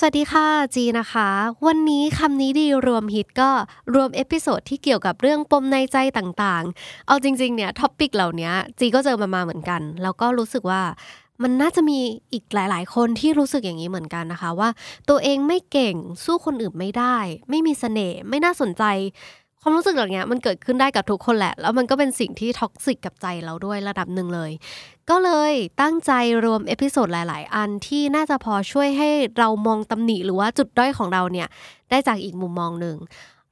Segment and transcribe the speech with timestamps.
[0.00, 1.28] สวัสดีค่ะจีนะคะ
[1.66, 3.50] วันนี้คำนี้ดีรวมฮิตก็
[3.94, 10.82] รวม episode ที่เกี่ยวกับเรื่องปมในใจต่างๆ เอาจริงๆเนี่ย topic เหล่านี้จีก็เจอมามาเหมือนกัน แล้วก็รู้สึกว่า
[11.42, 11.98] มันน่าจะมี
[12.32, 14.68] อีกหลาย ๆ คนที่รู้สึกอย่างนี้เหมือนกันนะคะ ว่า
[15.08, 17.16] ตัวเองไม่เก่งสู้คนอื่นไม่ได้
[17.50, 18.84] ไม่มีเสน่ห์ไม่น่าสนใจ
[19.62, 24.50] ความรู้สึกเหล่านี้มันเกิดขึ้นได้กับทุกคนแหละ แล้วมันก็เป็นสิ่งที่ toxic กับใจเราด้วยระดับหนึ่งเลย
[25.10, 26.12] ก็เลยตั้งใจ
[26.44, 31.48] รวม episode หลาย ๆ อันที่น่าจะพอช่วยให้เรามองตำหนิหรือว่าจุดด้อยของเราเนี่ย
[31.90, 32.96] ได้จากอีกมุมมองหนึ่ง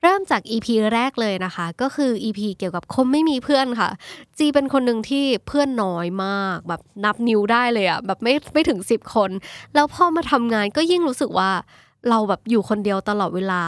[0.03, 3.91] เริ่มจาก EP แรกเลยนะคะ ก็คือ EP เกี่ยวกับปมไม่มีเพื่อนค่ะ
[4.39, 9.31] จีเป็นคนหนึ่งที่เพื่อนน้อยมาก แบบนับนิ้วได้เลยอะแบบไม่ไม่ถึง 10 คน
[9.75, 11.51] แล้วพอมาทำงานก็ยิ่งรู้สึกว่า
[12.09, 13.63] เราแบบอยู่คนเดียวตลอดเวลา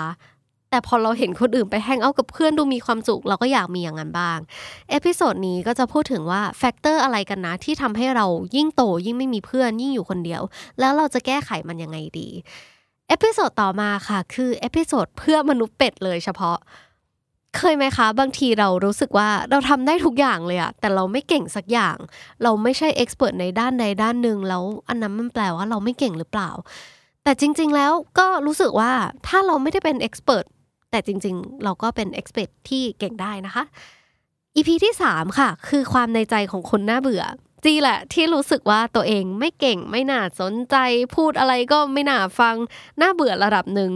[0.70, 4.38] แต่พอเราเห็นคนอื่นไป hang out กับเพื่อนดูมีความสุขเราก็อยากมีอย่างนั้นบ้าง
[4.91, 10.42] episode นี้ก็จะพูดถึงว่า factor อะไรกันนะ ที่ทำให้เรายิ่งโตยิ่งไม่มีเพื่อนยิ่งอยู่คนเดียว
[10.80, 12.28] แล้วเราจะแก้ไขมันยังไงดี
[13.09, 16.58] episode ต่อมาค่ะคือ episode เพื่อมนุษย์เป็ดเลยเฉพาะ
[17.56, 21.97] เคยไหมคะ บางทีเรารู้สึกว่าเราทำได้ทุกอย่างเลยอะแต่เราไม่เก่งสักอย่าง
[22.42, 26.50] เราไม่ใช่ expert ในด้านใดด้านหนึ่งแล้วอันนั้นมันแปลว่าเราไม่เก่งหรือเปล่า
[27.25, 28.92] แต่จริง ๆ แล้วก็รู้สึกว่า
[29.27, 30.44] ถ้าเราไม่ได้เป็น expert
[30.91, 33.64] แต่จริงๆ เราก็เป็นเอ็กซ์เพรสที่เก่งได้นะคะ
[34.55, 37.25] อีพีที่ 3 ค่ะ คือความในใจของคนน่าเบื่อ
[37.64, 40.77] จีแหละที่รู้สึกว่าตัวเองไม่เก่งไม่น่าสนใจ
[41.14, 42.56] พูดอะไรก็ไม่น่าฟัง
[43.00, 43.92] น่าเบื่อระดับหนึ่ง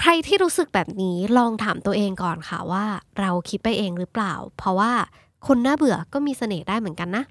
[0.00, 2.84] ใครที่รู้สึกแบบนี้ลองถามตัวเองก่อนค่ะว่า
[3.20, 4.92] เราคิดไปเองหรือเปล่า เพราะว่า
[5.46, 7.24] คนน่าเบื่อก็มีเสน่ห์ได้เหมือนกันนะ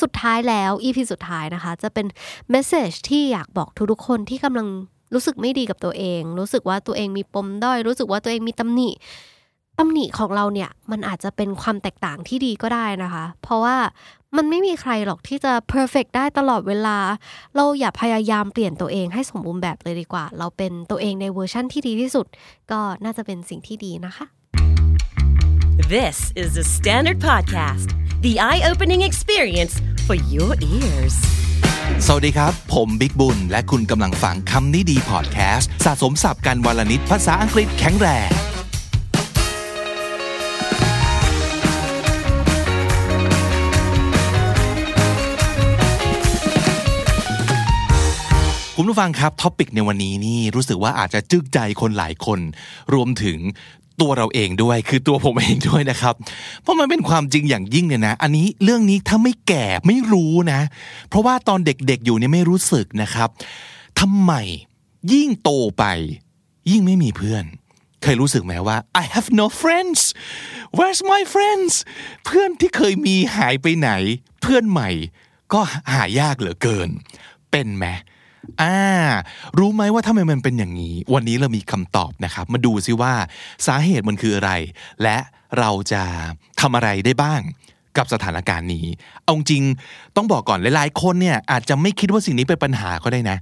[0.00, 2.06] สุดท้ายแล้ว EP สุดท้ายนะคะ จะเป็น
[2.50, 4.68] เมสเซจที่อยากบอกทุกๆคนที่กำลัง
[5.14, 8.90] รู้สึกไม่ดีกับตัวเอง รู้สึกว่าตัวเองมีปมด้อย รู้สึกว่าตัวเองมีตำหนิ
[9.78, 13.76] ตำหนิของเราเนี่ยมันอาจจะเป็นความแตกต่างที่ดีก็ได้นะคะ เพราะว่า
[14.36, 16.96] มันไม่มีใครหรอกที่จะ perfect ได้ตลอดเวลา
[17.56, 22.26] เราอย่าพยายามเปลี่ยนตัวเองให้สมบูรณ์แบบเลยดีกว่า เราเป็นตัวเองในเวอร์ชั่นที่ดีที่สุด
[22.70, 24.26] ก็น่าจะเป็นสิ่งที่ดีนะคะ
[25.96, 27.88] This is the Standard Podcast,
[28.26, 29.74] the eye opening experience
[30.06, 31.45] for your ears.
[32.06, 38.30] สวัสดีครับ ผมบิ๊กบุญ และคุณกำลังฟังคำนี้ดีพอดแคสต์สะสมศัพท์กันวันละนิดภาษาอังกฤษแข็งแรง
[48.78, 52.40] คุณผู้ฟังครับ topic ในวันนี้นี่รู้สึกว่าอาจจะจึกใจคนหลายคน
[52.94, 53.38] รวมถึง
[54.00, 56.14] ตัวเราเองด้วยคือตัวผมเองด้วยนะครับ
[56.62, 60.60] เพราะมันเป็นความจริงอย่างยิ่งเนี่ยนะ อันนี้เรื่องนี้ถ้าไม่แก่ไม่รู้นะ
[61.08, 63.28] เพราะว่าตอนเด็กๆอยู่เนี่ยไม่รู้สึกนะครับ
[64.00, 64.32] ทำไม
[65.12, 65.84] ยิ่งโตไป
[66.70, 67.44] ยิ่งไม่มีเพื่อน
[68.02, 70.00] เคยรู้สึกไหมว่า I have no friends
[70.76, 71.72] where's my friends
[72.24, 73.90] เพื่อนที่เคยมีหายไปไหน
[74.42, 74.90] เพื่อนใหม่
[75.52, 75.60] ก็
[75.92, 76.88] หายากเหลือเกิน
[77.50, 77.86] เป็นไหม
[78.62, 78.78] อ่า
[79.58, 83.12] รู้ไหมว่าทำไมมันเป็นอย่างนี้ วันนี้เรามีคำตอบนะครับ มาดูซิว่า
[83.66, 84.52] สาเหตุมันคืออะไร
[85.02, 85.16] และ
[85.58, 86.02] เราจะ
[86.60, 87.40] ทำอะไรได้บ้าง
[87.96, 88.86] กับสถานการณ์นี้
[89.22, 89.62] เอาจริง
[90.16, 93.38] ต้องบอกก่อนหลายๆ คนเนี่ยอาจจะไม่คิดว่าสิ่งนี้เป็นปัญหาก็ได้นะ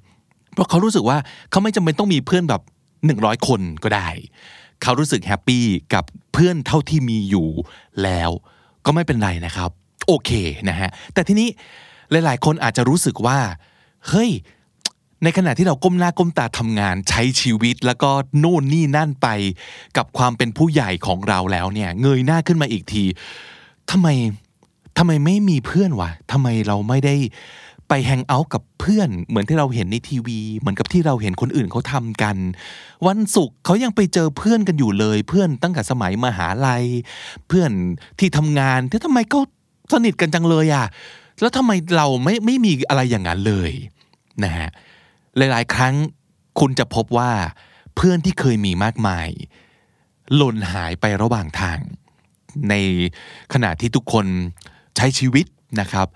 [0.53, 1.19] เพราะเขารู้สึกว่า
[1.51, 2.63] เขาไม่จำเป็นต้องมีเพื่อนแบบ
[3.07, 4.09] หนึ่งร้อยคนก็ได้
[4.83, 7.49] เขารู้สึกแฮปปี้กับเพื่อนเท่าที่มีอยู่
[8.03, 8.31] แล้ว
[8.87, 9.71] ก็ไม่เป็นไรนะครับ
[10.07, 10.31] โอเค
[10.69, 11.49] นะฮะ แต่ทีนี้
[12.11, 13.39] หลาย ๆ คนอาจจะรู้สึกว่า
[14.09, 14.31] เฮ้ย
[15.25, 18.11] ในขณะที่เราก้มหน้าก้มตาทำงานใช้ชีวิตแล้วก็
[18.43, 19.29] นู่นนี่นั่นไป
[19.97, 23.05] กับความเป็นผู้ใหญ่ของเราแล้วเนี่ย เงยหน้าขึ้นมาอีกที
[23.91, 24.09] ทำไม
[24.99, 27.15] ทำไมไม่มีเพื่อนวะทำไมเราไม่ได้
[27.89, 32.37] ไปแฮงเอาท์กับเพื่อน เหมือนที่เราเห็นในทีวี เหมือนกับที่เราเห็นคนอื่นเขาทำกัน
[33.07, 36.85] วันศุกร์เขายังไปเจอเพื่อนกันอยู่เลย เพื่อนตั้งแต่สมัยมหาลัย
[37.49, 37.71] เพื่อน
[38.19, 39.41] ที่ทำงานที่ทำไมเขา
[39.93, 40.87] สนิทกันจังเลยอะ
[41.41, 43.73] แล้วทำไมเราไม่ไม่มีอะไรอย่างนั้นเลย
[44.45, 44.71] นะฮะ
[45.37, 45.95] หลายๆ ครั้ง
[46.61, 47.31] คุณจะพบว่า
[47.95, 49.29] เพื่อนที่เคยมีมากมาย
[50.35, 51.79] หล่นหายไประหว่างทาง
[52.71, 52.75] ใน
[53.53, 54.27] ขณะที่ทุกคน
[54.97, 55.47] ใช้ชีวิต
[55.81, 56.09] นะครับ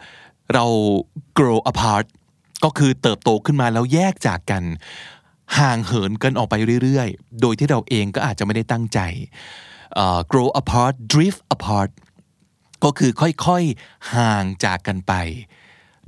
[0.55, 0.65] เรา
[1.39, 2.05] grow apart
[2.65, 4.65] ก็คือเติบโตขึ้นมาแล้วแยกจากกัน
[5.59, 9.01] ห่างเหินกันออกไปเรื่อยๆ โดยที่เราเองก็อาจจะไม่ได้ตั้งใจ
[10.33, 11.91] grow apart drift apart
[12.85, 15.13] ก็คือค่อยๆ ห่างจากกันไป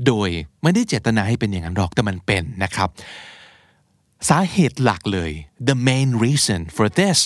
[0.06, 0.29] โดย
[0.62, 2.88] ไม่ได้เจตนาให้เป็นอย่างนั้นหรอกแต่มันเป็นนะครับ
[4.29, 5.32] สาเหตุหลักเลย
[5.69, 7.19] the main reason for this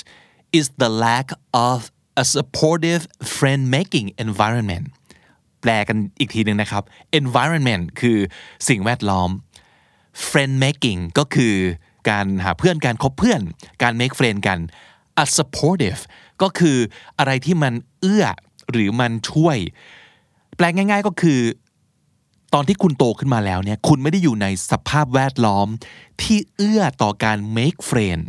[0.58, 1.26] is the lack
[1.68, 1.78] of
[2.22, 3.02] a supportive
[3.36, 4.86] friend making environment
[5.60, 6.82] แปลกันอีกทีหนึ่งนะครับ
[7.20, 8.18] environment คือ
[8.68, 9.30] สิ่งแวดล้อม
[10.30, 11.54] friend making ก็คือ
[12.10, 13.40] การหาเพื่อนการคบเพื่อน
[13.82, 14.58] การ make friend กัน
[15.22, 16.00] a supportive
[16.42, 16.78] ก็คือ
[17.18, 18.24] อะไรที่มันเอื้อ
[18.70, 19.56] หรือมันช่วย
[20.56, 21.40] แปลง่าย ๆ ก็คือ
[22.54, 25.68] ตอนที่คุณโตขึ้นมาแล้วเนี่ยคุณไม่ได้อยู่ในสภาพแวดล้อม
[26.22, 28.22] ที่เอื้อต่อการ make friend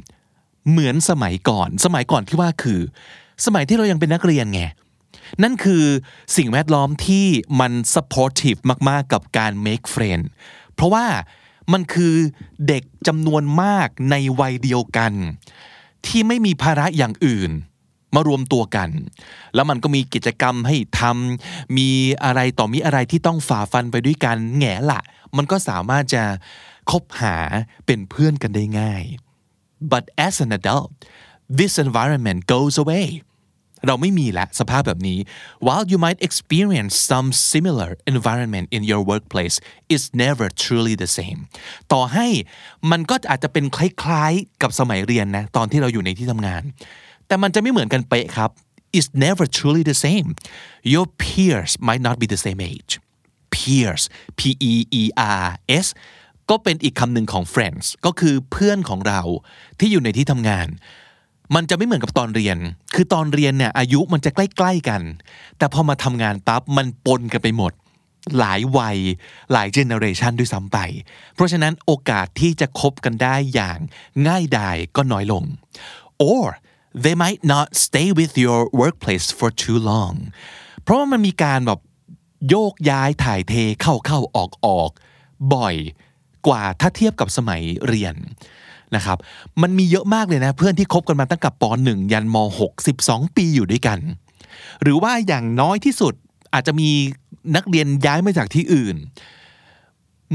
[0.69, 2.81] เหมือนสมัยก่อน สมัยก่อนที่ว่าคือ
[3.45, 4.61] สมัยที่เรายังเป็นนักเรียนไง
[5.43, 5.83] นั่นคือ
[6.37, 7.25] สิ่งแวดล้อมที่
[7.59, 10.23] มัน supportive มาก ๆ กับการ make friend
[10.73, 11.05] เพราะว่า
[11.73, 12.15] มันคือ
[12.67, 15.13] เด็กจำนวนมากในวัยเดียวกัน
[16.07, 17.51] ที่ไม่มีภาระอย่างอื่น
[18.15, 18.89] มารวมตัวกัน
[19.55, 21.89] แล้วมันก็มีกิจกรรมให้ทำมี
[22.23, 25.01] อะไรต่อมีอะไรที่ต้องฝ่าฟันไปด้วยกันแง่ละ
[25.37, 26.23] มันก็สามารถจะ
[26.91, 27.37] คบหา
[27.85, 29.03] เป็นเพื่อนกันได้ง่าย
[29.91, 30.89] but as an adult
[31.59, 33.07] this environment goes away
[33.87, 35.19] เราไม่มีละสภาพแบบนี้
[35.65, 39.55] while you might experience some similar environment in your workplace
[39.93, 41.39] it's never truly the same
[41.93, 42.27] ต่อให้
[42.91, 46.63] มันก็อาจจะเป็นคล้ายๆ กับสมัยเรียนนะ ตอนที่เราอยู่ในที่ทำงาน
[47.27, 48.49] แต่มันจะไม่เหมือนกันเป๊ะครับ
[48.97, 50.29] it's never truly the same
[50.93, 52.93] your peers might not be the same age
[53.53, 54.03] peers
[54.39, 54.41] p
[54.71, 55.03] e e
[55.43, 55.47] r
[55.85, 55.87] s
[56.49, 59.21] ก็เป็นอีกคำหนึ่งของ friends ก็คือเพื่อนของเรา
[59.79, 60.67] ที่อยู่ในที่ทำงาน
[61.55, 62.57] มันจะไม่เหมือนกับตอนเรียน
[62.95, 65.01] คือตอนเรียนเนี่ยอายุมันจะใกล้ ๆกัน
[65.57, 67.73] แต่พอมาทำงานปั๊บมันปนกันไปหมด
[68.39, 68.97] หลายวัย
[69.51, 70.77] หลายเจเนอเรชันด้วยซ้ำไป
[71.33, 73.79] เพราะฉะนั้นโอกาสที่จะคบกันได้อย่าง
[74.27, 75.43] ง่ายดายก็น้อยลง
[76.31, 76.47] or
[77.03, 80.15] they might not stay with your workplace for too long
[80.83, 81.79] เพราะว่ามันมีการแบบ
[82.49, 84.89] โยกย้ายถ่ายเทเข้าเข้าออกออก
[85.53, 85.75] บ่อย
[86.47, 88.15] กว่าถ้าเทียบกับสมัยเรียน
[88.95, 89.17] นะครับ
[89.61, 93.99] มันมีเยอะมากเลยนะ เพื่อนที่คบกันมาตั้งแต่ป .1 ยันม .6 12 ปีอยู่ด้วยกัน
[94.81, 96.13] หรือว่าอย่างน้อยที่สุด
[96.53, 96.89] อาจจะมี
[97.55, 98.95] นักเรียนย้ายมาจากที่อื่น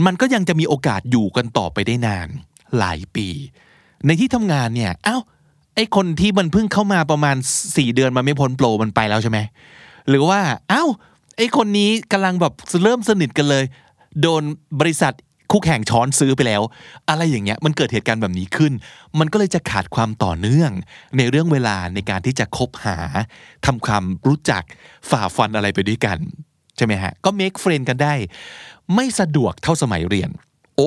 [0.07, 2.29] มันก็ยังจะมีโอกาสอยู่กันต่อไปได้นาน
[2.79, 3.29] หลายปี
[4.07, 5.17] ในที่ทำงานเนี่ยเอ้า
[5.75, 7.37] ไอคนที่มันเพิ่งเข้ามาประมาณ
[7.67, 9.39] 4 เดือนมันไม่พ้นโปรมันไปแล้วใช่ไหม
[10.09, 10.41] หรือว่า
[10.71, 10.85] เอ้า
[11.37, 12.53] ไอคนนี้กำลังแบบ
[12.83, 13.65] เริ่มสนิทกันเลย
[14.21, 14.43] โดน
[14.81, 15.15] บริษัท
[15.51, 16.63] คู่แข่งช้อนซื้อไปแล้ว
[17.09, 18.73] อะไรอย่างเงี้ยมันเกิดเหตุการณ์แบบนี้ขึ้น
[19.19, 20.71] มันก็เลยจะขาดความต่อเนื่อง
[21.17, 22.99] ในเรื่องเวลาในการที่จะคบหา
[23.67, 24.63] ทำความรู้จัก
[25.11, 26.19] ฝ่าฟันอะไรไปด้วยกัน
[26.77, 28.15] ใช่ไหมฮะ ก็ make friend กันได้
[28.95, 30.31] ไม่สะดวกเท่าสมัยเรียน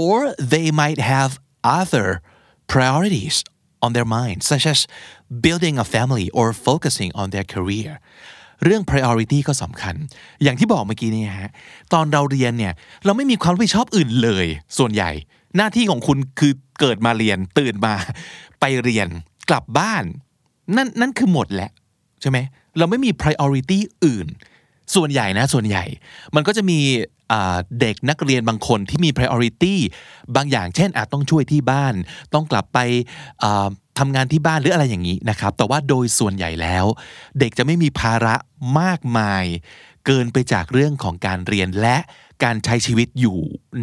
[0.01, 0.17] or
[0.53, 1.31] they might have
[1.79, 2.07] other
[2.71, 3.35] priorities
[3.85, 4.79] on their mind such as
[5.45, 7.91] building a family or focusing on their career
[8.63, 9.95] เรื่อง priority ก็สำคัญ
[10.43, 11.51] อย่างที่บอกเมื่อกี้นี่ฮะ
[11.93, 12.73] ตอนเราเรียนเนี่ย
[13.05, 14.45] เราไม่มีความรับผิดชอบอื่นเลย
[14.77, 15.11] ส่วนใหญ่
[15.57, 17.93] หน้าที่ของคุณคือเกิดมาเรียน ตื่นมา
[18.59, 19.07] ไปเรียน
[19.49, 20.03] กลับบ้าน
[20.75, 21.71] นั่นนั่นคือหมดแหละ
[22.21, 22.37] ใช่ไหม
[22.77, 24.27] เราไม่มี priority อื่น
[24.95, 25.85] ส่วนใหญ่นะ ส่วนใหญ่
[26.35, 26.79] มันก็จะมี
[27.79, 29.75] เด็กนักเรียนบางคนที่มี priority
[30.35, 31.93] บางอย่างเช่นอาจต้องช่วยที่บ้าน
[32.33, 32.79] ต้องกลับไป
[33.99, 36.85] ทำงานที่บ้านหรืออะไรอย่างนี้นะครับ แต่ว่าโดยส่วนใหญ่แล้ว
[37.39, 38.35] เด็กจะไม่มีภาระ
[38.79, 39.45] มากมาย
[40.05, 41.97] เกินไปจากเรื่องของการเรียนและ
[42.43, 43.39] การใช้ชีวิตอยู่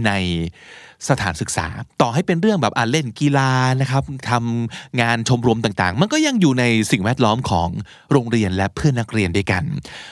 [0.06, 0.11] ใน
[1.08, 1.67] สถานศึกษา
[2.00, 3.50] ต่อให้เป็นเรื่องแบบอ่าเล่นกีฬา
[3.81, 7.69] นะครับทำงานชมรมต่างๆ มันก็ยังอยู่ในสิ่งแวดล้อมของ
[8.12, 9.64] โรงเรียนและเพื่อนนักเรียนด้วยกัน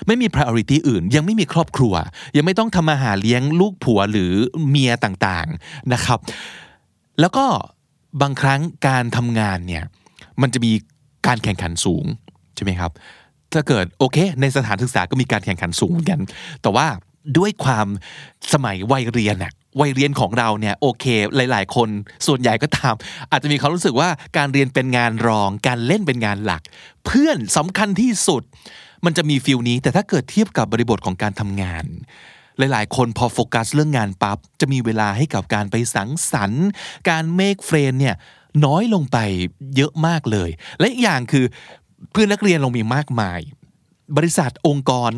[0.07, 1.95] ไม่มี priority อื่น ยังไม่มีครอบครัว
[2.37, 4.33] ยังไม่ต้องทำอาหาเลี้ยงลูกผัวหรือ
[4.69, 6.19] เมียต่างๆนะครับ
[7.21, 7.45] แล้วก็
[8.23, 9.85] บางครั้งการทำงานเนี่ย
[10.43, 10.73] มันจะมี
[11.27, 12.05] การแข่งขันสูง
[12.55, 12.91] ใช่ไหมครับ
[13.53, 16.21] ถ้าเกิดโอเค ในสถานศึกษาก็มีการแข่งขันสูงเหมือนกัน
[16.63, 16.87] แต่ว่า
[17.39, 17.87] ด้วยความ
[18.53, 21.05] สมัยวัยเรียนอะ วัยเรียนของเราเนี่ยโอเค
[21.37, 21.89] หลาย ๆ คน
[22.27, 22.95] ส่วนใหญ่ก็ตาม
[23.31, 26.63] อาจจะมีความรู้สึกว่าการเรียนเป็นงานรอง การเล่นเป็นงานหลัก
[27.07, 28.43] เพื่อนสำคัญที่สุด
[29.05, 31.85] มันจะมี feel นี้ แต่ถ้าเกิดเทียบกับบริบทของการทำงาน
[32.59, 36.67] หลาย ๆ คนพอโฟกัสเรื่องงานปั๊บจะมีเวลาให้กับการไปสังสรรค์
[37.11, 38.17] การ make friend เนี่ย
[38.65, 39.19] น้อยลงไป
[39.77, 41.45] เยอะมากเลย และอีกอย่างคือ
[42.13, 43.41] เพื่อนนักเรียนเรามีมากมาย
[44.17, 45.11] บริษัทองค์กร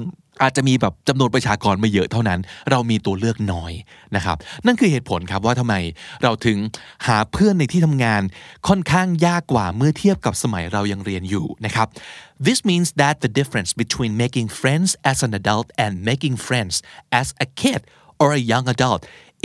[0.42, 3.72] อาจจะมีแบบจำนวนประชากรไม่เยอะเท่านั้น เรามีตัวเลือกน้อย
[4.16, 5.74] นะครับ นั่นคือเหตุผลครับว่าทำไม
[6.22, 6.58] เราถึง
[7.06, 8.22] หาเพื่อนในที่ทำงาน
[8.68, 11.86] ค่อนข้างยากกว่าเมื่อเทียบกับสมัยเรายังเรียนอยู่นะครับ
[12.46, 16.74] This means that the difference between making friends as an adult and making friends
[17.20, 17.80] as a kid
[18.22, 19.02] or a young adult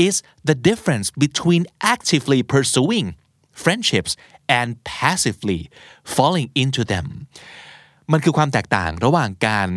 [0.07, 0.15] is
[0.49, 3.07] the difference between actively pursuing
[3.63, 4.11] friendships
[4.59, 5.61] and passively
[6.15, 7.07] falling into them
[8.11, 9.69] มันคือความแตกต่างระหว่างการ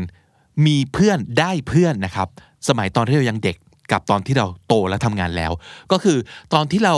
[0.66, 2.28] มีเพื่อนได้เพื่อนนะครับ
[2.68, 3.56] สมัยตอนที่เรายังเด็ก
[3.92, 5.52] กับตอนที่เราโตและทำงานแล้ว
[5.92, 6.18] ก็คือ
[6.54, 6.94] ตอนที่เรา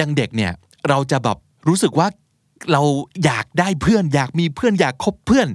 [0.00, 0.52] ยังเด็กเนี่ย
[0.88, 1.38] เราจะแบบ
[1.68, 2.08] รู้สึกว่า
[2.72, 2.82] เรา
[3.24, 5.48] อยากได้เพื่อน อยากมีเพื่อนอยากคบเพื่อน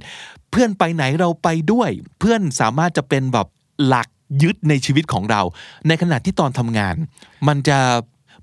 [0.50, 3.46] เพื่อนไปไหนเราไปด้วย เพื่อนสามารถจะเป็นแบบ
[3.86, 4.08] หลัก
[4.42, 5.42] ยึดในชีวิตของเรา
[5.88, 6.94] ในขณะที่ตอนทำงาน
[7.48, 7.78] มันจะ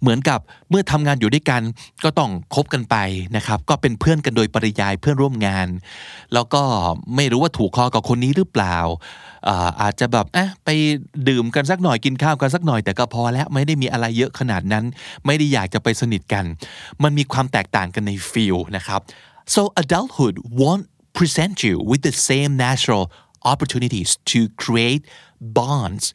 [0.02, 0.40] เหมือนกับ
[0.70, 1.62] เมื่อทำงานอยู่ด้วยกัน
[2.04, 2.96] ก็ต้องคบกันไป
[3.36, 5.68] นะครับ ก็เป็นเพื่อนกันโดยปริยายเพื่อนร่วมงาน
[6.34, 6.62] แล้วก็
[7.16, 8.78] ไม่รู้ว่าถูกคอกับคนนี้หรือเปล่า
[9.48, 10.70] อาอาจจะแบบอะไป
[11.30, 14.86] ดื่มกันสักหน่อยกินข้าวกันสักหน่อยแต่ก็พอแล้วไม่ได้มีอะไรเยอะขนาดนั้น
[15.26, 16.46] ไม่ได้อยากจะไปสนิทกัน
[17.04, 19.02] มันมีความแตกต่างกันในฟิลนะครับ
[19.56, 20.86] so adulthood won't
[21.18, 23.04] present you with the same natural
[23.52, 25.04] opportunities to create
[25.58, 26.06] bonds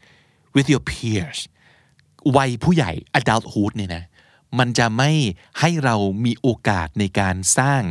[0.55, 1.39] with your peers
[2.37, 4.05] วัยผู้ใหญ่ adulthood เนี่ยนะ
[4.59, 5.11] มันจะไม่
[5.61, 7.83] ให้เรามีโอกาสในการสร้าง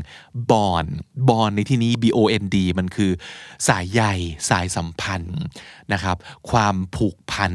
[0.52, 0.86] บอน
[1.30, 3.12] บอนในที่นี้ B O N D มันคือ
[3.68, 4.02] สายใย
[4.50, 5.40] สายสัมพันธ์
[5.94, 6.18] นะครับ
[6.50, 7.54] ความผูกพัน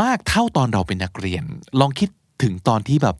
[0.00, 1.44] มากเท่าตอนเราเป็นนักเรียน
[1.80, 2.08] ลองคิด
[2.42, 3.16] ถึงตอนที่แบบ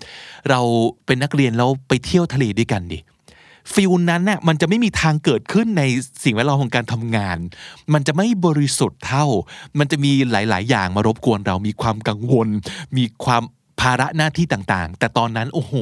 [0.50, 0.60] เรา
[1.06, 2.98] เป็นนักเรียนแล้วไปเที่ยวทะเลด้วยกันดิ
[3.74, 5.82] feel นั้นน่ะมันจะไม่มีทางเกิดขึ้นใน
[6.24, 7.38] สิ่งแวดล้อมของการทำงาน
[7.92, 9.24] มันจะไม่บริสุทธิ์เท่า
[9.78, 12.48] มันจะมีหลาย ๆ อย่างมารบกวนเรามีความกังวล
[12.96, 13.42] มีความ
[13.80, 15.74] ภาระหน้าที่ต่างๆ แต่ตอนนั้นโอ้โห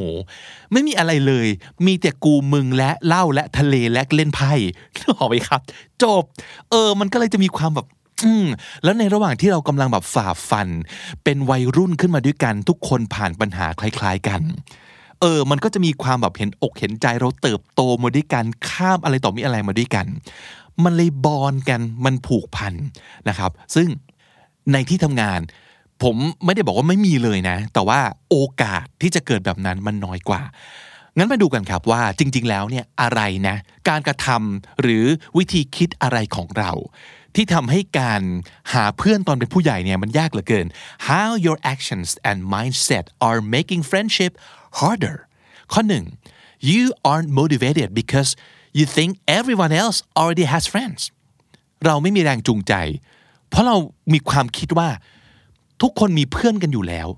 [0.72, 1.46] ไม่มีอะไรเลย
[1.86, 4.52] มีแต่กูมึงและเหล้าและทะเลและเล่นไพ่
[4.96, 5.60] นึกออกไหมครับ
[6.02, 6.22] จบ
[6.70, 7.86] เออ มันก็เลยจะมีความแบบ
[8.24, 8.46] อืม
[8.84, 10.68] แล้วในระหว่างที่เรากำลังแบบฝ่าฟัน
[11.24, 14.42] เป็นวัยรุ่นขึ้นมาด้วยกันทุกคนผ่านปัญหาคล้าย ๆ กัน
[15.20, 20.06] เออ มันก็จะมีความแบบเห็นอกเห็นใจเราเติบโตมาด้วยกันข้ามอะไรต่อมีอะไรมาด้วยกัน
[20.84, 22.74] มันเลยบอนกันมันผูกพัน
[23.28, 23.88] นะครับ ซึ่ง
[24.72, 25.40] ในที่ทำงาน
[26.02, 28.00] ผมไม่ได้บอกว่าไม่มีเลยนะ แต่ว่า
[28.30, 30.42] โอกาสที่จะเกิดแบบนั้นมันน้อยกว่า
[31.16, 33.56] งั้นมาดูกันครับว่าจริง ๆ แล้วเนี่ยอะไรนะ
[33.88, 35.04] การกระทำหรือ
[35.38, 36.72] วิธีคิดอะไรของเรา
[37.34, 38.22] ที่ทำให้การ
[38.72, 40.66] หาเพื่อนตอนเป็นผู้ใหญ่เนี่ยมันยากเหลือเกิน
[41.08, 44.32] how your actions and mindset are making friendship
[44.78, 45.16] harder
[45.72, 46.04] ข้อหนึ่ง
[46.70, 48.30] you aren't motivated because
[48.78, 51.00] you think everyone else already has friends
[51.86, 52.74] เราไม่มีแรงจูงใจ
[53.48, 53.76] เพราะเรา
[54.12, 54.88] มีความคิดว่า
[55.82, 57.08] ทุกคนมีเพื่อนกันอยู่แล้ว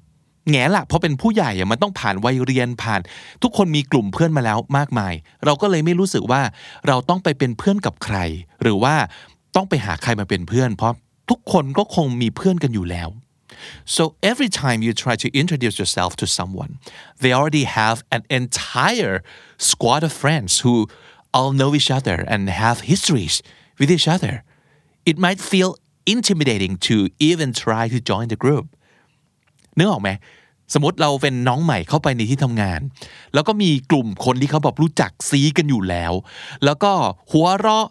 [0.50, 3.00] แง่ละเพราะเป็นผู้ใหญ่มันต้องผ่านวัยเรียนผ่าน
[3.42, 6.42] ทุกคนมีกลุ่มเพื่อนมาแล้วมากมาย เราก็เลยไม่รู้สึกว่า
[6.87, 8.16] เราต้องไปเป็นเพื่อนกับใคร
[8.62, 8.94] หรือว่า
[9.56, 10.94] ต้องไปหาใครมาเป็นเพื่อน เพราะ
[11.30, 13.09] ทุกคนก็คงมีเพื่อนกันอยู่แล้ว
[13.96, 16.72] so every time you try to introduce yourself to someone
[17.22, 19.15] they already have an entire
[19.57, 20.75] squad of friends who
[21.36, 23.36] all know each other and have histories
[23.79, 24.43] with each other
[25.05, 25.72] it might feel
[26.05, 28.65] intimidating to even try to join the group
[29.77, 30.10] นึกออกไหม
[30.74, 32.81] สมมติเราเป็นน้องใหม่เข้าไปในที่ทำงาน
[33.34, 36.13] แล้วก็มีกลุ่มคนที่เขาแบบรู้จักซีกันอยู่แล้ว
[36.65, 36.91] แล้วก็
[37.31, 37.88] หัวเราะ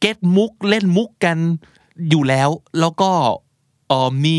[0.00, 1.38] เก็ตมุกเล่นมุกกัน
[2.10, 2.48] อยู่แล้ว
[2.80, 3.10] แล้วก็
[3.88, 4.38] เอ่อมี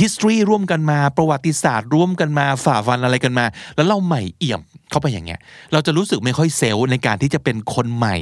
[0.00, 3.44] history ร่วมกันมาประวัติศาสตร์ร่วมกันมาฝ่าฟันอะไรกันมา
[3.76, 5.40] แล้วเราใหม่เอี่ยมเข้าไปอย่างเงี้ย
[5.72, 8.16] เราจะรู้สึกไม่ค่อยเซลล์ในการที่จะเป็นคนใหม่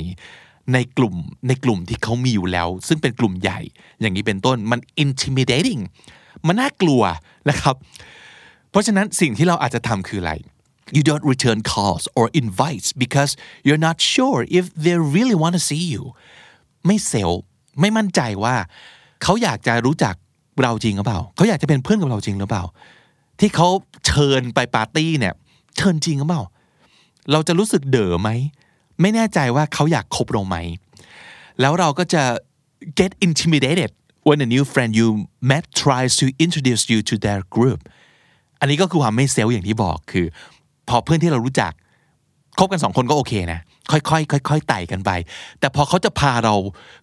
[0.72, 1.14] ในกลุ่ม
[1.48, 3.60] ในกลุ่มที่เขามีอยู่แล้ว ซึ่งเป็นกลุ่มใหญ่
[4.00, 5.82] อย่างนี้เป็นต้นมัน intimidating
[6.46, 7.02] มันน่ากลัว
[7.50, 7.74] นะครับ
[8.70, 10.32] เพราะฉะนั้นสิ่งที่เราอาจจะทำคืออะไร
[10.96, 13.32] you don't return calls or invites because
[13.66, 16.02] you're not sure if they really want to see you
[16.86, 17.32] ไม่เซล
[17.80, 18.56] ไม่มั่นใจว่า
[19.22, 20.14] เขาอยากจะรู้จัก
[20.62, 22.64] เราจริงหรือเปล่าเขาอยากจะเป็นเพื่อนกับเราจริงหรือเปล่า
[23.40, 23.68] ที่เขา
[24.06, 25.34] เชิญไปปาร์ตี้เนี่ย
[25.76, 26.42] เชิญจริงหรือเปล่า
[27.32, 28.30] เราจะรู้สึกเด๋อไหม
[29.00, 30.56] ไม่แน่ใจว่าเขาอยากคบเราไหม
[31.60, 32.22] แล้วเราก็จะ
[32.98, 33.90] get intimidated
[34.28, 35.08] when a new friend you
[35.50, 37.80] met tries to introduce you to their group
[38.60, 40.26] อันนี้ก็คือความไม่เซลล์อย่างที่บอกคือ
[40.88, 41.72] พอเพื่อนที่เรารู้จัก
[42.58, 45.10] คบกันสองคนก็โอเคนะ ค่อยๆค่อยๆไต่กันไป
[45.60, 46.54] แต่พอเขาจะพาเรา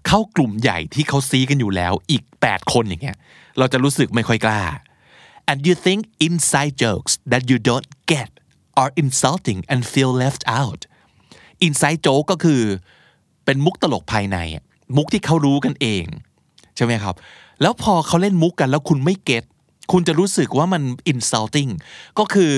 [0.07, 3.17] เข้ากลุ่มใหญ่ที่เขาซีกันอยู่แล้วอีก 8 คนอย่างเงี้ย
[3.57, 4.61] เราจะรู้สึกไม่ค่อยกล้า
[5.49, 8.29] and you think inside jokes that you don't get
[8.81, 10.81] are insulting and feel left out
[11.67, 12.61] inside joke ก็คือ
[13.45, 14.37] เป็นมุกตลกภายใน
[14.97, 16.05] มุกที่เขารู้กันเอง
[16.75, 17.15] ใช่ไหมครับ
[17.61, 19.43] แล้วพอเขาเล่นมุกกันแล้วคุณไม่เก็ต
[19.91, 21.71] คุณจะรู้สึกว่ามัน insulting
[22.19, 22.51] ก็คือ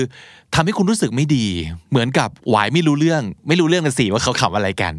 [0.54, 1.46] ทำให้คุณรู้สึกไม่ดี
[1.90, 4.94] เหมือนกับหวายไม่รู้เรื่อง ไม่รู้เรื่องกันสิว่าเขาขำอะไรกัน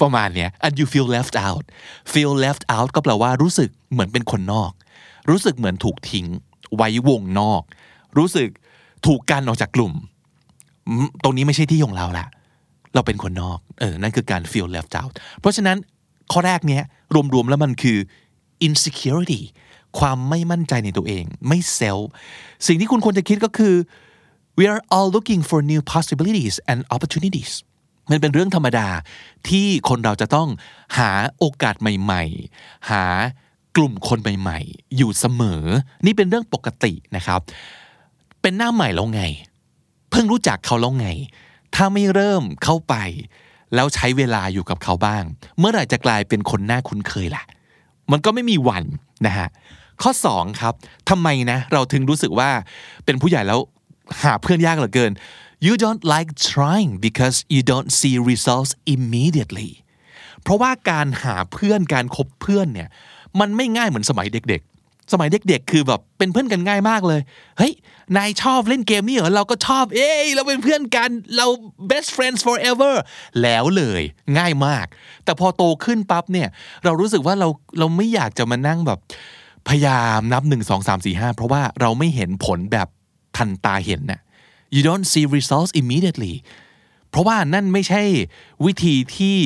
[0.00, 1.64] ประมาณเนี้ย and you feel left out
[2.12, 4.72] feel left out ก็แปลว่ารู้สึกเหมือนเป็นคนนอก
[5.30, 6.26] รู้สึกเหมือนถูกทิ้ง
[6.76, 7.62] ไว้วงนอก
[8.18, 8.48] รู้สึก
[9.06, 9.92] ถูกกันออกจากกลุ่ม
[11.22, 12.26] ตรงนี้ไม่ใช่ที่ของเราละ
[12.94, 15.76] เราเป็นคนนอก เออ นั่นคือการ feel left out เพราะฉะนั้น
[16.32, 16.82] ข้อแรกเนี้ย
[17.34, 17.98] รวมๆแล้วมันคือ
[18.66, 19.42] insecurity
[19.98, 22.08] ความไม่มั่นใจในตัวเอง ไม่เซลล์
[22.66, 23.74] สิ่งที่คุณควรจะคิดก็คือ
[24.58, 27.52] we are all looking for new possibilities and opportunities
[28.10, 28.88] มันเป็นเรื่องธรรมดา
[29.48, 30.48] ที่คนเราจะต้อง
[30.98, 32.24] หาโอกาสใหม่
[32.56, 33.04] ๆ หา
[33.76, 35.64] กลุ่มคนใหม่ ๆ อยู่เสมอ
[36.06, 37.40] นี่เป็นเรื่องปกตินะครับ
[38.42, 39.22] เป็นหน้าใหม่แล้วไง
[40.10, 41.08] เพิ่งรู้จักเขาแล้วไง
[41.74, 42.94] ถ้าไม่เริ่มเข้าไป
[43.74, 45.24] แล้วใช้เวลาอยู่กับเขาบ้าง
[45.58, 47.44] เมื่อไหร่จะกลายเป็นคนหน้าคุ้นเคยล่ะ
[48.12, 48.84] มันก็ไม่มีวัน
[49.26, 49.48] นะฮะ
[50.02, 50.74] ข้อ2ครับ
[51.10, 52.50] ทำไมนะเราถึงรู้สึกว่า
[53.04, 53.60] เป็นผู้ใหญ่แล้ว
[54.22, 55.12] หาเพื่อนยากเหลือเกิน
[55.66, 59.70] you don't like trying because you don't see results immediately
[60.42, 62.88] เพราะว่าการหาเพื่อนการคบเพื่อนเนี่ย
[63.40, 67.20] มันไม่ง่ายเหมือนสมัยเด็กๆ สมัยเด็กๆ คือแบบเป็นเพื่อนกันง่ายมากเลย
[67.58, 67.72] เฮ้ย
[68.16, 71.46] นายชอบเล่นเกมนี่เหรอ เราก็ชอบ เอ้ยเราเป็นเพื่อนกัน เรา
[71.90, 72.94] best friends forever
[73.42, 74.02] แล้วเลย
[74.38, 74.86] ง่ายมาก
[75.24, 76.48] แต่พอโตขึ้นปั๊บเนี่ย
[76.84, 78.98] เรารู้สึกว่าเราเราไม่อยากจะมานั่งแบบ
[79.70, 82.88] พยายามนับหนึ่งสองสามสี่ห้าเพราะว่าเราไม่เห็นผลแบบ
[83.36, 84.20] ทันตาเห็นน่ะ
[84.74, 86.34] you don't see results immediately
[87.10, 88.02] เพราะว่านั่นไม่ใช่
[88.66, 89.36] วิธีที่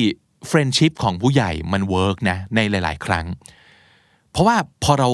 [0.49, 3.25] friendship ของผู้ใหญ่มัน work นะในหลาย ๆ ครั้ง
[4.31, 5.09] เพราะว่าพอเรา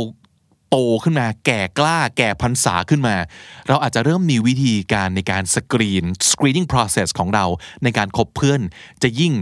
[0.70, 3.16] โตขึ้นมาแก่กล้าแก่พรรษาขึ้นมา
[3.68, 7.46] เราอาจจะเริ่มมีวิธีการในการ screen screening process ของเรา
[7.84, 8.62] ในการคบเพื่อน
[9.04, 9.34] จะยิ่ง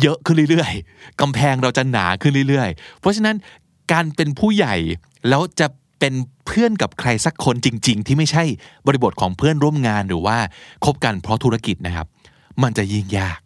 [0.00, 3.36] เยอะขึ้นเรื่อยๆ กำแพงเราจะหนาขึ้นเรื่อยๆ เพราะฉะนั้น
[3.92, 4.74] การเป็นผู้ใหญ่
[5.28, 5.66] แล้วจะ
[5.98, 6.14] เป็น
[6.46, 8.44] เพื่อนกับใครสักคนจริง ๆ ที่ไม่ใช่
[8.86, 10.36] บริบทของเพื่อนร่วมงานหรือว่า
[10.84, 12.06] คบกันเพราะธุรกิจนะครับ
[12.62, 13.38] มันจะยิ่งยาก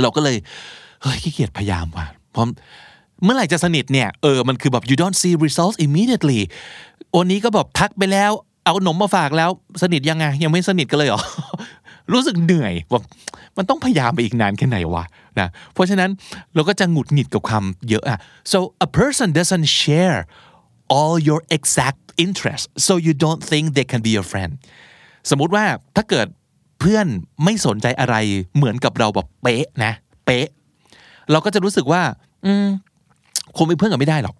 [0.00, 0.36] เราก็เลย
[1.02, 2.46] เฮ้ยขี้เกียจพยายามว่ะเพราะ
[3.24, 6.40] เมื่อไหร่จะสนิทเนี่ยเออมันคือแบบ you don't see results immediately
[7.16, 8.32] วันนี้ก็แบบทักไปแล้ว
[8.64, 9.50] เอาขนมมาฝากแล้ว
[9.82, 11.22] สนิทยังไงยังไม่สนิทกันเลยเหรอ
[12.12, 13.02] รู้สึกเหนื่อยแบบ
[13.56, 15.04] มันต้องพยายามไปอีกนานแค่ไหนวะ
[15.40, 16.10] นะเพราะฉะนั้น
[16.54, 18.18] เราก็จะหงุดหงิดกับความเยอะอะ
[18.52, 20.18] so a person doesn't share
[20.96, 24.52] all your exact interests so you don't think they can be your friend
[25.30, 25.64] สมมุติว่า
[25.96, 26.26] ถ้าเกิด
[26.80, 27.06] เพื่อน
[27.44, 28.16] ไม่สนใจอะไร
[28.56, 29.92] เหมือนกับเราแบบเป๊ะนะ
[30.24, 30.46] เป๊ะ
[31.30, 32.02] เราก็จะรู้สึกว่า
[32.44, 32.66] อืม
[33.56, 34.36] คงเป็นเพื่อนกันไม่ได้หรอก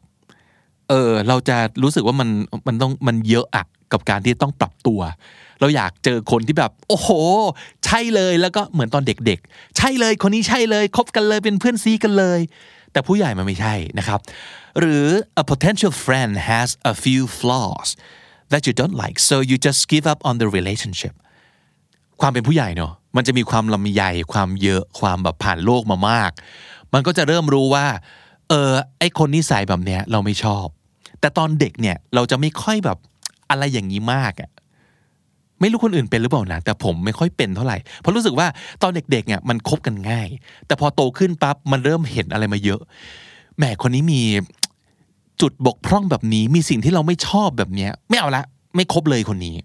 [0.89, 2.29] เออ เราจะรู้สึกว่ามัน
[2.67, 5.01] มันต้องมันเยอะอะกับการที่ต้องปรับตัว
[5.61, 7.11] เราอยากเจอคนที่แบบ โอ้โห
[7.87, 12.41] ใช่เลยแล้วก็เหมือนตอนเด็กๆ ใช่เลยคนนี้ใช่เลยคบกันเลยเป็นเพื่อนซีกันเลย
[12.93, 14.21] แต่ผู้ใหญ่มันไม่ใช่นะครับ
[14.81, 15.07] หรือ
[15.43, 17.89] a potential friend has a few flaws
[18.53, 21.15] that you don't like so you just give up on the relationship
[22.21, 26.31] ความเป็นผู้ใหญ่เนอะมันจะมีความลำใหญ่ความเยอะความแบบผ่านโลกมามาก
[26.93, 27.87] มันก็จะเริ่มรู้ว่า
[28.49, 30.67] เออไอคนนิสัยแบบเนี้ยเราไม่ชอบ
[31.21, 32.99] แต่ตอนเด็กเนี่ยเราจะไม่ค่อยแบบ
[33.51, 34.51] อะไรอย่างนี้มากอะ
[35.61, 38.47] ไม่รู้คนอื่นเป็นหรือเปล่านะแต่ผมไม่ค่อยเป็นเท่าไหร่เพราะรู้สึกว่า
[38.83, 40.29] ตอนเด็กๆเนี่ยมันคบกันง่าย
[40.67, 42.81] แต่พอโตขึ้นปั๊บมันเริ่มเห็นอะไรมาเยอะ
[43.57, 44.23] แหมคนนี้มี
[45.41, 48.45] จุดบกพร่องแบบนี้มีสิ่งที่เราไม่ชอบแบบเนี้ย ไม่เอาละ
[48.77, 49.57] ไม่คบเลยคนนี้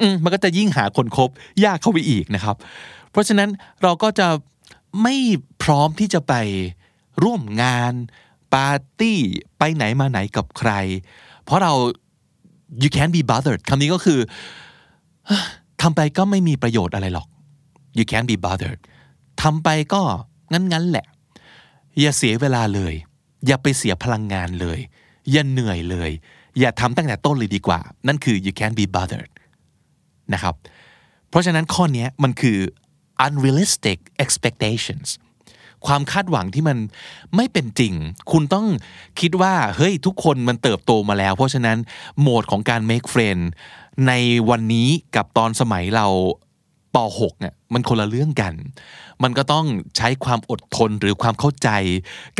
[0.00, 1.28] อืมมันก็จะยิ่งหาคนคบ
[1.64, 2.56] ยากเข้าไปอีกนะครับ
[3.10, 3.48] เพราะฉะนั้น
[3.82, 4.28] เราก็จะ
[5.02, 5.14] ไม่
[5.62, 6.34] พร้อมที่จะไป
[7.22, 7.92] ร่วมงาน
[8.54, 9.18] ปาร์ตี้
[9.58, 10.72] ไปไหนมาไหนกับใคร
[11.44, 11.72] เพราะเรา
[12.82, 14.20] you can't be bothered คำนี้ก็คือ
[15.82, 17.28] ทำไปก็ไม่มีประโยชน์อะไรหรอก
[17.98, 18.80] you can't be bothered
[19.42, 20.02] ทำไปก็
[20.52, 21.06] งั้นๆแหละ
[22.00, 22.94] อย่าเสียเวลาเลย
[23.46, 24.78] อย่าไปเสียพลังงานเลย
[25.30, 26.10] อย่าเหนื่อยเลย
[26.58, 29.32] อย่าทำตั้งแต่ต้นเลยดีกว่า นั่นคือ you can't be bothered
[30.32, 30.54] นะครับ
[31.28, 32.58] เพราะฉะนั้นข้อนี้มันคือ
[33.26, 35.08] unrealistic expectations
[35.86, 36.78] ความคาดหวังที่มัน
[37.36, 37.94] ไม่เป็นจริง
[38.32, 38.66] คุณต้อง
[39.20, 41.78] คิดว่า เฮ้ย ทุกคนมันเติบโตมาแล้ว เพราะฉะนั้น
[42.20, 43.42] โหมดของการ make friend
[44.06, 44.12] ใน
[44.50, 46.06] วันนี้กับตอนสมัยเรา
[46.94, 48.54] ป .6 เนี่ยมันคนละเรื่องกัน
[49.22, 51.68] มันก็ต้องใช้ความอดทนหรือความเข้าใจ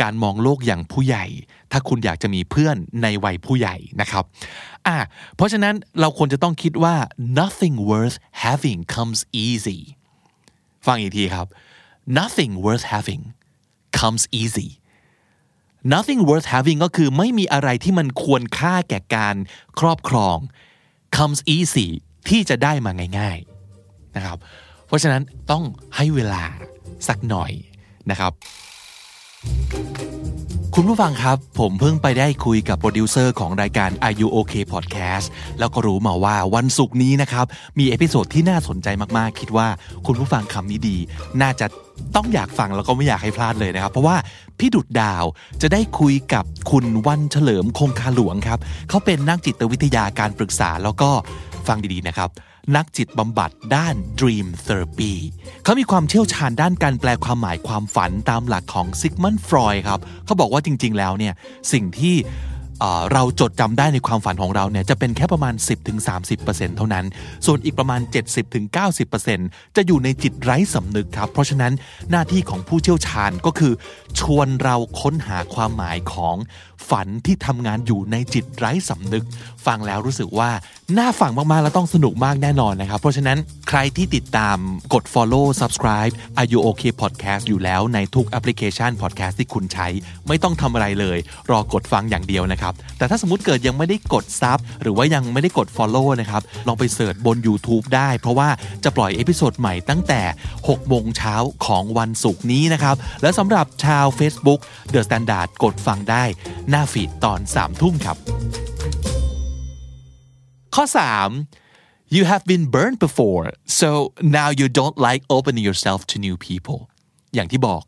[0.01, 1.25] การมองโลกอย่างผู้ใหญ่
[1.71, 4.23] ถ้าคุณอยากจะมีเพื่อนในวัยผู้ใหญ่นะครับ
[4.87, 4.97] อะ
[5.35, 6.95] เพราะฉะนั้นเราควรจะต้องคิดว่า
[7.39, 9.79] nothing worth having comes easy
[10.85, 11.47] ฟังอีกทีครับ
[12.19, 13.21] nothing worth having
[13.99, 14.69] comes easy
[15.93, 19.35] nothing worth having ก็คือไม่มีอะไรที่มันควรค่าแก่การ
[19.79, 20.37] ครอบครอง
[21.17, 21.87] comes easy
[22.29, 23.39] ที่จะได้มาง่าย
[23.77, 24.37] ๆนะครับ
[24.87, 25.63] เพราะฉะนั้นต้อง
[25.95, 26.43] ให้เวลา
[27.07, 27.51] สักหน่อย
[28.11, 28.31] นะครับ
[30.75, 35.25] คุณผู้ฟังครับ ผมเพิ่งไปได้คุยกับโปรดิวเซอร์ของรายการ Are You OK Podcast
[35.59, 37.45] แล้วก็รู้มาว่าวันศุกร์นี้นะครับ
[37.79, 39.67] มี episode ที่น่าสนใจมากๆ คิดว่า
[40.05, 40.97] คุณผู้ฟังคำนี้ดี
[41.41, 41.65] น่าจะ
[42.15, 44.15] ต้องอยากฟังแล้วก็ไม่อยากให้พลาดเลยนะครับ เพราะว่า
[44.59, 45.25] พี่ดุดดาว
[45.61, 51.09] จะได้คุยกับคุณวันเฉลิมคงคาหลวงครับ เขาเป็นนักจิตวิทยาการปรึกษาแล้วก็
[51.67, 52.29] ฟังดีๆนะครับ
[52.75, 55.13] นักจิตบำบัดด้าน Dream Therapy
[55.63, 61.33] เขามีความเชี่ยวชาญด้านการแปลความหมายความฝันตามหลักของซิกมันฟรอยครับ เขาบอกว่าจริง ๆ แล้วเนี่ย
[61.71, 62.17] สิ่งที่
[63.13, 65.53] เราจดจำได้ในความฝันของเราเนี่ยจะเป็นแค่ประมาณ
[66.15, 67.05] 10-30%เท่านั้น
[67.45, 68.01] ส่วนอีกประมาณ
[68.87, 71.73] 70-90%จะอยู่ในจิตไร้สำนึกครับ เพราะฉะนั้น
[72.11, 73.73] หน้าที่ของผู้เชี่ยวชาญก็คือ
[74.19, 76.35] ชวนเราค้นหาความหมายของ
[76.89, 79.25] ฝันที่ทำงานอยู่ในจิตไร้สำนึก
[79.65, 80.49] ฟังแล้วรู้สึกว่า
[80.97, 83.37] น่าฟังมาก ๆ และต้องสนุกมากแน่นอนนะครับ เพราะฉะนั้น
[83.69, 84.57] ใครที่ติดตาม
[84.93, 89.87] กด follow subscribe Are You OK Podcast อยู่แล้วในทุกแอปพลิเคชัน podcast ที่คุณใช้
[90.27, 91.17] ไม่ต้องทำอะไรเลย
[91.51, 98.49] รอกดฟังอย่างเดียวนะครับ แต่ถ้าสมมติเกิดยังไม่ได้กดซับหรือว่ายังไม่ได้กด follow นะครับลองไป search บน YouTube ได้ เพราะว่า
[98.83, 100.21] จะปล่อย episode ใหม่ตั้งแต่
[100.57, 104.59] 6โมงเช้าของวันศุกร์นี้นะครับและสำหรับชาว Facebook
[104.93, 106.23] The Standard กดฟังได้
[106.71, 108.17] หน้าฟีดตอน3ทุ่มครับ
[110.75, 110.83] ข้อ
[111.49, 113.45] 3 you have been burned before
[113.79, 113.89] so
[114.37, 116.79] now you don't like opening yourself to new people
[117.33, 117.83] อย่างที่บอก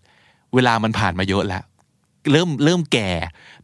[0.54, 1.64] เวลามันผ่านมาเยอะแล้ว
[2.32, 3.12] เริ่มเริ่มแก่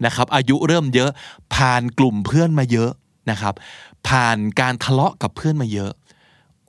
[0.06, 1.10] นะครับ อายุเริ่มเยอะ
[1.56, 2.92] ผ่านกลุ่มเพื่อนมาเยอะ
[3.32, 3.54] นะครับ
[4.08, 5.92] ผ่านการทะเลาะกับเพื่อนมาเยอะ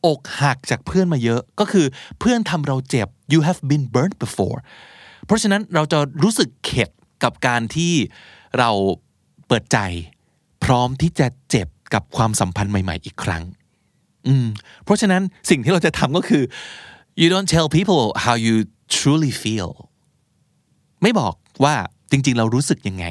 [0.07, 1.87] อกหักจากเพื่อนมาเยอะ ก็คือ
[2.21, 4.59] เพื่อนทำเราเจ็บ you have been burnt before
[5.27, 6.91] เพราะฉะนั้นเราจะรู้สึกเข็ด
[7.25, 7.95] กับการที่
[8.59, 8.71] เรา
[9.47, 9.79] เปิดใจ
[10.65, 13.45] พร้อมที่จะเจ็บกับความสัมพันธ์ใหม่ ๆ อีกครั้ง
[14.27, 14.47] อืม
[14.85, 16.43] เพราะฉะนั้นสิ่งที่เราจะทำก็คือ
[17.21, 18.55] you don't tell people how you
[18.97, 19.71] truly feel
[21.03, 21.35] ไม่บอก
[21.65, 21.75] ว่า
[22.11, 23.07] จริง ๆ เรารู้สึกยังไง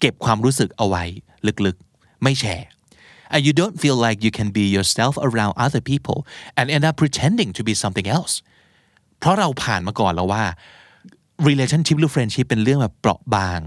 [0.00, 1.04] เก็บความรู้สึกเอาไว้
[1.66, 2.68] ลึกๆ ไม่แชร์
[3.34, 6.18] and you don't feel like you can be yourself around other people
[6.58, 8.34] and end up pretending to be something else
[9.18, 10.44] เพราะเราผ่านมาก่อนแล้วว่า
[11.48, 13.60] relationship หรือ friendship เป็นเรื่องแบบเปราะบาง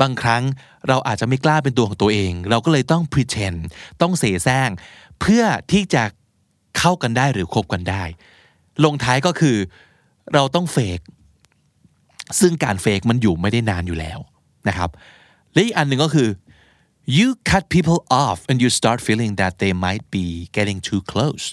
[0.00, 0.42] บางครั้ง
[0.88, 3.60] เราอาจจะไม่กล้าเป็นตัวของตัวเอง เราก็เลยต้อง pretend
[4.02, 4.68] ต้องเสแสร้ง
[5.20, 6.02] เพื่อที่จะ
[6.78, 8.02] เข้ากันได้หรือคบกันได้
[8.84, 9.56] ลงท้ายก็คือ
[10.34, 11.00] เราต้องเฟก
[12.40, 14.18] ซึ่งการเฟกมันอยู่ไม่ได้นานอยู่แล้ว
[14.68, 14.90] นะครับ
[15.52, 16.28] และอีกอันหนึ่งก็คือ
[17.16, 21.44] you cut people off and you start feeling that they might be getting too close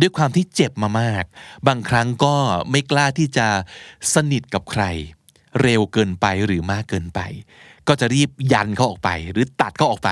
[0.00, 1.24] ด้วยความที่เจ็บมามาก
[1.68, 2.34] บางครั้งก็
[2.70, 3.46] ไม่กล้าที่จะ
[4.14, 4.84] สนิทกับใคร
[5.62, 7.20] เร็วเกินไปหรือมากเกินไป
[7.88, 10.10] ก็จะรีบยันเขาออกไป หรือตัดเขาออกไป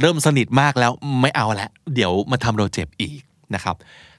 [0.00, 3.20] เริ่มสนิทมากแล้วไม่เอาละ เดี๋ยวมาทำเราเจ็บอีก
[3.54, 3.76] นะครับ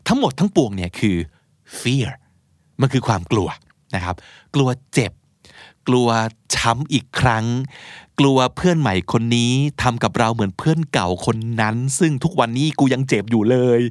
[0.08, 1.18] ทั้งหมดทั้งปวงเนี่ยคือ
[1.80, 2.10] fear
[2.82, 3.50] มันคือความกลัว
[3.96, 4.16] นะครับ
[4.56, 5.12] กลัวเจ็บ
[5.88, 6.10] กลัว
[6.56, 7.46] ช้ำอีกครั้ง
[8.20, 9.52] กลัวเพื่อนใหม่คนนี้
[9.82, 13.82] ทำกับเราเหมือนเพื่อนเก่าคนนั้น ซึ่งทุกวันนี้กูยังเจ็บอยู่เลย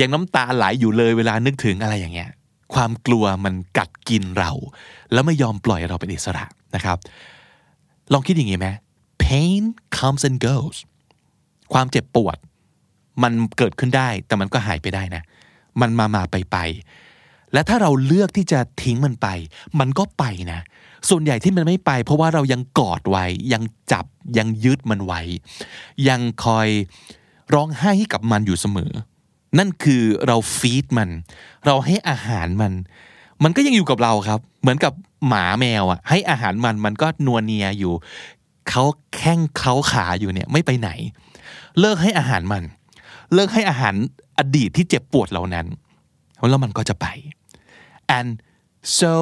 [0.00, 2.30] ยังน้ำตาไหลอยู่เลยเวลานึกถึงอะไรอย่างเงี้ย
[2.74, 4.50] ความกลัวมันกัดกินเรา
[5.12, 6.44] แล้วไม่ยอมปล่อยเราเป็นอิสระ
[6.74, 6.98] นะครับ
[8.12, 8.68] ลองคิดอย่างงี้ไหม
[9.22, 9.62] pain
[9.96, 10.78] comes and goes
[11.72, 12.36] ความเจ็บปวด
[13.22, 15.22] มันเกิดขึ้นได้แต่มันก็หายไปได้นะ
[15.80, 16.56] มันมามาไปไป
[17.52, 19.28] และถ้าเราเลือกที่จะทิ้งมันไป
[19.80, 20.60] มันก็ไปนะ
[21.08, 24.06] ส่วนใหญ่ที่มันไม่ไป เพราะว่าเรายังกอดไว้ ยังจับ
[24.38, 25.20] ยังยึดมันไว้
[26.08, 26.68] ยังคอย
[27.54, 28.92] ร้องไห้ให้กับมันอยู่เสมอ
[29.58, 31.10] นั่นคือเราฟีดมัน
[31.66, 32.72] เราให้อาหารมัน
[33.44, 34.92] มันก็ยังอยู่กับเราครับ เหมือนกับ
[35.28, 37.92] หมาแมวอะ ให้อาหารมันมันก็นัวเนียอยู่
[38.68, 40.90] เขาแข้งเขาขาอยู่เนี่ยไม่ไปไหน
[41.80, 42.62] เลิกให้อาหารมัน
[43.34, 43.94] เลิกให้อาหาร
[44.38, 45.66] อดีตที่เจ็บปวดเหล่านั้น
[46.50, 47.06] แล้วมันก็จะไป
[48.18, 48.30] and
[48.98, 49.12] so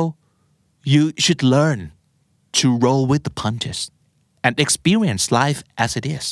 [0.93, 1.81] you should learn
[2.59, 3.79] to roll with the punches
[4.45, 6.27] and experience life as it is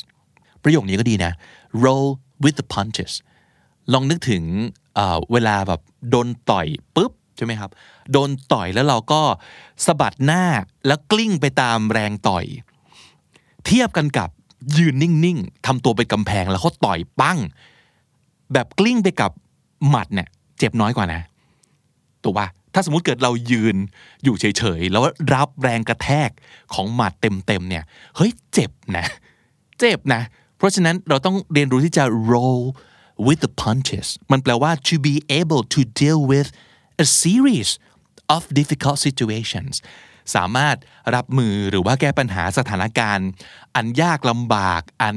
[0.63, 1.33] ประโยคนี้ก็ดีนะ
[1.85, 2.09] roll
[2.45, 3.13] with the punches
[3.93, 4.43] ลองนึกถึง
[4.95, 7.71] เอ่อเวลาแบบโดนต่อยปุ๊บใช่ไหมครับ
[8.13, 9.23] โดนต่อยแล้วเราก็
[9.87, 10.43] สะบัดหน้า
[10.87, 12.45] แล้วกลิ้งไปตามแรงต่อย
[13.67, 14.31] เทียบกันกับ
[14.77, 17.39] ยืนนิ่งๆทำตัวเป็นกำแพงแล้วเขาต่อยปั้ง
[18.53, 19.31] แบบกลิ้งไปกับ
[19.89, 21.21] หมัดเนี่ยเจ็บน้อยกว่านะ
[22.23, 23.77] ถูกป่ะ ถ้าสมมติเกิดเรายืน
[24.25, 25.03] อยู่เฉยๆ แล้ว
[25.35, 26.31] รับแรงกระแทก
[26.75, 27.85] ของหมัดเต็มๆเนี่ย
[28.17, 29.07] เฮ้ยเจ็บนะ
[29.81, 30.23] เจ็บนะ
[30.57, 32.63] เพราะฉะนั้นเราต้องเรียนรู้ที่จะ roll
[33.27, 36.49] with the punches มันแปลว่า to be able to deal with
[37.05, 37.71] a series
[38.35, 39.75] of difficult situations
[40.35, 40.77] สามารถ
[41.15, 43.29] รับมือหรือว่าแก้ปัญหาสถานการณ์
[43.75, 45.17] อันยากลำบากอัน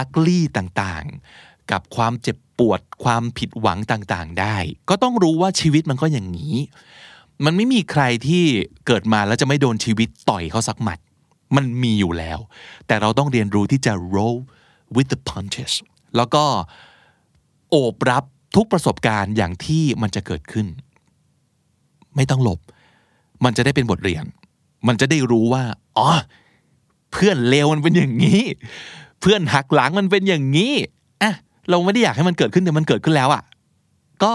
[0.00, 4.56] ugly ต่างๆ กับความเจ็บ ปวดความผิดหวังต่างๆ ได้
[4.88, 6.56] ก็ต้องรู้ว่าชีวิตมันก็อย่างนี้
[7.44, 8.44] มันไม่มีใครที่
[8.86, 10.98] เกิดมาแล้วจะไม่โดนชีวิตต่อยเขาสักหมัด
[11.56, 12.38] มันมีอยู่แล้ว
[12.86, 14.38] แต่เราต้องเรียนรู้ที่จะ roll
[14.94, 15.72] with the punches
[16.16, 16.44] แล้วก็
[17.70, 18.24] โอบรับ
[18.56, 20.66] ทุกประสบการณ์อย่างที่มันจะเกิดขึ้น
[22.16, 22.60] ไม่ต้องหลบ
[23.44, 24.24] มันจะได้เป็นบทเรียน
[24.86, 25.62] มันจะได้รู้ว่า
[25.98, 26.08] อ๋อ
[27.12, 28.42] เพื่อนเลวมันเป็นอย่างนี้
[29.20, 30.72] เพื่อนหักหลังมันเป็นอย่างนี้
[31.22, 31.34] อะ
[31.70, 33.42] เราไม่ได้อยากให้มันเกิดขึ้นแต่มันเกิดขึ้นแล้วอะ
[34.22, 34.32] ก็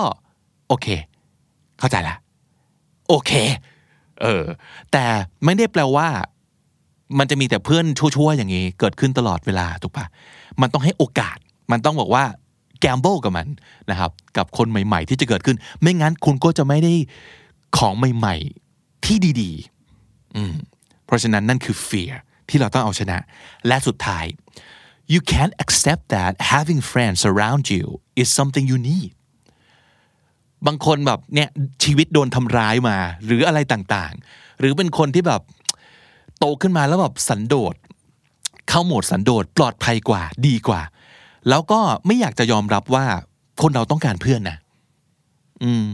[0.67, 0.87] โอเค
[1.79, 2.15] เข้าใจละ
[3.07, 3.31] โอเค
[4.21, 4.43] เออ
[4.91, 5.05] แต่
[5.45, 6.07] ไม่ได้แปลว่า
[7.19, 10.05] มันจะมีแต่เพื่อนชั่วๆอย่างนี้ เกิดขึ้นตลอดเวลาถูกปะ
[10.61, 11.37] มันต้องให้โอกาส
[11.71, 12.23] มันต้องบอกว่า
[12.79, 13.47] แกมเบิลกับมัน
[13.91, 16.93] นะครับ กับคนใหม่ ๆ ที่จะเกิดขึ้น ไม่งั้นคุณก็จะไม่ได้
[17.77, 18.35] ของใหม่
[18.71, 19.51] ๆ ที่ดี
[19.95, 20.53] ๆ อืม
[21.05, 22.13] เพราะฉะนั้นนั่นคือ fear
[22.49, 23.17] ที่เราต้องเอาชนะ
[23.67, 24.25] และสุดท้าย
[25.13, 27.85] you can't accept that having friends around you
[28.21, 29.11] is something you need
[30.65, 31.49] บางคนแบบเนี่ย
[31.83, 35.41] ชีวิตโดนทำร้ายมา หรืออะไรต่างๆ หรือเป็นคนที่แบบ
[36.37, 37.75] โตขึ้นมาแล้วแบบสันโดษ
[38.69, 40.81] เข้าโหมดสันโดษปลอดภัยกว่า ดีกว่า
[41.49, 43.05] แล้วก็ไม่อยากจะยอมรับว่า
[43.61, 44.57] คนเราต้องการเพื่อนนะ
[45.63, 45.85] อืม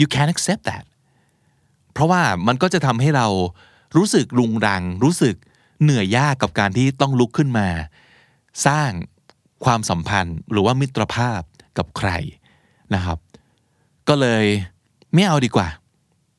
[0.00, 0.84] you can't accept that
[1.92, 3.26] เพราะว่ามันก็จะทำให้เรา
[3.96, 5.34] รู้สึกรุงรัง รู้สึก
[5.82, 7.68] เหนื่อยยากกับการที่ต้องลุกขึ้นมา
[8.66, 8.90] สร้าง
[9.64, 11.40] ความสัมพันธ์หรือว่ามิตรภาพ
[11.78, 12.10] กับใคร
[12.94, 13.18] นะครับ
[14.08, 14.44] ก็เลย
[15.14, 15.68] ไม่เอาดีกว่า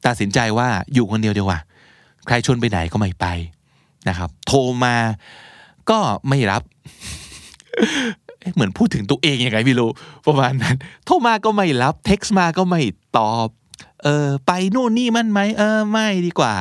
[0.06, 1.60] ตัดสินใจว่าอยู่คนเดียวดีกว่า
[2.27, 3.25] ใครชวนไปไหนก็ไม่ไป
[4.10, 4.95] นะครับ โทรมา
[5.89, 6.63] ก็ไม่รับ
[8.53, 9.89] เหมือนพูดถึงตัวเองยังไงไม่รู้
[10.27, 10.75] ประมาณนั้น
[11.06, 12.82] โทรมาก็ไม่รับ เท็กซ์มาก็ไม่
[13.17, 13.47] ตอบ
[14.03, 16.56] เออไปโน่นนี่มันไหมเออไม่ดีกว่า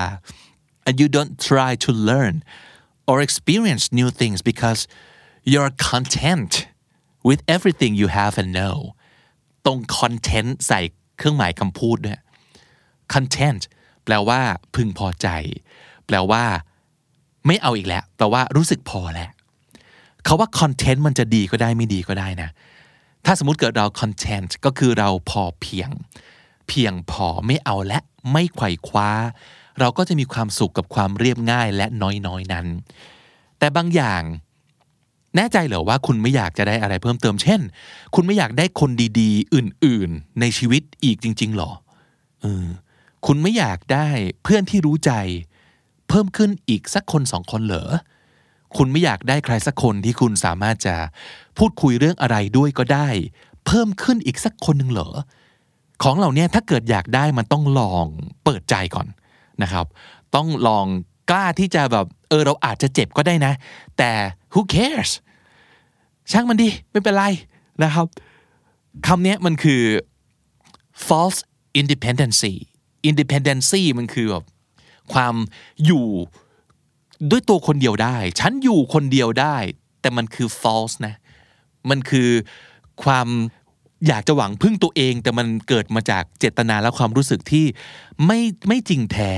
[0.87, 2.35] and you don't try to learn
[3.11, 4.81] or experience new things because
[5.53, 6.53] you're content
[7.29, 8.79] with everything you have and know
[9.65, 10.81] ตรง content ใส่
[11.17, 12.21] เครื่องหมายคำพูดด้วย
[13.13, 13.63] content
[14.05, 14.41] แปลว่า
[14.75, 15.29] พึงพอใจ
[16.07, 16.45] แปลว่า
[17.47, 19.31] ไม่เอาอีกแล้ว แปลว่ารู้สึกพอแล้ว
[20.25, 22.51] เขาว่า content มันจะดีก็ได้ไม่ดีก็ได้นะ
[23.25, 25.91] ถ้าสมมติเกิดเรา content ก็คือเราพอเพียง
[26.69, 27.99] เพียงพอไม่เอาและ
[28.33, 29.11] ไม่ไขว่คว้า
[29.81, 32.67] เราก็จะมีความสุขกับความเรียบง่ายและน้อยๆนั้น
[33.59, 34.23] แต่บางอย่าง
[35.37, 37.61] แน่ใจเหรอว่าคุณไม่อยากจะได้อะไรเพิ่มเติมเช่น
[38.14, 41.70] คุณไม่อยากได้คนดีๆ อื่นๆ ในชีวิตอีกจริง ๆหรอ
[42.42, 42.66] เออ
[43.27, 44.09] คุณไม่อยากได้
[44.42, 45.12] เพื่อนที่รู้ใจ
[46.09, 47.90] เพิ่มขึ้นอีกสักคนสองคนเหรอ
[48.77, 50.94] คุณไม่อยากได้ใครสักคนที่คุณสามารถจะ
[51.59, 53.09] พูดคุยเรื่องอะไรด้วยก็ได้
[53.66, 55.09] เพิ่มขึ้นอีกสักคนหนึ่งเหรอ
[56.03, 58.07] ของเหล่านี้ถ้าเกิดอยากได้มันต้องลอง
[58.44, 59.07] เปิดใจก่อน
[59.62, 59.87] นะครับ
[60.35, 60.87] ต้องลอง
[61.31, 63.53] กล้าที่จะแบบเออเราอาจจะเจ็บก็ได้นะ
[63.99, 64.11] แต่
[64.53, 65.11] who cares
[66.33, 67.25] ช่างมันดิไม่เป็นไร
[67.83, 68.07] นะครับ
[69.07, 69.83] คำนี้มันคือ
[71.07, 71.41] false
[71.81, 72.55] independency
[73.09, 74.45] independency มันคือแบบ
[75.12, 75.35] ความ
[75.85, 76.07] อยู่
[77.31, 79.57] ด้วยตัวคนเดียวได้ ฉันอยู่คนเดียวได้
[80.01, 81.15] แต่มันคือ false นะ
[81.91, 82.29] มันคือ
[83.05, 83.29] ความ
[84.07, 87.67] อยากจะหวังพึ่งตัวเอง แต่มันเกิดมาจากเจตนาและความรู้สึกที่
[88.27, 89.31] ไม่ไม่จริงแท้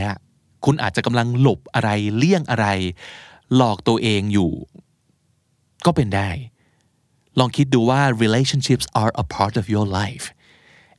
[0.65, 2.67] คุณอาจจะกำลังหลบอะไรเลี่ยงอะไร
[3.57, 4.53] หลอกตัวเองอยู่
[5.87, 6.29] ก็เป็นได้
[7.39, 10.27] ลองคิดดูว่า relationships are a part of your life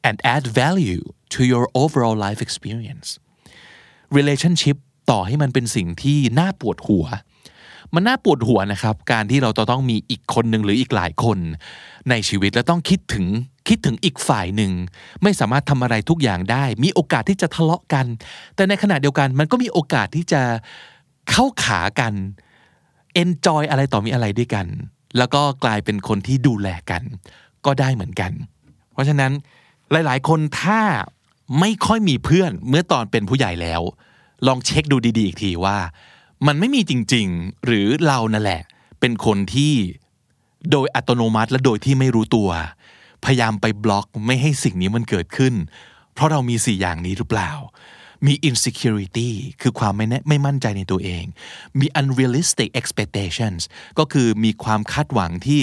[0.07, 3.07] and add value to your overall life experience
[4.17, 4.77] relationship
[5.11, 7.05] ต่อให้มันเป็นสิ่งที่น่าปวดหัว
[7.93, 11.37] มันน่าปวดหัวนะครับ การที่เราต้องมีอีกคนหนึ่งหรืออีกหลายคน
[12.09, 13.25] ในชีวิตแล้วต้องคิดถึง
[13.67, 14.71] คิดถึงอีกฝ่ายหนึ่ง
[15.23, 18.05] ไม่สามารถทำอะไรทุกอย่างได้ มีโอกาสที่จะทะเลาะกัน
[18.55, 20.41] แต่ในขณะเดียวกันมันก็มีโอกาสที่จะ
[21.29, 22.13] เข้าขากัน
[23.21, 24.67] enjoy อะไรต่อมีอะไรด้วยกัน
[25.17, 27.03] แล้วก็กลายเป็นคนที่ดูแลกัน
[27.65, 28.31] ก็ได้เหมือนกัน
[28.93, 29.31] เพราะฉะนั้น
[29.91, 30.81] หลาย ๆ คนถ้า
[31.59, 33.81] ไม่ค่อยมีเพื่อนเมื่อตอนเป็นผู้ใหญ่แล้ว
[34.47, 35.77] ลองเช็คดูดี ๆ อีกทีว่า
[36.47, 38.61] มันไม่มีจริง ๆ หรือเรานั่นแหละ
[38.99, 39.73] เป็นคนที่
[40.71, 42.49] โดยอัตโนมัติและโดยที่ไม่รู้ตัว
[43.25, 45.53] พยายามไปบล็อกไม่ให้สิ่งนี้มันเกิดขึ้น
[46.13, 47.51] เพราะเรามีสี่อย่างนี้หรือเปล่า
[48.25, 49.29] มี insecurity
[49.61, 51.23] คือความไม่แน่ไม่มั่นใจในตัวเอง
[51.79, 53.61] มี unrealistic expectations
[53.99, 55.61] ก็คือมีความคาดหวังที่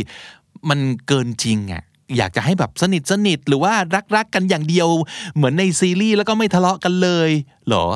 [0.69, 1.83] มันเกินจริงอะ่ะ
[2.16, 4.88] อยากจะให้แบบสนิทสนิทหรือว่ารักรักกันอย่างเดียว
[5.35, 7.31] เหมือนในซีรีส์แล้วก็ไม่ทะเลาะกันเลย
[7.66, 7.87] เหรอ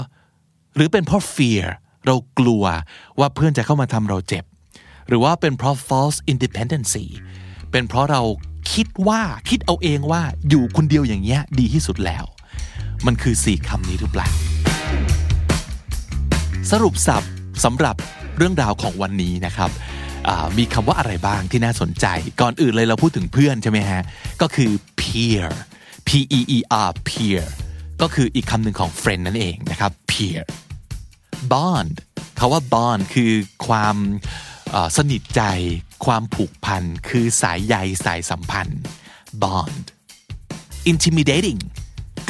[0.74, 1.64] หรือเป็นเพราะ fear
[2.06, 2.64] เรากลัว
[3.18, 4.44] ว่าเพื่อนจะเข้ามาทำเราเจ็บ
[5.08, 7.06] หรือว่าเป็นเพราะ false independency
[7.70, 8.22] เป็นเพราะเรา
[8.72, 12.24] คิดว่าคิดเอาเองว่าอยู่คนเดียวอย่างเงี้ยดีที่สุดแล้ว
[13.06, 14.28] มันคือสี่คำนี้หรือเปล่า
[16.70, 17.22] สรุปสับ
[17.64, 17.96] สำหรับ
[18.36, 19.70] เรื่องราวของวันนี้นะครับ
[20.58, 22.06] มีคำว่าอะไรบ้างที่น่าสนใจ
[22.40, 24.02] ก่อนอื่นเลยเราพูดถึงเพื่อนใช่ไหมฮะ
[24.42, 25.46] ก็คือ peer
[26.08, 26.58] p e e
[26.88, 27.42] r peer
[28.02, 30.42] ก็คืออีกคำหนึ่งของ friend นั่นเองนะครับ peer
[31.52, 31.94] bond
[32.38, 33.32] คาว่า bond คือ
[33.66, 33.96] ความ
[34.96, 35.42] สนิทใจ
[36.06, 38.82] ความผูกพัน คือสายใยสายสัมพันธ์
[39.42, 39.86] bond
[40.90, 41.60] intimidating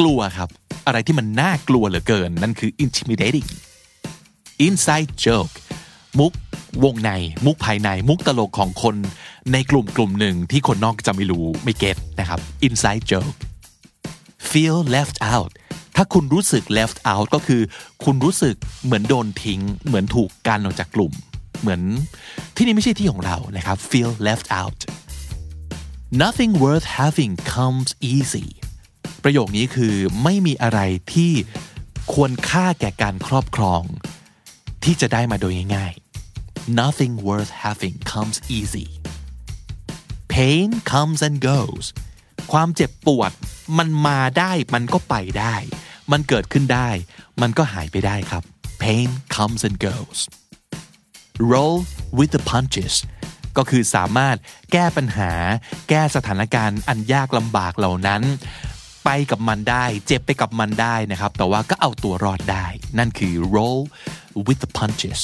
[0.00, 0.50] กลัวครับ
[0.86, 3.48] อะไรที่มันน่ากลัวเหลือเกิน นั่นคือ intimidating
[4.66, 5.54] inside joke
[6.18, 6.32] มุก
[6.84, 7.10] วงใน
[7.46, 8.96] มุกภายใน มุกตลกของคน
[9.52, 13.38] ในกลุ่มกลุ่มหนึ่งที่คนนอกจะไม่รู้ไม่เก็ตนะครับ inside joke
[14.50, 15.50] feel left out
[15.96, 17.62] ถ้าคุณรู้สึก left out ก็คือ
[18.04, 21.12] คุณรู้สึกเหมือนโดนทิ้ง เหมือนถูกกันออกจากกลุ่ม
[21.60, 21.80] เหมือน
[22.56, 24.78] ที่นี่ไม่ใช่ที่ของเรานะครับ feel left out
[26.22, 28.46] nothing worth having comes easy
[29.24, 30.80] ประโยคนี้คือไม่มีอะไร
[31.12, 31.32] ที่
[32.12, 33.82] ควรค่าแก่การครอบครอง
[34.84, 35.94] ที่จะได้มาโดยง่าย
[36.80, 38.86] nothing worth having comes easy
[40.34, 41.86] pain comes and goes
[42.52, 43.32] ความเจ็บปวด
[43.78, 45.56] มันมาได้มันก็ไปได้
[46.12, 46.90] มันเกิดขึ้นได้
[47.40, 48.42] มันก็หายไปได้ครับ
[48.82, 50.18] pain comes and goes
[51.52, 51.78] roll
[52.18, 52.94] with the punches
[53.56, 54.36] ก็คือสามารถ
[54.72, 55.32] แก้ปัญหา
[55.88, 58.22] แก้สถานการณ์อันยากลำบากเหล่านั้น
[59.04, 62.66] ไปกับมันได้ เจ็บไปกับมันได้นะครับ แต่ว่าก็เอาตัวรอดได้
[62.98, 63.80] นั่นคือ roll
[64.46, 65.20] with the punches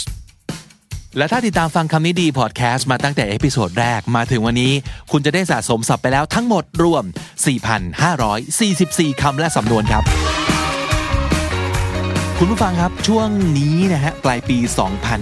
[1.18, 4.72] และถ้าติดตามฟังคำนี้ดีพอดแคสต์มาตั้งแต่ episode แรกมาถึงวันนี้
[5.10, 7.04] คุณจะได้สะสมศัพท์ไปแล้วทั้งหมดรวม
[8.32, 10.04] 4,544 คำและสำนวนครับ
[12.40, 14.58] คุณผู้ฟังครับช่วงนี้นะฮะปลายปี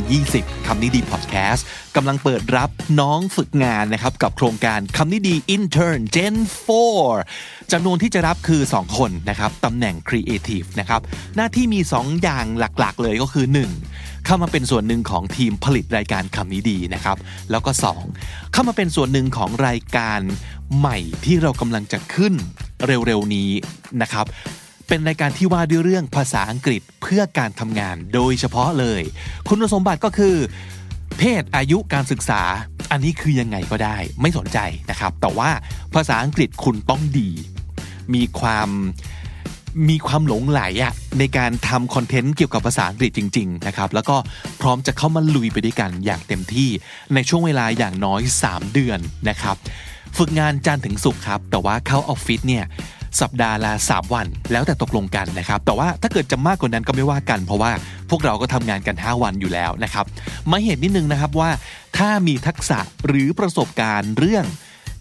[0.00, 6.34] 2020 คำนี้ดีพอดแคสต์กำลังเปิดรับน้องฝึกงานนะครับกับโครงการคำนี้ดี Intern Gen
[7.04, 11.00] 4จำนวนที่จะรับคือ 2 คนนะครับตำแหน่ง Creative นะครับ
[11.36, 13.46] หน้าที่มี 2 อย่างหลักๆ เลยก็คือ
[13.86, 14.24] 1.
[14.26, 17.16] เข้ามาเป็นส่วนหนึ่งของทีมผลิตรายการคำนี้ดีนะครับ
[17.50, 17.70] แล้วก็
[18.12, 18.52] 2.
[18.52, 20.20] เข้ามาเป็นส่วนหนึ่งของรายการ
[20.78, 22.34] ใหม่ที่เรากำลังจะขึ้น
[22.86, 23.50] เร็วๆนี้
[24.02, 24.26] นะครับ
[24.88, 29.02] เป็นรายการที่ว่าด้วยเรื่องภาษาอังกฤษเพื่อการทำงานโดยเฉพาะเลย
[29.48, 30.36] คุณสมบัติก็คือ
[31.18, 32.42] เพศอายุการศึกษา
[32.90, 34.58] อันนี้คือยังไงก็ได้ ไม่สนใจ
[34.90, 35.50] นะครับ แต่ว่า
[35.94, 37.30] ภาษาอังกฤษคุณต้องดี
[38.14, 38.68] มีความ
[39.88, 44.16] มีความหลงไหลอะในการทำคอนเทนต์เกี่ยวกับภาษาอังกฤษจริง ๆ นะครับ แล้วก็
[44.60, 46.70] พร้อมจะเข้ามาลุยไปด้วยกันอย่างเต็มที่
[47.14, 49.56] ในช่วงเวลาอย่างน้อย 3 เดือนนะครับ
[50.18, 52.64] ฝึกงานจันทร์ถึงศุกร์ครับ แต่ว่าเข้าออฟฟิศเนี่ย
[53.20, 57.72] สัปดาห์ละ3 วัน แล้วแต่ตกลงกันนะครับ แต่ว่าถ้าเกิดจะมากกว่านั้นก็ไม่ว่ากัน เพราะว่า
[58.10, 60.04] พวกเราก็ทำงานกัน 5 วันอยู่แล้วนะครับ
[60.50, 61.50] มาเห็นนิดนึงนะครับว่า
[61.98, 64.44] ถ้ามีทักษะหรือประสบการณ์เรื่อง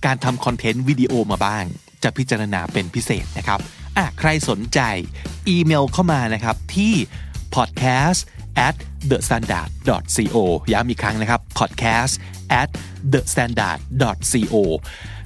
[0.06, 1.63] การทำคอนเทนต์วิดีโอมาบ้าง
[2.04, 3.60] จะพิจารณาเป็นพิเศษนะครับ
[3.97, 4.80] อะใครสนใจ
[5.49, 6.93] อีเมลเข้ามานะครับที่
[7.56, 8.21] podcast
[8.68, 8.76] at
[9.10, 9.70] the standard
[10.16, 10.38] co
[10.74, 12.13] ย้ำอีกครั้งนะครับ podcast
[12.62, 12.70] at
[13.13, 13.80] the standard
[14.32, 14.56] co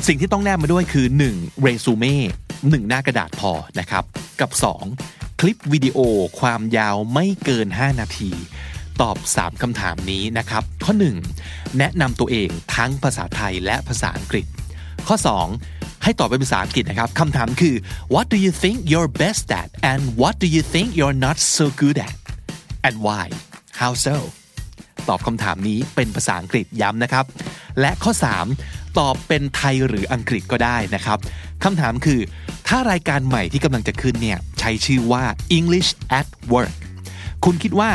[0.08, 1.62] สิ่งที่ต้องแนบมาด้วยคือ 1.
[1.62, 2.16] เรซูเม่
[2.52, 4.04] 1หน้ากระดาษพอนะครับ
[4.40, 4.52] กับ
[4.96, 5.40] 2.
[5.40, 5.98] คลิปวิดีโอ
[6.40, 8.32] ความยาวไม่เกิน 5 นาที
[9.02, 10.94] ตอบ 3คำถามนี้นะครับ ข้อ
[11.36, 11.78] 1.
[11.78, 14.46] แนะนำตัวเองทั้งภาษาไทยและภาษาอังกฤษ
[15.08, 15.16] ข้อ
[15.62, 16.04] 2.
[16.04, 17.76] ให้ตอบเป็นภาษาอังกฤษนะครับ คำถามคือ
[18.14, 21.66] what do you think you're best at and what do you think you're not so
[21.82, 22.16] good at
[22.88, 23.26] and why
[23.80, 24.18] how so
[25.10, 27.26] ตอบคำถามนี้เป็นภาษาอังกฤษย้ำนะครับ
[27.82, 28.12] และข้อ
[28.56, 31.18] 3 ตอบเป็นไทยหรืออังกฤษก็ได้นะครับ
[31.64, 32.20] คำถามคือ
[32.68, 35.24] ถ้ารายการใหม่ที่กำลังจะขึ้นเนี่ยใช้ชื่อว่า
[35.58, 36.74] English at Work
[37.46, 37.92] คุณคิดว่า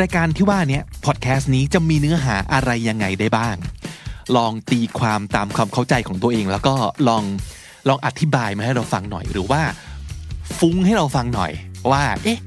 [0.00, 3.56] รายการที่ว่านี้พอดแคสต์นี้จะมีเนื้อหาอะไรยังไงได้บ้าง
[4.36, 6.74] ลองตีความตามความเข้าใจของตัวเอง แล้วก็
[7.08, 7.24] ลอง
[7.88, 9.62] ลองอธิบายมาให้เราฟังหน่อยหรือว่า
[10.58, 11.52] ฟุ้งให้เราฟังหน่อย
[11.90, 12.38] ว่า เอ๊ะ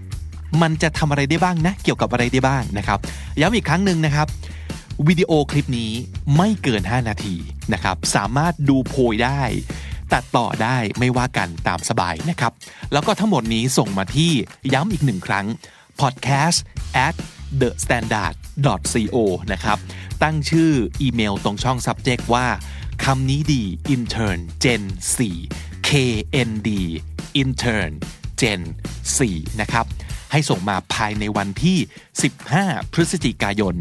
[0.61, 2.99] มันจะทำอะไรได้บ้างนะ เกี่ยวกับอะไรได้บ้างนะครับ
[3.39, 4.27] ย้ำอีกครั้งหนึ่งนะครับ
[5.07, 5.91] วิดีโอคลิปนี้
[6.37, 7.35] ไม่เกิน 5 นาที
[7.73, 9.41] นะครับ สามารถดูโพยได้
[10.13, 12.51] ตัดต่อได้ไม่ว่ากันตามสบายนะครับ
[12.93, 14.31] แล้วก็ทั้งหมดนี้ส่งมาที่
[14.73, 15.45] ย้ำอีกหนึ่งครั้ง
[16.01, 16.57] podcast
[17.05, 17.15] at
[17.61, 18.33] the standard
[19.03, 19.17] co
[19.51, 19.77] นะครับ
[20.23, 22.45] ตั้งชื่ออีเมลตรงช่อง subject ว่า
[23.03, 24.83] คำนี้ดี intern gen
[25.35, 26.69] 4 knd
[27.41, 27.91] intern
[28.41, 28.61] gen
[29.15, 29.85] 4 นะครับ
[30.31, 31.77] ให้ส่งมาภายในวันที่
[32.35, 33.75] 15 พฤศจิกายน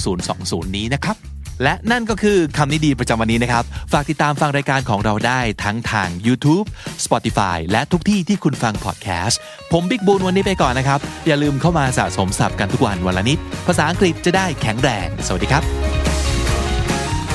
[0.00, 1.18] 2020 นี้นะครับ
[1.64, 6.66] และนั่นก็คือคำนี้ดีประจำวันนี้นะครับ ฝากติดตามฟังรายการของเราได้ทั้งทาง YouTube
[7.04, 9.40] Spotify และทุกที่ที่คุณฟังพอดแคสต์
[9.72, 15.62] ผมบิ๊กบูลวันนี้ไปก่อนนะครับ อย่าลืมเข้ามาสะสมศัพท์กันทุกวันวันละนิด ภาษาอังกฤษจะได้แข็งแรง สวัสดีครับ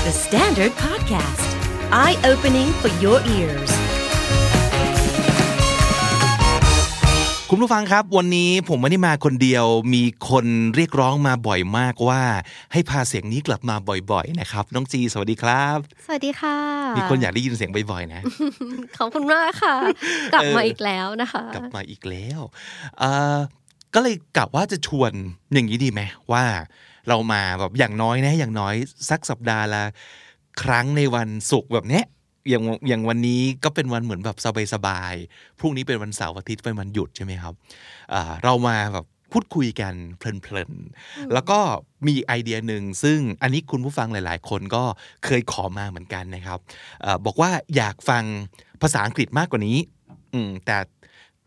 [0.06, 1.50] The Standard Podcast,
[2.04, 3.95] eye opening for your ears.
[7.56, 12.22] คุณผู้ฟังครับ วันนี้ผมไม่ได้มาคนเดียวมีคนเรียกร้องมาบ่อยมากว่า
[12.74, 13.76] ให้พาเสียงนี้กลับมา
[14.12, 16.58] บ่อยๆนะครับน้องจีสวัสดีครับ สวัสดีค่ะ
[16.98, 18.22] มีคนอยากได้ยินเสียงบ่อยๆนะ
[18.98, 19.76] ขอบคุณมากค่ะ
[20.34, 22.40] กลับมาเอออีอีกแล้วนะคะ กลับมาอีกแล้ว
[23.00, 23.38] เอ่อ
[23.94, 25.12] ก็เลยกลับว่าจะชวน
[25.54, 26.44] อย่างนี้ดีไหมว่า
[27.08, 28.76] เรามาแบบอย่างน้อยนะอย่างน้อย
[29.10, 29.84] สักสัปดาห์ละ
[30.62, 32.06] ครั้งในวันศุกร์แบบเนี้ย
[32.50, 34.38] อย่างอย่างวันนี้ก็เป็นวันเหมือนแบบ
[34.74, 37.54] สบายๆพรุ่งนี้เป็นวันเสาร์อาทิตย์เป็นวันหยุดใช่ไหมครับ
[38.14, 41.60] อ่าเรามาแบบพูดคุยกันเพลินๆ แล้วก็
[42.06, 44.84] มีอีกไอเดียหนึ่งซึ่งอันนี้คุณผู้ฟังหลาย ๆ คนก็
[45.26, 46.60] เคยขอมาเหมือนกันนะครับ
[47.06, 48.24] อาบอกว่าอยากฟัง
[48.82, 49.78] ภาษาอังกฤษมากกว่านี้
[50.34, 50.78] อืมแต่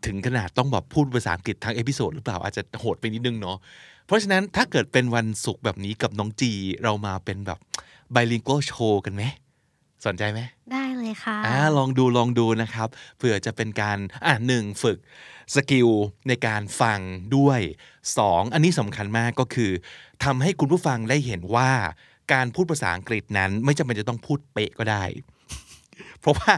[0.05, 3.57] ถึงขนาดต้องแบบพูดภาษาอังกฤษทั้ง episode หรือเปล่าอาจจะโหดไปนิดนึงเนาะ
[4.05, 6.51] เพราะฉะนั้นถ้าเกิดเป็นวันศุกร์แบบนี้กับน้องจี
[6.83, 7.59] เรามาเป็นแบบ
[8.15, 9.23] bilingual show กันไหม
[10.05, 10.39] สนใจไหม
[10.71, 12.87] ได้เลยค่ะอ่าลองดูลองดูนะครับ
[13.17, 14.97] เผื่อจะเป็นการอ่าหนึ่งฝึก
[15.55, 15.89] skill
[16.27, 16.99] ในการฟัง
[17.37, 17.59] ด้วย
[18.17, 19.71] สองอันนี้สำคัญมากก็คือ
[20.23, 21.71] ทำให้คุณผู้ฟังได้เห็นว่า
[22.33, 25.03] การพูดภาษาอังกฤษนั้น ไม่จำเป็นจะต้องพูดเป๊ะก็ได้
[26.19, 26.51] เพราะว่า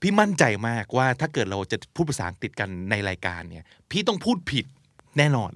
[0.00, 4.66] พี่มั่นใจมากว่าถ้าเกิดเราจะพูดภาษาอังกฤษกันในรายการเนี่ย พี่ต้องพูดผิด
[5.18, 5.52] แน่นอน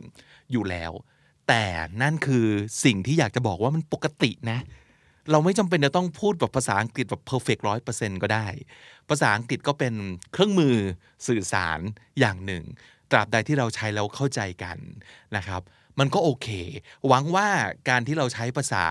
[0.52, 0.92] อยู่แล้ว
[1.48, 1.64] แต่
[2.02, 2.46] นั่นคือ
[2.84, 4.58] สิ่งที่อยากจะบอกว่ามันปกตินะ
[5.30, 8.46] เราไม่จำเป็นจะต้องพูดแบบภาษาอังกฤษแบบ perfect ร้อยเปอร์เซ็นก็ได้
[9.08, 9.94] ภาษาอังกฤษก็เป็น
[10.32, 10.76] เครื่องมือ
[11.28, 11.80] สื่อสาร
[12.20, 12.64] อย่างหนึ่ง
[13.10, 14.78] ตราบใดที่เราใช้แล้วเข้าใจกัน
[15.36, 15.62] นะครับ
[15.98, 16.48] มันก็โอเค
[17.08, 17.48] หวังว่า
[17.88, 18.84] การที่เราใช้ภาษา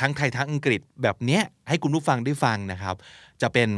[0.00, 2.96] ทั้งไทยทั้งอังกฤษแบบเนี้ยให้คุณผู้ฟังได้ฟังนะครับ
[3.42, 3.68] จะเป็น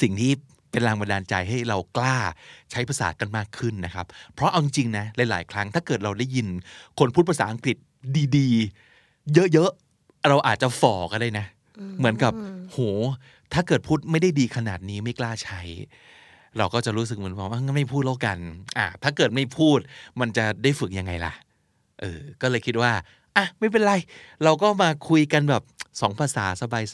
[0.00, 0.32] สิ่งที่
[0.70, 2.16] เป็นแรงบันดาลใจให้เรากล้า
[2.70, 6.46] ใช้ภาษากันมากขึ้นนะครับ เพราะเอาจริงนะหลาย ๆ ครั้งถ้าเกิดเราได้ยิน
[6.98, 7.76] คนพูดภาษาอังกฤษ
[8.36, 8.48] ดี
[8.92, 9.89] ๆ เยอะ ๆ
[10.28, 11.46] เราอาจจะฝ่อก็ได้นะ
[11.98, 12.32] เหมือนกับ
[12.70, 12.78] โห
[13.52, 15.60] ถ้าเกิดพูดไม่ได้ดีขนาดนี้ไม่กล้าใช้
[16.58, 18.38] เราก็จะรู้สึกเหมือนว่างั้นไม่พูดแล้วกัน
[18.78, 19.78] อะถ้าเกิดไม่พูด
[20.20, 21.32] มันจะได้ฝึกยังไงล่ะ
[22.00, 22.92] เออ ก็เลยคิดว่า
[23.36, 23.92] อะไม่เป็นไร
[24.44, 25.62] เราก็มาคุยกันแบบ
[26.00, 26.44] สองภาษา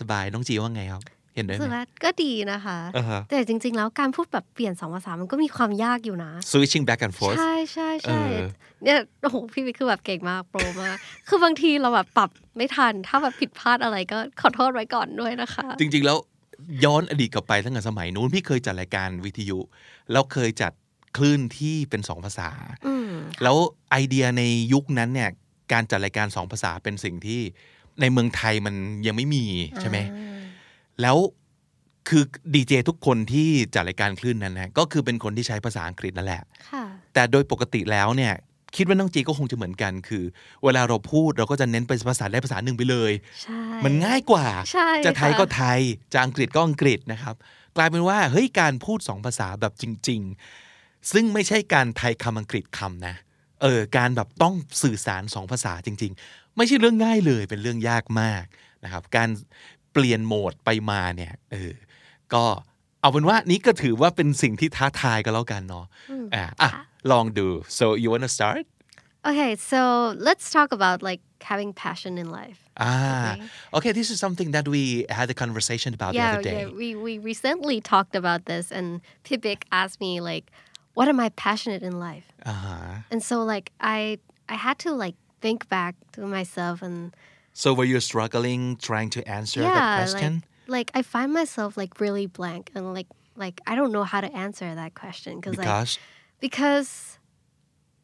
[0.00, 1.02] สบายๆน้องจีว่าไงครับ
[1.36, 8.46] เห็นด้วยรู้สึกไหมว่าก็ดีนะคะอ่าฮะแต่จริง ๆ แล้วการพูดแบบเปลี่ยนสองภาษามันก็มีความยากอยู่นะ switching back and forth ใช่ใช่ใช่เออ
[8.84, 10.96] เนี่ยโอ้โหพี่วิกคือแบบเก่งมากโปรมาก
[11.28, 16.18] คือบางทีเราแบบปรับไม่ทัน ถ้าแบบผิดพลาดอะไรก็ขอโทษไว้ก่อนด้วยนะคะ จริง ๆ แล้ว
[16.84, 19.58] ย้อนอดีตกลับไปตั้งแต่สมัยนู้นพี่เคยจัดรายการวิทยุ
[20.12, 20.72] แล้วเคยจัด
[21.16, 22.50] คลื่นที่เป็นสองภาษา
[22.86, 23.10] อืม
[23.42, 23.56] แล้ว
[23.90, 25.30] ไอเดียในยุคนั้นเนี่ย
[25.72, 27.40] การจัดรายการสองภาษาเป็นสิ่งที่
[28.00, 28.74] ในเมืองไทยมัน
[29.06, 29.44] ยังไม่มี
[29.80, 29.98] ใช่ไหม
[31.02, 31.16] แล้ว
[32.08, 32.24] คือ
[32.54, 36.84] ดีเจทุกคนที่จัดรายการคลื่นนั้นนะก็คือเป็นคนที่ใช้ภาษาอังกฤษนั่นแหละค่ะ
[37.14, 38.34] แต่โดยปกติแล้วเนี่ย
[38.76, 40.24] คิดว่าน้องจีก็คงจะเหมือนกัน คือ
[40.64, 45.80] เวลาเราพูดเราก็จะเน้นไปภาษาได้ภาษาหนึ่งไปเลยใช่มันง่ายกว่าใช่จะไทยค่ะก็ไทย
[46.12, 47.34] จะอังกฤษก็อังกฤษนะครับ
[47.76, 50.20] กลายเป็นว่าเฮ้ยการพูดสองภาษาแบบจริง
[50.66, 53.14] ๆ ซึ่งไม่ใช่การไทยคำอังกฤษคำนะ
[53.62, 58.44] เออการแบบต้องสื่อสารสองภาษาจริง ๆ ไม่ใช่เรื่องง่ายเลยเป็นเรื่องยากมาก
[58.84, 59.28] นะครับ การ
[59.96, 61.72] เปลี่ยนโหมดไปมาเนี่ยเออ
[62.34, 62.44] ก็
[63.00, 65.86] เอาเป็นว่านี้ก็ถือว่าเป็นสิ่งที่ท้าทายกันแล้วกันเนาะ
[66.34, 66.70] อะอะ
[67.12, 67.46] ลองดู
[67.78, 68.64] so you wanna start
[69.30, 69.80] Okay so
[70.28, 73.36] let's talk about like having passion in life Ah, Okay.
[73.76, 73.92] okay.
[73.98, 74.82] This is something that we
[75.18, 76.54] had a conversation about the yeah other day.
[76.58, 78.86] yeah we we recently talked about this and
[79.26, 80.44] Pipik asked me like
[80.98, 82.92] what am I passionate in life Uh-huh.
[83.12, 83.66] and so like
[83.96, 83.98] I
[84.54, 86.98] I had to like think back to myself and
[87.55, 90.33] So were you struggling trying to answer that yeah question?
[90.35, 94.21] like like I find myself like really blank and like like I don't know how
[94.21, 95.99] to answer that question because like because
[96.45, 96.89] because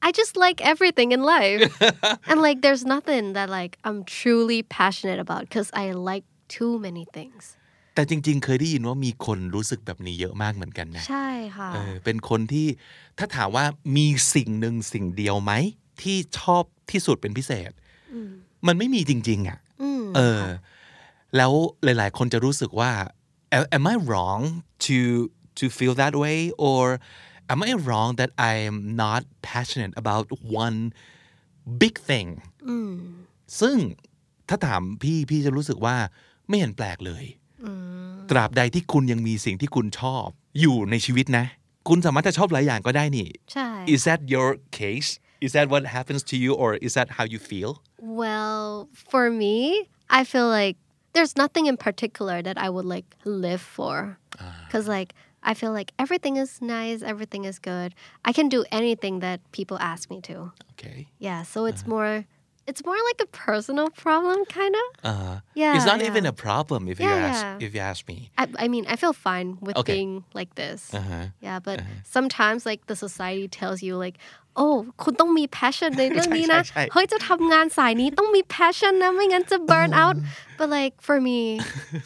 [0.02, 1.62] I just like everything in life.
[2.30, 7.06] and like there's nothing that like I'm truly passionate about because I like too many
[7.18, 7.44] things.
[7.96, 12.68] แต่จริง ๆ เคยได้ยินว่ามีคนรู้สึกแบบนี้เยอะมากเหมือนกันนะ ใช่ค่ะ เออเป็นคนที่
[13.18, 13.66] ถ้าถามว่า
[13.98, 15.54] มีสิ่งหนึ่งสิ่งเดียวไหม
[16.02, 17.72] ที่ชอบที่สุดเป็นพิเศษ
[18.67, 20.43] มันไม่มีจริง ๆ อะอืมเออ
[21.37, 21.53] แล้ว
[21.85, 22.93] หลาย ๆ คนจะรู้สึกว่า
[23.57, 24.43] am am I wrong
[24.87, 24.99] to
[25.59, 26.39] to feel that way
[26.69, 26.83] or
[27.53, 30.27] am I wrong that I am not passionate about
[30.65, 30.79] one
[31.83, 32.29] big thing
[33.61, 33.77] ซึ่ง
[34.49, 35.97] ถ้าถามพี่พี่จะรู้สึกว่า
[36.49, 37.25] ไม่เห็นแปลกเลย
[38.31, 40.27] ตราบใดที่คุณยังมีสิ่งที่คุณชอบ
[40.61, 41.47] อยู่ในชีวิตนะ
[41.89, 44.49] คุณสามารถจะชอบหลายอย่างก็ได้นี่ใช่ Is that your
[44.81, 45.11] case
[45.47, 47.71] Is that what happens to you or is that how you feel
[48.03, 50.77] Well, for me, I feel like
[51.13, 54.19] there's nothing in particular that I would like live for.
[54.67, 57.95] Because, like, I feel like everything is nice, everything is good.
[58.25, 60.51] I can do anything that people ask me to.
[60.73, 62.25] Okay Yeah, so it's more,
[62.67, 65.05] it's more like a personal problem, kind of.
[65.05, 66.07] uh, Yeah, It's not yeah.
[66.07, 67.59] even a problem if you ask yeah.
[67.67, 69.95] if you ask me I, I mean, I feel fine with Okay.
[69.95, 70.93] being like this.
[70.93, 71.27] Uh-huh.
[71.41, 74.19] Yeah, but sometimes like the society tells you like,
[74.61, 80.17] oh คุณต้องมี passion ในเรื่องนี้นะใช่ใช่ใช่เฮ้ยจะทำงานสายนี้ต้องมี passion นะไม่งั้นจะ burn out
[80.59, 81.39] but like for me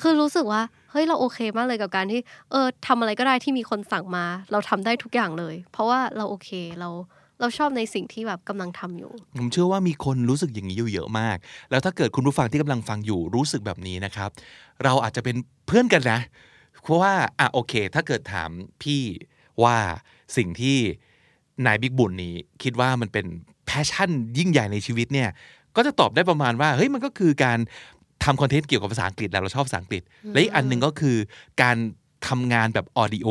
[0.02, 2.20] คือรู้สึกว่าเฮ้ยเราโอเคมากเลยกับการที่
[2.50, 6.90] เออทำอะไรก็ได้ที่มีคนสั่งมา เราทำได้ทุกอย่างเลย เพราะว่าเราโอเคเรา
[7.40, 11.36] เราชอบในสิ่งที่แบบกำลังทำอยู่ ผมเชื่อว่ามีคนรู้สึกอย่างนี้อยู่เยอะมาก
[11.70, 14.30] แล้วถ้าเกิดคุณผู้ฟังที่กำลังฟังอยู่รู้สึกแบบนี้นะครับ
[14.84, 15.36] เราอาจจะเป็น
[15.66, 16.20] เพื่อนกันนะ
[16.82, 18.50] เพราะว่าอะโอเค ถ้าเกิดถาม
[18.82, 19.02] พี่
[19.62, 19.76] ว่า
[20.36, 20.78] สิ่งที่
[21.66, 23.26] นายบิ๊กบุญนี้คิดว่ามันเป็น
[23.66, 25.28] passion ยิ่งใหญ่ในชีวิตเนี่ย
[25.76, 27.58] ก็จะตอบได้ประมาณว่าเฮ้ยมันก็คือการ
[28.24, 30.02] ทำคอนเทนต์เกี่ยวกับภาษาอังกฤษแหละเราชอบภาษาอังกฤษ
[30.32, 31.16] และอีกอันหนึ่งก็คือ
[31.62, 31.76] การ
[32.28, 33.28] ทำงานแบบ audio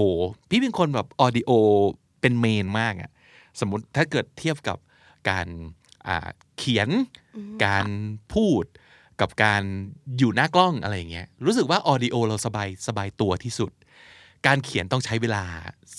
[0.50, 1.52] พี่เป็นคนแบบ audio
[2.22, 3.12] เป็น main มากอะ
[3.60, 4.78] สมมติถ้าเกิดเทียบกับ
[5.30, 5.48] การ
[6.08, 6.90] อ่าเขียน
[7.66, 7.88] การ
[8.34, 8.64] พูด
[9.22, 9.64] กับการ
[10.18, 13.72] อยู่หน้ากล้องอะไรอย่างเงี้ยรู้สึกว่า audio เราสบายสบายตัวที่สุด
[14.48, 15.44] การเขียนต้องใช้เวลา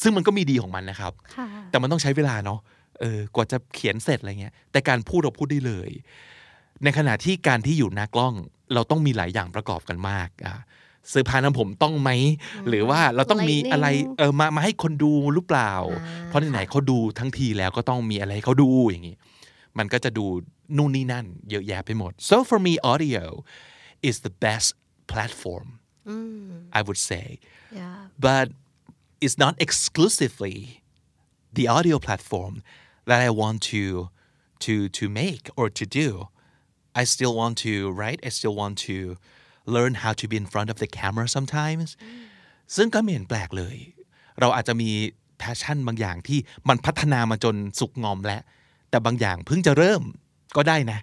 [0.03, 2.61] ซึ่งมันก็มีดีของมันนะครับค่ะแต่มันต้องใช้เวลาเนาะ
[3.01, 5.91] เออกว่าจะเขียนเสร็จอะไรเงี้ย แต่การพูดเราพูดได้เลย
[6.85, 8.35] ในขณะที่การที่อยู่หน้ากล้อง
[8.75, 10.57] เราต้องมีหลายอย่างประกอบกันมากอะ
[11.13, 12.11] ซื้อผ้าน้ำผมต้องไหม
[12.69, 19.17] หรือว่าเราต้องมีอะไร Lightning เออมามาให้คนดูหรือเปล่าอ่า เพราะไหนๆเขาดูทั้งทีแล้วก็ต้องมีอะไรให้เขาดูอย่างงี้
[19.79, 20.27] มันก็จะดู
[20.77, 23.25] นู่นนี่นั่น เยอะแยะไปหมด so for me audio
[24.09, 24.69] is the best
[25.13, 25.67] platform
[26.79, 27.27] I would say
[27.81, 28.47] yeah but
[29.25, 30.57] it's not exclusively
[31.59, 32.55] the audio platform
[33.09, 34.11] that I want to
[34.65, 36.09] to to make or to do.
[37.01, 38.21] I still want to write.
[38.29, 38.97] I still want to
[39.75, 41.89] learn how to be in front of the camera sometimes.
[42.77, 43.77] ซึ่งก็ไม่เห็นแปลกเลย
[44.41, 44.91] เราอาจจะมี
[45.43, 46.39] passion บางอย่างที่
[46.69, 48.43] มันพัฒนามาจนสุกงอมแล้ว
[48.91, 50.03] แต่บางอย่างเพิ่งจะเริ่ม
[50.57, 50.99] ก็ได้นะ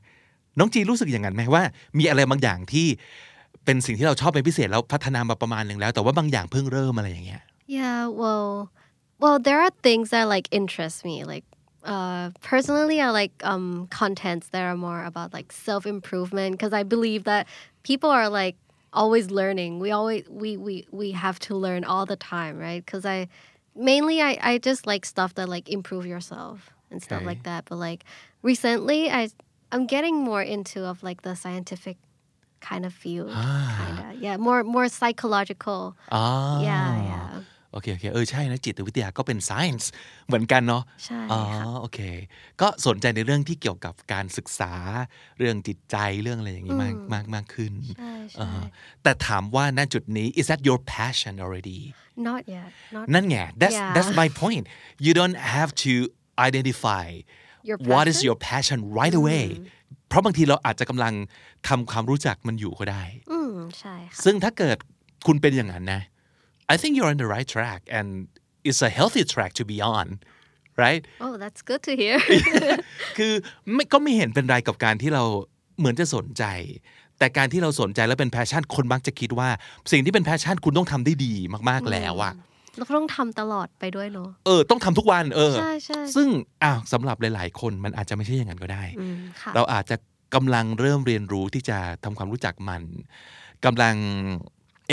[0.59, 1.63] น้องจีรู้สึกอย่างนั้นไหมว่า
[1.97, 2.87] มีอะไรบางอย่างที่
[3.64, 8.70] เป็นสิ่งที่เราชอบเป็นพิเศษแล้วพัฒนามาประมาณหนึ่งแล้ว แต่ว่าบางอย่างเพิ่งเริ่มอะไรอย่างเงี้ย Yeah, well,
[9.22, 11.24] well, there are things that like interest me.
[11.24, 11.44] Like,
[11.84, 16.82] uh, personally, I like um contents that are more about like self improvement because I
[16.94, 17.46] believe that
[17.82, 18.56] people are like
[18.92, 19.80] always learning.
[19.84, 22.82] We always we we we have to learn all the time, right?
[22.84, 23.28] Because I
[23.76, 27.26] mainly I I just like stuff that like improve yourself and stuff Okay.
[27.30, 27.66] like that.
[27.68, 28.00] But like
[28.42, 29.28] recently, I
[29.72, 31.98] I'm getting more into of like the scientific
[32.69, 33.31] kind of field,
[33.81, 35.81] kind of yeah, more more psychological.
[36.13, 36.23] อ๋อ
[36.67, 37.29] Yeah, yeah.
[37.71, 39.85] โอเคโอเคเออใช่นะจิตวิทยาก็เป็น science
[40.27, 41.99] เหมือนกันเนาะใช่อ๋อค่ะโอเค
[42.61, 44.73] ก็สนใจในเรื่องที่เกี่ยวกับการศึกษา
[45.37, 48.65] เรื่องจิตใจเรื่องอะไรอย่างนี้มากมากมากขึ้นใช่ใช่อ่าฮะ
[49.03, 51.81] แต่ถามว่าณจุดนี้ is that your passion already
[52.29, 52.69] Not yet.
[52.95, 53.93] Not นั่นไง that's Yeah.
[53.95, 54.63] that's my point
[55.05, 55.93] you don't have to
[56.47, 57.07] identify
[57.69, 58.27] Your what is passion?
[58.27, 59.45] your passion right away
[60.13, 61.13] เพราะบางทีเราอาจจะกำลัง
[61.67, 64.77] ทำความรู้จักมันอยู่ก็ได้ อืมใช่ค่ะซึ่งถ้าเกิด
[65.27, 66.01] คุณเป็นอย่างนั้นนะ
[66.73, 68.07] I think you're on the right track and
[68.67, 70.07] it's a healthy track to be on
[70.83, 72.17] right Oh that's good to hear
[73.17, 73.33] คือ
[73.73, 75.23] ไม่ก็ไม่เห็นเป็นไรกับการที่เรา
[75.79, 76.43] เหมือนจะสนใจ
[77.19, 79.49] แต่การที่เราสนใจแล้วเป็นแพชชั่นคนมักจะคิดว่า
[79.91, 81.33] สิ่งที่เป็น passion คุณต้องทำได้ดี
[81.69, 82.33] มาก ๆแล้วอะ
[82.77, 86.27] เราก็ต้องทำตลอดไปด้วยเนาะเออต้องทำทุกวันเออใช่ใช่ซึ่ง
[86.63, 89.95] อ้าวสำหรับหลาย ๆ คนมันอาจจะไม่ใช่อย่างนั้นก็ได้อืมค่ะเราอาจจะ
[90.35, 92.83] กำลังเริ่มเรียนรู้ที่จะทำความรู้จักมัน
[93.65, 93.95] กำลัง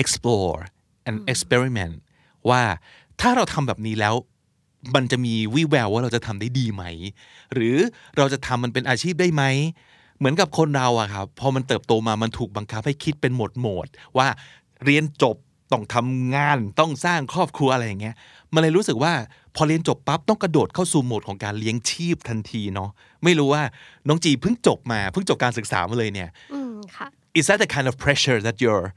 [0.03, 0.61] explore
[1.09, 1.95] and experiment
[2.51, 2.62] ว่า
[3.20, 4.14] ถ้าเราทำแบบนี้แล้ว
[4.95, 6.85] มันจะมีวี่แววว่าเราจะทำได้ดีไหม
[7.55, 7.76] หรือ
[8.16, 9.43] เราจะทำมันเป็นอาชีพได้ไหม
[10.18, 14.26] เหมือนกับคนเราอะครับพอมันเติบโตมามันถูกบังคับให้คิดเป็นโหมดโหมดว่า
[14.85, 15.37] เรียนจบ
[15.72, 18.14] ต้องทำงานต้องสร้างครอบครัวอะไรอย่างเงี้ย
[18.54, 19.12] มันเลยรู้สึกว่า
[19.56, 22.90] พอเรียนจบปั๊บต้องกระโดดเข้าสู่โหมดของการเลี้ยงชีพทันทีเนาะ
[23.24, 23.62] ไม่รู้ว่า
[24.08, 27.06] น้องจีเพิ่งจบมาเพิ่งจบการศึกษามาเลยเนี่ยอืมค่ะ
[27.38, 28.88] is that the kind of pressure that you're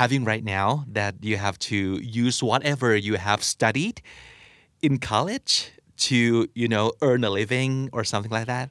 [0.00, 1.78] having right now that you have to
[2.24, 3.96] use whatever you have studied
[4.86, 5.52] in college
[6.06, 6.18] to
[6.60, 8.68] you know earn a living or something like that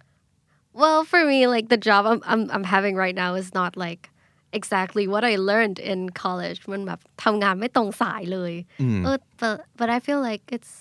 [0.81, 4.01] Well for me like the job I'm I'm I'm having right now is not like
[4.59, 8.53] exactly what I learned in college มันแบบทำงานไม่ตรงสายเลย
[9.03, 10.73] เออ but but I feel like it's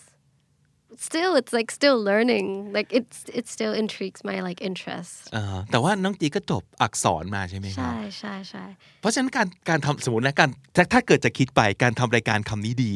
[1.09, 2.47] still it's like still learning
[2.77, 8.65] like it's it still intrigues my like interest เอ่อแต่ว่าน้องจีก็จบอักษรมาใช่ไหมครับใช่ใช่ใช่
[9.01, 12.95] เพราะฉะนั้นการการทำสมมตินะการถ้าถ้าเกิดจะคิดไปการทำรายการคำนี้ดี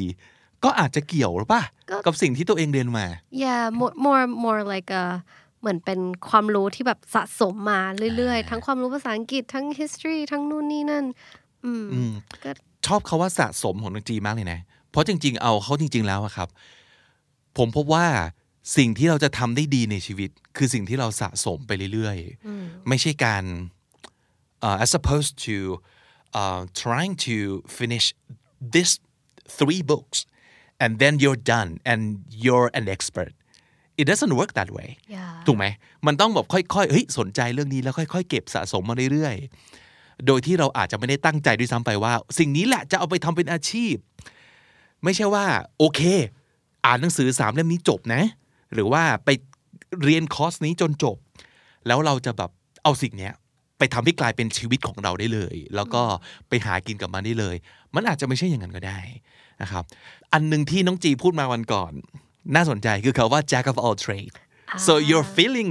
[0.65, 3.07] ก็อาจจะเกี่ยวหรือป่ะก็กับสิ่งที่ตัวเองเรียนมา
[3.45, 5.05] yeah more more more like a
[5.65, 7.81] เหมือนเป็นความรู้ที่แบบสะสมมา
[8.17, 11.05] เรื่อยๆ ทั้งความรู้ภาษาอังกฤษทั้ง history ทั้งนู่นนี่นั่น
[11.65, 11.73] อื
[12.11, 12.13] ม
[12.45, 12.51] ก็
[12.87, 14.61] ชอบเขาว่าสะสมของน้องจีมากเลยนะ
[14.91, 16.49] เพราะจริง ๆ เอาเขาจริง ๆ แล้วอะครับ
[17.59, 18.07] ผมพบว่า
[18.77, 23.45] สิ่งที่เราจะทำได้ดีในชีวิต คือสิ่งที่เราสะสมไปเรื่อยๆ ไม่ใช่การ
[24.67, 25.57] uh, as opposed to
[26.41, 27.37] uh, trying to
[27.79, 28.07] finish
[28.75, 28.91] this
[29.59, 30.19] three books
[30.83, 32.01] and then you're done and
[32.45, 33.33] you're an expert
[34.01, 35.33] it doesn't work that way Yeah.
[35.47, 35.67] ถูกไหม
[36.07, 43.95] มันต้องแบบค่อยๆเฮ้ยสนใจเรื่องนี้แล้วค่อย ๆ เก็บสะสมมาเรื่อยๆ โดยที่เราอาจจะไม่ได้ตั้งใจด้วยซ้ำไปว่า สิ่งนี้แหละจะเอาไปทำเป็นอาชีพ
[45.05, 45.45] ไม่ใช่ว่า
[45.79, 46.01] โอเค
[46.87, 48.23] อ่านหนังสือสามเล่มนี้จบนะ
[48.75, 49.29] หรือว่าไป
[50.05, 51.17] เรียนคอร์สนี้จนจบ
[51.87, 52.51] แล้วเราจะแบบ
[52.83, 53.35] เอาสิ่งเนี้ย
[53.79, 56.03] ไปทำให้กลายเป็นชีวิตของเราได้เลย แล้วก็
[56.49, 57.57] ไปหากินกับมันได้เลย
[57.95, 58.99] มันอาจจะไม่ใช่อย่างนั้นก็ได้
[59.63, 59.85] นะครับ
[60.33, 61.93] อันหนึ่งที่น้องจีพูดมาวันก่อน
[62.55, 64.35] น่าสนใจคือคาว่า jack of all trade
[64.87, 65.71] so you're feeling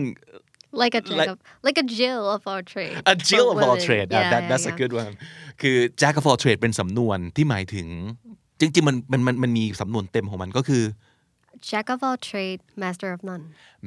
[0.81, 3.63] like a jack Like- of like a Jill of our trade a Jill for of
[3.65, 3.87] all women.
[3.87, 4.79] trade Yeah, Ah, that yeah, that's a yeah.
[4.81, 5.13] good one
[5.61, 7.87] คือ jack of all trade เป็นสำนวนที่หมายถึง
[8.59, 10.83] จริงๆมันมันมันมันมีสำนวนเต็มของมันก็คือ
[11.69, 13.43] jack of all trade master of none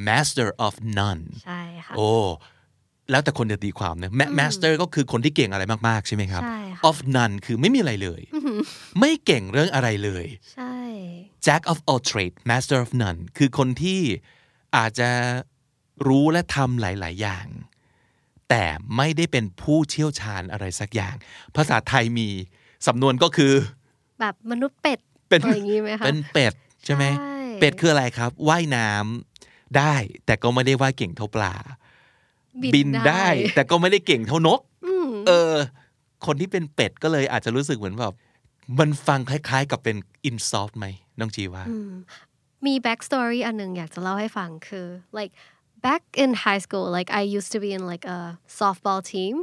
[0.08, 2.08] master of none ใช่ค่ะโอ้
[3.10, 8.20] แล้วแต่คนจะตีความนะ Ma- master ก็คือคนที่เก่งอะไรมากๆ ใช่ไหมครับใช่ค่ะ of none คือไม่มีอะไรเลย
[9.00, 10.74] ไม่เก่งเรื่องอะไรเลย ใช่
[11.46, 14.00] jack of all trade master of none คือคนที่
[14.76, 15.10] อาจจะ
[16.06, 17.46] รู้และทำหลาย ๆ อย่าง
[18.48, 18.64] แต่
[18.96, 21.14] ไม่ได้เป็นผู้เชี่ยวชาญอะไรสักอย่าง
[21.56, 22.28] ภาษาไทยมี
[22.86, 23.52] สำนวนก็คือ
[24.20, 29.94] แบบมนุษย์เป็ดเป็นอะไรอย่างงี้ไหมคะเป็นเป็ดใช่ไหมใช่เป็ดคืออะไรครับว่ายน้ำได้
[30.26, 31.54] แต่ก็ไม่ได้ว่ายเก่งเท่าปลา
[32.74, 34.60] บินได้ แต่ก็ไม่ได้เก่งเท่านก
[35.26, 35.52] เออ
[36.26, 38.14] คนที่เป็นเป็ดก็เลยอาจจะรู้สึกเหมือนแบบ
[38.79, 39.97] มันฟังคล้าย ๆ กับเป็น
[40.29, 40.85] insult ไหม
[41.19, 41.63] น้องจีว่า
[42.65, 44.87] มี back story อันหนึ่งอยากจะเล่าให้ฟังคือ
[45.19, 45.31] like
[45.87, 48.19] back in high school like I used to be in like a
[48.59, 49.35] softball team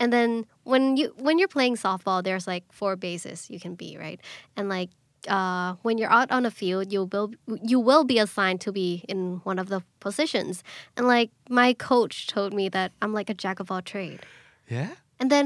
[0.00, 0.30] and then
[0.70, 4.20] when you when you're playing softball there's like four bases you can be right
[4.56, 4.90] and like
[5.28, 7.28] uh, when you're out on the field you will
[7.72, 10.64] you will be assigned to be in one of the positions
[10.96, 14.20] and like my coach told me that I'm like a jack of all trade
[14.68, 15.45] yeah And then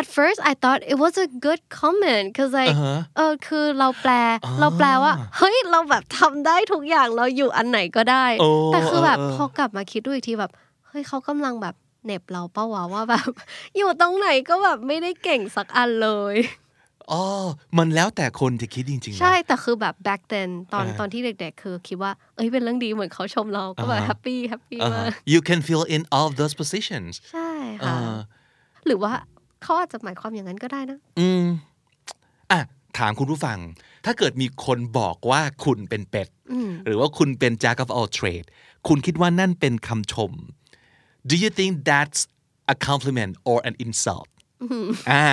[0.00, 2.76] at first I thought it was a good comment because like
[3.16, 4.12] เออคือเราแปล
[4.60, 10.50] เราแปลว่าเฮ้ยเราแบบทำได้ทุกอย่างเราอยู่อันไหนก็ได้โอ้แต่คือแบบเออเออพอกลับมาคิดดูอีกทีแบบ
[10.86, 13.30] เฮ้ยเขากำลังแบบเหน็บเราเปล่าวะว่าแบบ
[13.76, 16.36] อยู่ตรงไหนก็แบบไม่ได้เก่งสักอันเลย
[17.12, 17.22] อ๋อ
[17.78, 25.84] มันแล้วแต่คนจะคิดจริงๆนะใช่ แต่คือแบบ back then ตอนอ่าตอนที่เด็กๆ คือคิดว่า เอ้ย เป็นเรื่องดีเหมือนเขาชมเรา ก็แบบอ่าฮะ happy happy อ่าฮะมาก you can fill
[25.94, 27.50] in all of those positions ใช่
[27.80, 28.12] เอค่ะอ
[28.86, 29.12] หรือว่า
[29.62, 31.44] เขาอาจจะหมายความอย่างนั้นก็ได้นะ อืม
[32.50, 32.60] อะ
[32.98, 33.58] ถามคุณผู้ฟัง
[34.04, 36.28] ถ้าเกิดมีคนบอกว่าคุณเป็นเป็ด
[36.86, 38.46] หรือว่าคุณเป็น jack of all trade
[38.88, 40.32] คุณคิดว่านั่นเป็นคำชม
[41.30, 42.20] do you think that's
[42.74, 44.28] a compliment or an insult
[45.10, 45.24] อ่า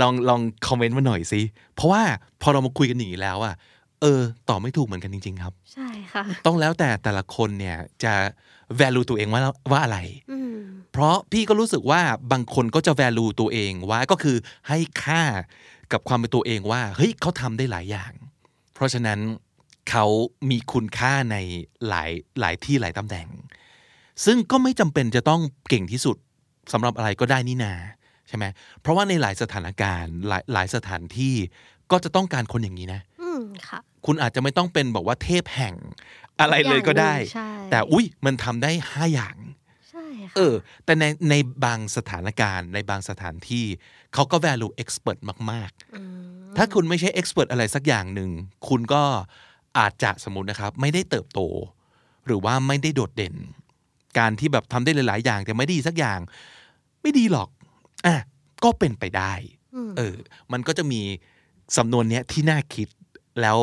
[0.00, 1.40] ลองลองคอมเมนต์มาหน่อยสิ
[1.74, 2.02] เพราะว่า
[2.42, 3.54] พอเรามาคุยกันอย่างนี้แล้วอะ
[4.02, 8.14] เออตอบไม่ถูกเหมือนกันจริง ๆ ครับ ใช่ค่ะ ต้องแล้วแต่แต่ละคนเนี่ยจะ
[8.80, 9.42] value ตัวเองว่า
[9.72, 9.98] ว่าอะไร
[10.92, 12.00] เพราะพี่ก็รู้สึกว่า
[12.32, 14.36] บางคนก็จะ value ตัวเองว่าก็คือ
[14.68, 15.22] ให้ค่า
[15.92, 18.12] กับความเป็นตัวเองว่าเฮ้ยเขาทำได้หลายอย่าง
[18.74, 19.18] เพราะฉะนั้น
[19.90, 20.06] เขา
[20.50, 21.36] มีคุณค่าใน
[21.88, 23.28] หลายหลายที่หลายตำแหน่ง
[24.24, 26.16] ซึ่งก็ไม่จำเป็นจะต้องเก่งที่สุด
[26.72, 27.74] สำหรับอะไรก็ได้นี่นา
[28.28, 28.44] ใช่ไหม
[28.80, 31.34] เพราะว่าในหลายสถานการณ์หลายหลายสถานที่
[31.90, 35.74] ก็จะต้องการคนอย่างนี้นะอืมค่ะ คุณอาจจะไม่ต้องเป็นบอกว่าเทพแห่ง
[36.40, 39.36] อะไรเลยก็ได้อย่างหนึ่งใช่แต่อุ้ยมันทำได้ห้าอย่าง
[39.90, 41.34] ใช่ค่ะเออ แต่ในใน
[41.64, 43.64] บางสถานการณ์ในบางสถานที่
[44.14, 45.18] เขาก็ value expert
[45.50, 45.70] มาก
[46.14, 48.30] ๆ ถ้าคุณไม่ใช่ expert อะไรสักอย่างหนึ่ง
[48.68, 49.02] คุณก็
[49.78, 51.40] อาจจะสมมตินะครับ ไม่ได้เติบโต
[52.26, 53.34] หรือว่าไม่ได้โดดเด่น
[54.18, 56.20] การที่แบบทำได้หลาย ๆ อย่าง แต่ไม่ดีสักอย่าง
[57.02, 57.48] ไม่ดีหรอก
[58.06, 58.16] อะ
[58.64, 59.32] ก็เป็นไปได้
[59.98, 60.16] เออ
[60.52, 61.00] มันก็จะมี
[61.76, 62.88] สำนวนเนี้ยที่น่าคิด
[63.42, 63.58] แล้ว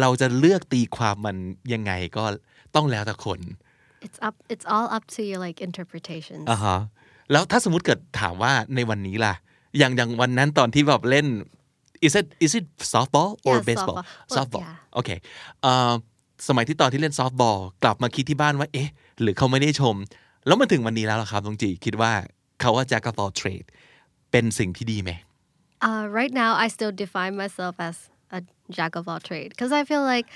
[0.00, 1.36] เราจะเลือกตีความมัน
[1.72, 2.24] ยังไงก็
[2.74, 3.40] ต้องแล้วแต่คน
[4.06, 6.78] it's up it's all up to your like interpretations อ่าฮะ
[7.30, 9.34] แล้วถ้าสมมติเกิดถามว่าในวันนี้ล่ะ
[9.78, 11.26] อย่างอย่างวันนั้นตอนที่แบบเล่น
[12.06, 14.34] is it is it softball or Yeah, baseball softball.
[14.36, 14.76] softball Yeah.
[14.94, 15.10] โอเค
[15.62, 15.92] เอ่อ
[16.48, 18.88] สมัยที่ตอนที่เล่น softball กลับมาคิดที่บ้านว่า เอ๊ะ
[19.20, 19.94] หรือเขาไม่ได้ชม
[20.46, 22.12] แล้วมาถึงวันนี้แล้วล่ะครับตรงจีคิดว่า
[22.60, 23.66] เขาว่า jack of all trade
[24.30, 25.12] เป็นสิ่งที่ดีไหม
[25.90, 28.11] Uh, right now, I still define myself as a
[28.78, 30.26] jack of all trade because I feel like,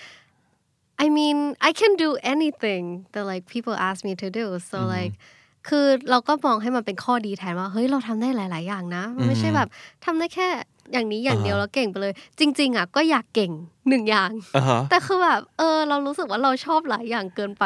[1.04, 4.44] I mean, I can do anything that like people ask me to do.
[4.70, 5.14] So like,
[5.68, 9.68] คือเราก็มองให้มันเป็นข้อดีแทนว่าเฮ้ยเราทำได้หลาย ๆ อย่างนะมันไม่ใช่แบบ
[10.04, 10.48] ทำได้แค่
[10.92, 13.52] อย่างนี้อย่างเดียวแล้วเก่งไปเลย จริง ๆอะก็อยากเก่ง
[13.88, 17.64] หนึ่งอย่างอ่าฮะแต่คือแบบเออ เรารู้สึกว่าเราชอบหลายอย่างเกินไป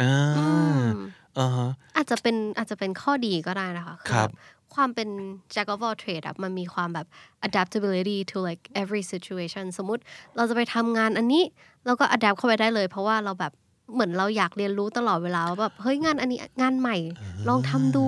[0.00, 0.10] อ่า
[1.38, 5.08] อ่าฮะอาจจะเป็นอาจจะเป็นข้อดีก็ได้นะคะครับแความเป็น
[5.54, 7.06] jack of all trade อะมันมีความแบบ
[7.46, 10.02] adaptability to like every situation สมมุติ
[10.36, 11.42] เราจะไปทำงานอันนี้
[11.86, 13.52] เราก็ adapt เข้าไปได้เลย เพราะว่าเราแบบ
[13.94, 16.96] เหมือนเราอยากเรียนรู้ตลอดเวลาว่าแบบเฮ้ยงานอันนี้งานใหม่
[17.48, 18.06] ลองทำดู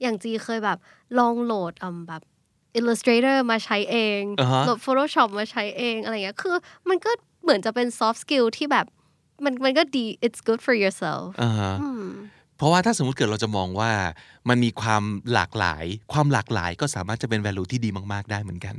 [0.00, 0.78] อย่างจีเคยแบบ
[1.18, 2.22] ลองโหลดอืมแบบ
[2.78, 6.56] Illustrator มาใช้เองอ่าฮะโหลด Photoshop มาใช้เองอะไรเงี้ยคือ
[6.88, 7.10] มันก็
[7.42, 8.86] เหมือนจะเป็น soft skill ที่แบบ
[9.44, 11.72] มันมันก็ดี it's good for yourself อ่าฮะ
[12.58, 13.90] เพราะว่าถ้าสมมติเกิดเราจะมองว่า
[14.48, 15.02] มันมีความ
[15.32, 18.76] หลากหลาย ความหลากหลายก็สามารถจะเป็น value ที่ดีมาก ๆ ได้เหมือนกัน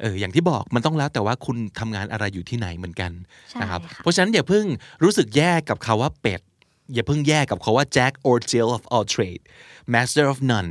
[0.00, 3.12] เอออย่างที่บอกมันต้องแล้วแต่ว่าคุณทำงานอะไรอยู่ที่ไหนเหมือนกัน
[3.50, 4.64] ใช่นะครับค่ะเพราะฉะนั้นอย่าเพิ่ง
[5.04, 6.40] รู้สึกแย่กับคาว่าเป็ด
[6.94, 9.42] อย่าเพิ่งแย่กับคาว่า jack or jill of all trade
[9.94, 10.70] master of none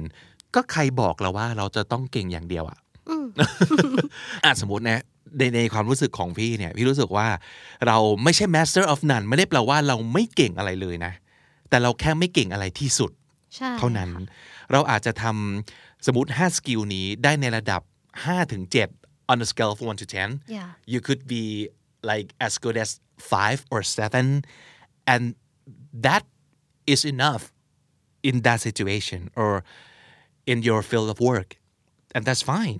[0.55, 2.77] ก็ใครบอกเราว่าเราจะต้องเก่งอย่างเดียวอะ
[4.43, 5.03] อะสมมตินะ
[5.37, 7.27] ในในความรู้สึกของพี่เนี่ย พี่รู้สึกว่า
[7.87, 11.13] เราไม่ใช่ master of none ไม่ได้แปลว่าเราไม่เก่งอะไรเลยนะ
[11.69, 13.11] แต่เราแค่ไม่เก่งอะไรที่สุด
[13.55, 14.09] ใช่เท่านั้น
[14.71, 17.81] เราอาจจะทำสมมติ5สกิลนี้ได้ในระดับ
[18.15, 18.63] 5ถึง
[18.97, 20.69] 7 on a scale of 1 to 10 Yeah.
[20.93, 21.43] you could be
[22.09, 24.45] like as good as 5 or 7
[25.13, 25.23] and
[26.07, 26.23] that
[26.93, 27.43] is enough
[28.29, 29.51] in that situation or
[30.51, 31.49] in your field of work
[32.13, 32.79] and that's fine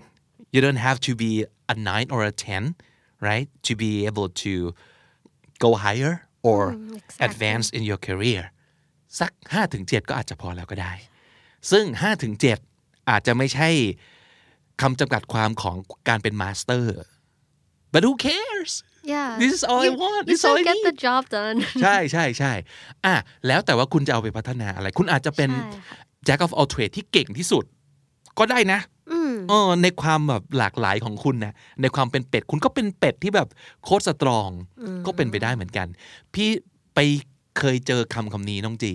[0.54, 1.32] you don't have to be
[1.74, 2.76] a 9 or a 10
[3.30, 4.54] right to be able to
[5.60, 6.14] go higher
[6.50, 7.26] or exactly.
[7.28, 8.52] advance in your career
[9.20, 9.32] สัก
[9.72, 10.94] 5-7 ก็อาจจะพอแล้วก็ได้
[11.72, 11.86] ซึ่ง
[12.48, 13.70] 5-7 อาจจะไม่ใช่
[14.82, 15.76] คำจำกัดความของ
[16.10, 16.94] การเป็นมาสเตอร์
[17.94, 18.74] but who cares
[19.14, 20.24] yeah This is all I You- want.
[20.26, 21.06] you This is all still I get the need.
[21.06, 22.54] job done ใช่ใช่ใช่
[23.06, 23.16] อะ
[23.48, 25.98] แล้วแต่ว่าคุณจะเอาไปพัฒนาอะไร คุณอาจจะเป็นใช่ค่ะ
[26.28, 27.66] jack of all trade ที่เก่งที่สุด
[28.40, 28.80] ก็ได้นะ
[29.12, 33.48] อืมเออในความแบบหลากหลายของคุณนะในความเป็นเป็ด คุณก็เป็นเป็ดที่แบบ
[33.84, 34.50] โคตรสตรอง
[35.06, 35.88] ก็เป็นไปได้เหมือนกัน
[36.34, 36.50] พี่
[36.96, 37.00] ไป
[37.58, 38.94] เคยเจอคำคำนี้น้องจี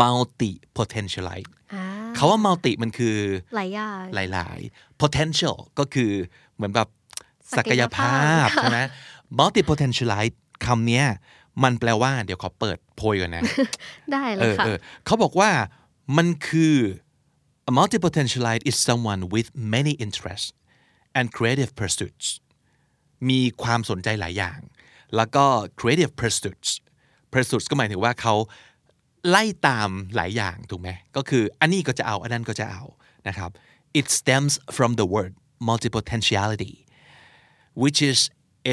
[0.00, 1.84] multi potentialite อ่า
[2.16, 3.16] เขาว่า multi มันคือ
[3.56, 6.12] หลายอย่างหลาย ๆ potential ก็คือ
[6.54, 6.88] เหมือนแบบ
[7.56, 8.80] ศัศักกยยภาภาพพใช่ไหม
[9.38, 10.36] multi potentialite
[10.66, 11.06] คำเนี้ย
[11.62, 13.42] มันแปลว่า เดี๋ยวขอเปิดโพยก่อนนะ
[14.12, 14.76] ได้เลเอยอค่ะเออ
[15.06, 15.50] เขาบอกว่า
[16.16, 16.76] มันคือ
[17.70, 20.50] a multi potentialite is someone with many interests
[21.18, 22.26] and creative pursuits
[23.28, 24.60] มีความสนใจหลายอย่าง
[25.16, 25.44] แล้วก็
[25.80, 26.70] creative pursuits
[27.34, 28.34] pursuits ก็หมายถึงว่าเขา
[29.28, 32.82] ไล่ตามหลายอย่างถูกไหมก็คืออันนี้ก็จะเอา อันนั้นก็จะเอา
[33.28, 33.50] นะครับ
[33.98, 35.32] it stems from the word
[35.70, 36.74] multipotentiality
[37.82, 38.18] which is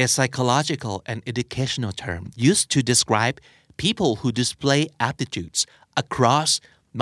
[0.00, 3.36] a psychological and educational term used to describe
[3.84, 5.60] people who display aptitudes
[6.02, 6.50] across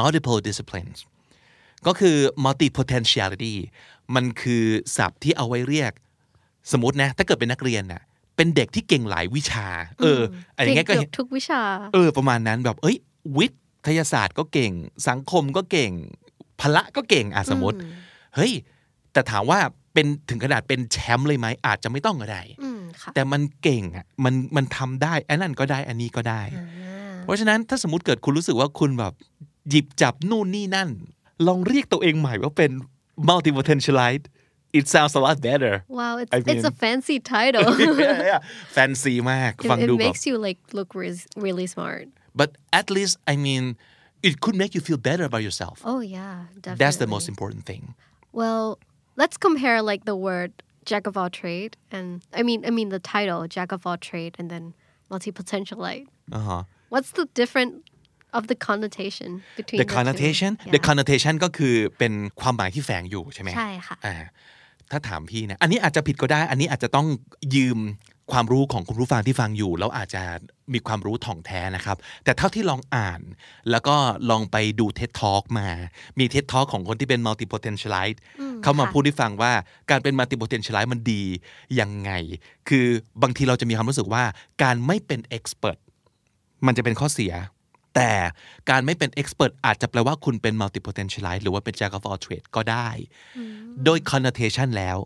[0.00, 0.98] multiple disciplines
[1.86, 3.56] ก็คือ multipotentiality
[4.14, 4.64] มันคือ
[4.96, 5.92] ศัพท์ที่เอาไว้เรียก
[6.72, 8.02] สมมตินะ ถ้าเกิดเป็นนักเรียนน่ะ
[8.38, 9.66] เป็นเด็กที่เก่งหลายวิชา
[10.00, 10.20] เออ
[10.54, 11.62] อะไรอย่างเงี้ยก็เก่งเห็เกืนอบทุกวิชา
[11.94, 12.96] เออ ประมาณนั้นแบบ เอ้ย
[13.38, 13.46] วิ
[13.86, 14.72] ทยาศาสตร์ก็เก่ง
[15.08, 15.92] สังคมก็เก่ง
[16.60, 17.78] พละก็เก่งอะสมมติ
[18.36, 18.52] เฮ้ย
[19.12, 19.58] แต่ถามว่า
[19.94, 26.42] เป็นถึงขนาดเป็นแชมป์เลยไหมอาจจะไม่ต้องก็ได้อืมค่ะแต่มันเก่งอะ มันมันทำได้อันนั้นก็ได้ อันนี้ก็ได้
[27.22, 29.12] เพราะฉะนั้นถ้าสมมติเกิดคุณรู้สึกว่าคุณแบบ
[29.70, 30.88] หยิบจับนู่นนี่นั่น
[31.46, 32.70] ลองเรียกตัวเองใหม่ว่าเป็น
[33.28, 34.24] multi potentialite
[34.79, 38.39] it sounds a lot better wow it's I it's a mean- fancy title yeah, yeah.
[38.77, 42.05] fancy มาก it, ฟัง it ดูแบบ makes you like look re- really smart
[42.39, 42.49] but
[42.79, 43.63] at least I mean
[44.27, 46.35] it could make you feel better about yourself oh yeah
[46.65, 47.83] definitely that's the most important thing
[48.41, 48.63] well
[49.21, 50.51] let's compare like the word
[50.89, 52.07] jack of all trade and
[52.39, 54.63] I mean I mean the title jack of all trade and then
[55.11, 56.05] multi potentialite
[56.35, 56.61] อ่าฮะ
[56.93, 57.71] what's the different
[58.37, 59.95] of the connotation between the two?
[59.97, 60.73] connotation Yeah.
[60.75, 64.15] the connotation ก็คือเป็นความหมายที่แฝงอยู่ใช่ไหม ใช่ค่ะ อ่า
[64.90, 67.06] ถ้าถามพี่นะอันนี้อาจจะผิดก็ได้ อันนี้อาจจะต้อง
[67.54, 67.78] ยืม
[68.32, 70.22] ความรู้ของคุณผู้ฟังที่ฟังอยู่ แล้วอาจจะ
[70.72, 73.20] มีความรู้ถ่องแท้นะครับ แต่เท่าที่ลองอ่าน
[73.70, 73.96] แล้วก็
[74.30, 75.68] ลองไปดู TED Talk มา
[76.18, 78.18] มี TED Talk ของคนที่เป็น multi potentialite
[78.62, 79.52] เขามาค่ะพูดให้ฟังว่า
[79.90, 81.22] การเป็น multi potentialite มันดี
[81.80, 82.10] ยังไง
[82.68, 82.86] คือ
[83.22, 84.24] บางทีเราจะมีความรู้สึกว่า
[84.62, 85.78] การไม่เป็น expert
[86.66, 87.32] มันจะเป็นข้อเสีย
[87.98, 88.12] แต่
[88.70, 92.88] การไม่เป็น expert อาจจะแปลว่าคุณเป็น multi potentialite หรือว่าเป็น jack of all trade ก็ได้
[93.84, 94.98] โดย connotation แล้ว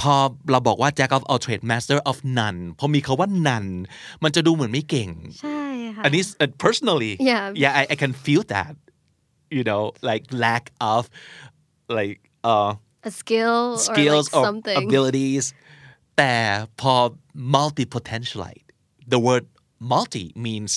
[0.00, 0.14] พอ
[0.50, 3.70] เราบอกว่า jack of all trade master of none พอมีคาว่า none
[4.24, 5.10] มันจะดูเหมือนไม่เก่ง
[5.40, 5.62] ใช่
[5.94, 7.44] ค่ะ อันนี้ uh, personally Yeah.
[7.62, 8.72] yeah I, I can feel that
[9.56, 11.02] you know like lack of
[11.98, 12.18] like
[12.52, 12.70] uh
[13.08, 13.58] a skill
[13.88, 15.44] skills or or like something abilities
[16.16, 16.34] แต่
[16.80, 16.94] พอ
[17.54, 18.66] multi potentialite
[19.12, 19.44] the word
[19.92, 20.72] multi means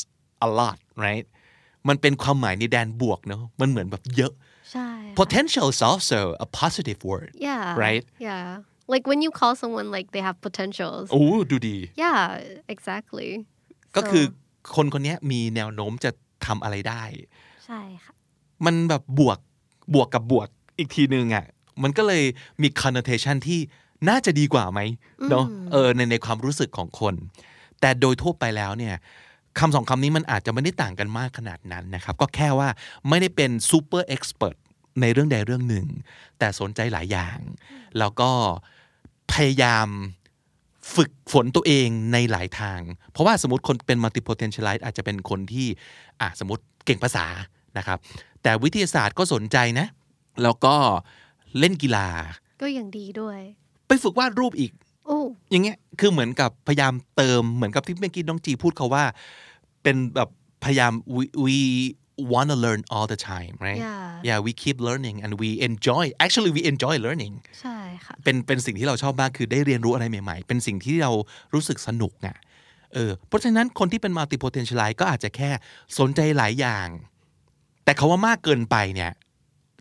[0.47, 1.25] a lot right
[1.87, 4.33] มันเป็นความหมายในแดนบวกเนอะมันเหมือนแบบเยอะ
[4.71, 8.03] ใช่ค่ะ potential is also a positive word yeah right?
[8.27, 8.47] yeah
[8.93, 12.21] like when you call someone like they have potentials โอ้ดูดี yeah
[12.73, 13.29] exactly
[13.95, 14.39] ก็คือ So-
[14.75, 16.11] คนคนนี้มีแนวโน้มจะ
[16.45, 17.03] ทำอะไรได้
[17.65, 18.13] ใช่ค่ะ
[18.65, 19.39] มันแบบบวก
[19.93, 21.45] บวกกับบวกอีกทีนึงอะ
[21.83, 22.23] มันก็เลย
[22.61, 23.59] มี connotation ที่
[24.09, 24.79] น่าจะดีกว่าไหม
[25.31, 27.15] เนาะเออในในความรู้สึกของคน
[27.81, 28.95] แต่โดยทั่วไปแล้วเนี่ย
[29.59, 32.69] คำสองคำนี้มันอาจจะไม่ได้ต่างกันมากขนาดนั้นนะครับ ก็แค่ว่า
[33.09, 34.57] ไม่ได้เป็น super expert
[35.01, 35.87] ในเรื่องใดเรื่องหนึ่ง
[36.39, 37.37] แต่สนใจหลายอย่าง
[37.99, 38.31] แล้วก็
[39.33, 39.87] พยายาม
[40.95, 42.79] ฝึกฝนตัวเองในหลายทาง
[43.11, 45.67] เพราะว่าสมมติคนเป็น multi potentialite อาจจะเป็นคนที่
[46.21, 47.25] อะสมมติเก่งภาษา
[47.77, 47.97] นะครับ
[48.43, 49.87] แต่วิทยาศาสตร์ก็สนใจนะ
[50.43, 50.75] แล้วก็
[51.59, 52.07] เล่นกีฬา
[52.61, 53.39] ก็ยังดีด้วย
[53.87, 55.17] ไปฝึกวาดรูปอีกโอ้
[55.51, 59.03] อย่างเงี้ยคือเหมือนกับพยายามเติมเหมือนกับที่เมื่อกี้น้องจีพูดเขาว่า
[59.83, 60.29] เป็นแบบ
[60.63, 61.55] พยายาม we, we
[62.33, 64.09] want to learn all the time right Yeah.
[64.27, 71.11] yeah we keep learning and we enjoy actually we enjoy learning ใช่ค่ะเป็นเป็นสิ่งที่เราชอบมากคือได้เรียนรู้อะไรใหม่ๆ เป็นสิ่งที่เรา
[71.53, 72.37] รู้สึกสนุกอะ
[72.93, 75.49] เออเพราะฉะนั้นคนที่เป็น multi potentialite ก็อาจจะแค่
[75.99, 76.87] สนใจหลายอย่าง
[77.83, 79.11] แต่เขาว่ามากเกินไปเนี่ย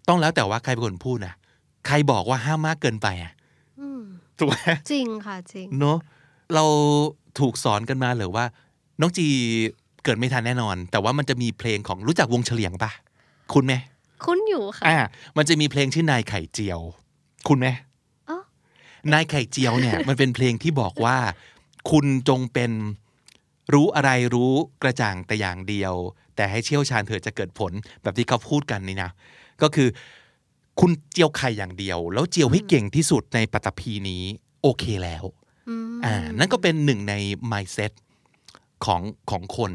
[0.08, 1.34] ต้องแล้วแต่ว่าใครเป็นคนพูดนะ
[1.86, 3.32] ใครบอกว่าห้ามมากเกินไปอะ
[4.40, 4.56] ถูกไหม
[4.90, 5.98] จริงค่ะจริงเนอะ
[6.54, 6.64] เรา
[7.40, 8.44] ถูกสอนกันมาหรือว่า
[9.00, 9.26] น้องจี
[10.04, 12.90] เกิดไม่ทันแน่นอน แต่ว่ามันจะมีเพลงของรู้จักวงเฉลียงปะ
[13.54, 13.74] คุณไหม
[14.24, 14.98] คุ้นอยู่ค่ะอ่า
[15.36, 16.80] มันจะมีเพลงชื่อนายไข่เจียว
[17.48, 17.66] คุณไหม
[18.28, 18.38] อ๋อ
[19.12, 21.16] นายไข่เจียวเนี่ย มันเป็นเพลงที่บอกว่า
[21.90, 22.72] คุณจงเป็น
[23.74, 25.94] รู้อะไรรู้กระจ่างแต่อย่างเดียว
[26.36, 27.72] แต่ให้เชี่ยวชาญเถิดจะเกิดผล
[28.02, 29.10] แบบที่เขาพูดกันนี่นะ
[29.62, 29.88] ก็คือ
[30.80, 34.22] คุณเจียวไข่อย่างเดียว แล้วเจียวให้เก่งที่สุดในปัตตภีนี้
[34.62, 35.24] โอเคแล้ว
[36.04, 37.14] อ่านั่นก็เป็นหนึ่งใน
[37.52, 37.92] mindset
[38.84, 39.00] ของ
[39.30, 39.72] ของคน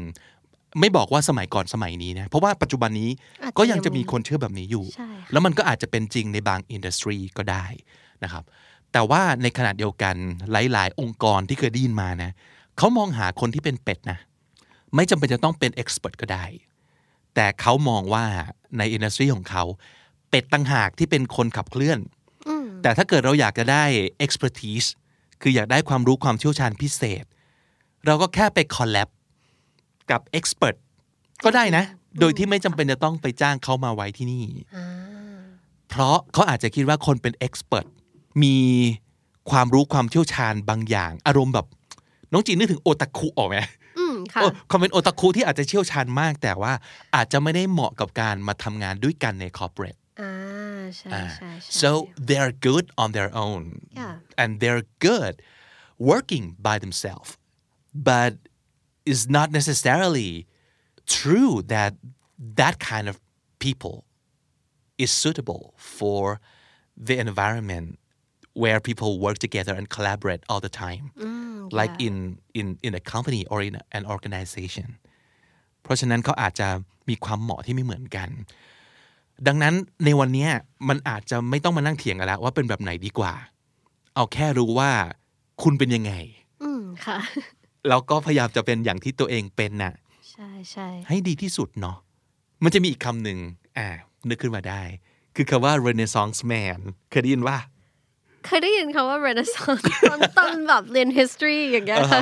[0.80, 3.10] ไม่บอกว่าสมัยก่อนสมัยนี้นะ เพราะว่าปัจจุบันนี้
[3.42, 7.64] อาจจะก็ยังจะมีคนเชื่อแบบนี้อยู่ใช่ค่ะแล้วมันก็อาจจะเป็นจริงในบาง industry ก็ได้
[8.22, 8.44] นะครับ
[8.92, 10.14] แต่ว่าในขณะเดียวกัน
[10.52, 12.30] หลาย ๆ องค์กรที่เคยได้ยินมานะ
[12.78, 14.18] เขามองหาคนที่เป็นเป็ดนะ
[14.94, 16.44] ไม่จำเป็นจะต้องเป็น expert ก็ได้
[17.34, 18.24] แต่เขามองว่า
[18.78, 19.64] ใน industry ของเขา
[20.30, 21.98] เป็ดต่างหากที่เป็นคนขับเคลื่อน
[22.82, 23.84] แต่ถ้าเกิดเราอยากจะได้
[24.24, 24.88] expertise
[25.42, 27.24] คืออยากได้ความรู้ความเชี่ยวชาญพิเศษ
[28.06, 29.08] เราก็แค่ไป collab
[30.10, 30.76] กับ expert
[31.44, 31.84] ก็ได้นะ
[32.20, 34.44] โดยที่ไม่จำเป็นจะต้องไปจ้างเขามาไว้ที่นี่
[35.88, 37.86] เพราะเขาอาจจะคิดว่าคนเป็น expert
[38.42, 38.56] มี
[39.50, 41.66] ความรู้ความเชี่ยวชาญบางอย่าง อารมณ์แบบ
[42.32, 43.56] น้องจีนนึกถึงโอตาคุออกไหม
[43.98, 46.72] อืมค่ะโอ้ความเป็นโอตาคุที่อาจจะเชี่ยวชาญมาก แต่ว่า
[47.14, 50.05] อาจจะไม่ได้เหมาะกับการมาทำงานด้วยกันใน corporate อ่า
[50.97, 51.89] ใช่ใช่ใช่ so
[52.29, 53.61] they're good on their own
[53.99, 54.15] Yeah.
[54.41, 55.33] and they're good
[56.11, 57.29] working by themselves
[58.11, 58.31] but
[59.11, 60.31] it's not necessarily
[61.19, 61.91] true that
[62.61, 63.15] that kind of
[63.65, 63.95] people
[65.03, 65.63] is suitable
[65.97, 66.23] for
[67.07, 67.87] the environment
[68.61, 71.03] where people work together and collaborate all the time
[71.79, 72.15] like in
[72.59, 74.87] in in a company or in an organization
[75.83, 76.67] เพราะฉะนั้นเขาอาจจะ
[77.09, 78.29] มีความเหมาะที่ไม่เหมือนกัน
[79.46, 79.74] ดังนั้น
[80.04, 80.50] ในวันเนี้ย
[80.88, 83.32] มันอาจจะไม่ต้องมานั่งเถียงกันแล้ว ว่าเป็นแบบไหนดีกว่า
[84.14, 84.90] เอาแค่รู้ว่า
[85.62, 86.12] คุณเป็นยังไง
[86.62, 87.18] อืมค่ะ
[87.88, 89.94] แล้วก็พยายามจะเป็นอย่างที่ตัวเองเป็นน่ะ
[90.30, 91.96] ใช่ใช่ให้ดีที่สุดเนาะ
[92.64, 93.38] มันจะมีอีกคำหนึ่ง
[93.78, 93.88] อ่า
[94.28, 94.82] นึกขึ้นมาได้
[95.36, 96.78] คือคำว่า Renaissance man
[97.10, 97.56] เคยได้ยินว่า
[98.45, 102.21] เคยได้ยินคำว่า Renaissance ตอนตอนแบบเรียน history อย่างเงี้ยค่ะ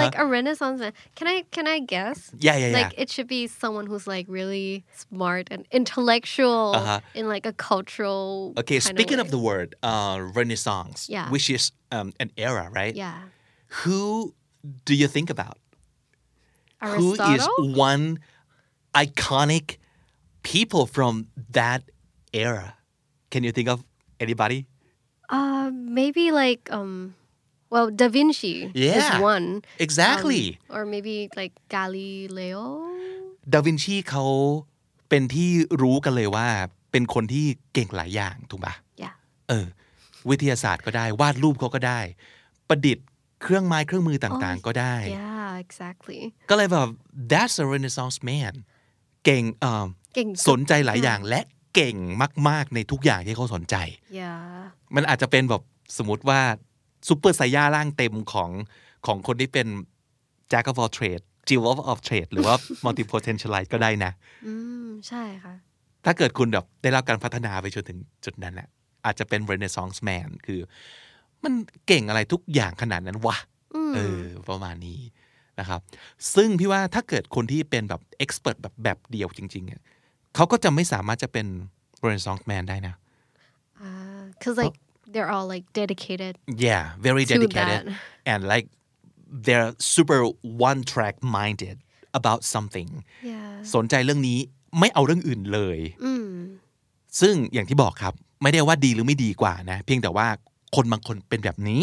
[0.00, 3.02] like a Renaissance man can I can I guess Yeah, yeah, like yeah.
[3.02, 4.68] it should be someone who's like really
[5.04, 7.00] smart and intellectual Uh-huh.
[7.18, 8.22] in like a cultural
[8.62, 9.34] Okay kind speaking of, way.
[9.36, 11.26] the word uh, Renaissance Yeah.
[11.34, 11.64] which is
[11.96, 13.18] um, an era right yeah
[13.80, 14.00] who
[14.88, 15.58] do you think about
[16.94, 18.04] who is Aristotle one
[19.04, 19.66] iconic
[20.52, 21.12] people from
[21.58, 21.80] that
[22.46, 22.68] era
[23.32, 23.78] can you think of
[24.24, 24.58] anybody
[25.37, 25.67] Uh
[25.99, 27.15] maybe like um
[27.73, 29.19] well Da Vinci is Yeah.
[29.31, 29.47] one
[29.85, 32.63] exactly Um, or maybe like Galileo
[33.53, 34.25] ดาวินชีเขา
[35.09, 35.49] เป็นที่
[35.81, 36.47] รู้กันเลยว่า
[36.91, 39.13] เป็นคนที่เก่งหลายอย่างถูกปะ yeah
[39.49, 39.65] เออ
[40.29, 41.99] วิทยาศาสตร์ก็ได้วาดรูปเขาก็ได้
[42.69, 43.05] ประดิษฐ์
[43.41, 46.19] เครื่องไม้เครื่องมือต่างๆ ก็ได้ yeah exactly
[46.49, 46.89] ก็เลยแบบ
[47.31, 48.53] that's a renaissance man
[49.25, 51.41] เก่งเอ่อเก่ง สนใจหลายอย่างและ
[51.73, 51.97] เก่ง
[52.49, 53.75] มาก ๆ ในทุกอย่างที่เขาสนใจ
[54.19, 54.39] yeah
[54.95, 55.63] มันอาจจะเป็นแบบ
[55.97, 56.39] สมมติว่า
[57.07, 58.49] ซูเปอร์ไซย่าร่างเต็มของ
[59.05, 59.67] ของคนที่เป็น
[60.51, 64.11] jack of all trade jill of all trade หรือว่า multi potentialite ก็ได้นะ
[64.47, 64.53] อื
[64.85, 65.53] ม ใช่ค่ะ
[66.05, 68.67] ถ้าเกิดคุณแบบได้รับการพัฒนาไปจนถึงจุดนั้นแหละ
[69.05, 70.59] อาจจะเป็น Renaissance man คือ
[71.43, 71.53] มัน
[71.87, 73.37] เก่งอะไรทุกอย่างขนาดนั้นวะ
[73.95, 74.99] เออ ประมาณนี้
[75.59, 75.79] นะครับ
[76.35, 79.81] ซึ่งพี่ว่าถ้าเกิดคนที่เป็นแบบ expert แบบแบบเดียวจริงๆอะ
[80.35, 81.47] เขาก็จะไม่สามารถจะเป็น
[82.05, 82.95] Renaissance man ได้นะ
[83.85, 84.77] uh, cause like
[85.13, 86.33] they're all like dedicated
[86.67, 88.31] yeah very To dedicated that.
[88.31, 88.67] and like
[89.45, 90.19] they're super
[90.69, 91.77] one track minded
[92.19, 92.89] about something
[93.31, 94.39] yeah สนใจเรื่องนี้
[94.79, 96.27] ไม่เอาเรื่องอื่นเลยอืม
[97.21, 98.13] ซึ่งอย่างที่บอกครับ
[98.43, 100.27] ไม่ได้ว่าดีหรือไม่ดีกว่านะ เพียงแต่ว่า
[100.75, 101.81] คนบางคนเป็นแบบนี้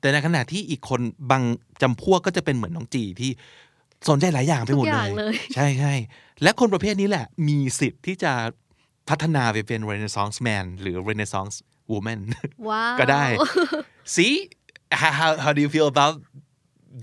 [0.00, 1.00] แต่ในขณะที่อีกคน
[1.30, 1.42] บาง
[1.82, 3.30] จำพวกก็จะเป็นเหมือนน้องจีที่
[4.08, 5.94] สนใจหลายอย่างไปหมดทุกอเลย่างยเลย ใช่ใช่
[6.42, 8.32] และคนประเภทนี้แหละ มีสิทธิ์ที่จะ
[9.08, 11.54] พัฒนาไปเป็น Renaissance man หรือ Renaissance
[11.92, 12.20] woman
[12.68, 13.24] ว้าวก็ได้
[14.16, 14.34] see
[15.00, 16.14] how how how do you feel about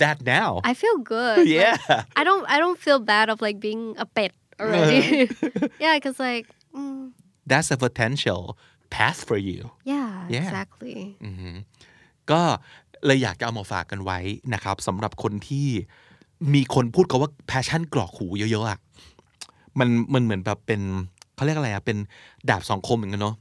[0.01, 1.75] that now I feel good Like, yeah
[2.19, 5.01] I don't I don't feel bad of like being a pet already
[5.83, 6.45] yeah cause like
[6.77, 7.01] mm,
[7.51, 8.41] that's a potential
[8.95, 9.61] path for you
[9.93, 10.47] yeah Yeah.
[10.47, 10.97] exactly
[12.31, 12.41] ก็
[13.05, 14.19] เลยอยากจะเอามาฝากกันไว้
[14.53, 15.67] นะครับสำหรับคนที่
[16.53, 18.79] มีคนพูดเขาว่า passion กรอกหูเยอะๆอะ
[19.79, 20.81] มันมันเหมือนแบบเป็น
[21.35, 21.97] เขาเรียกอะไรอะเป็น
[22.49, 23.35] ดาบสองคมเหมือนกันเนาะ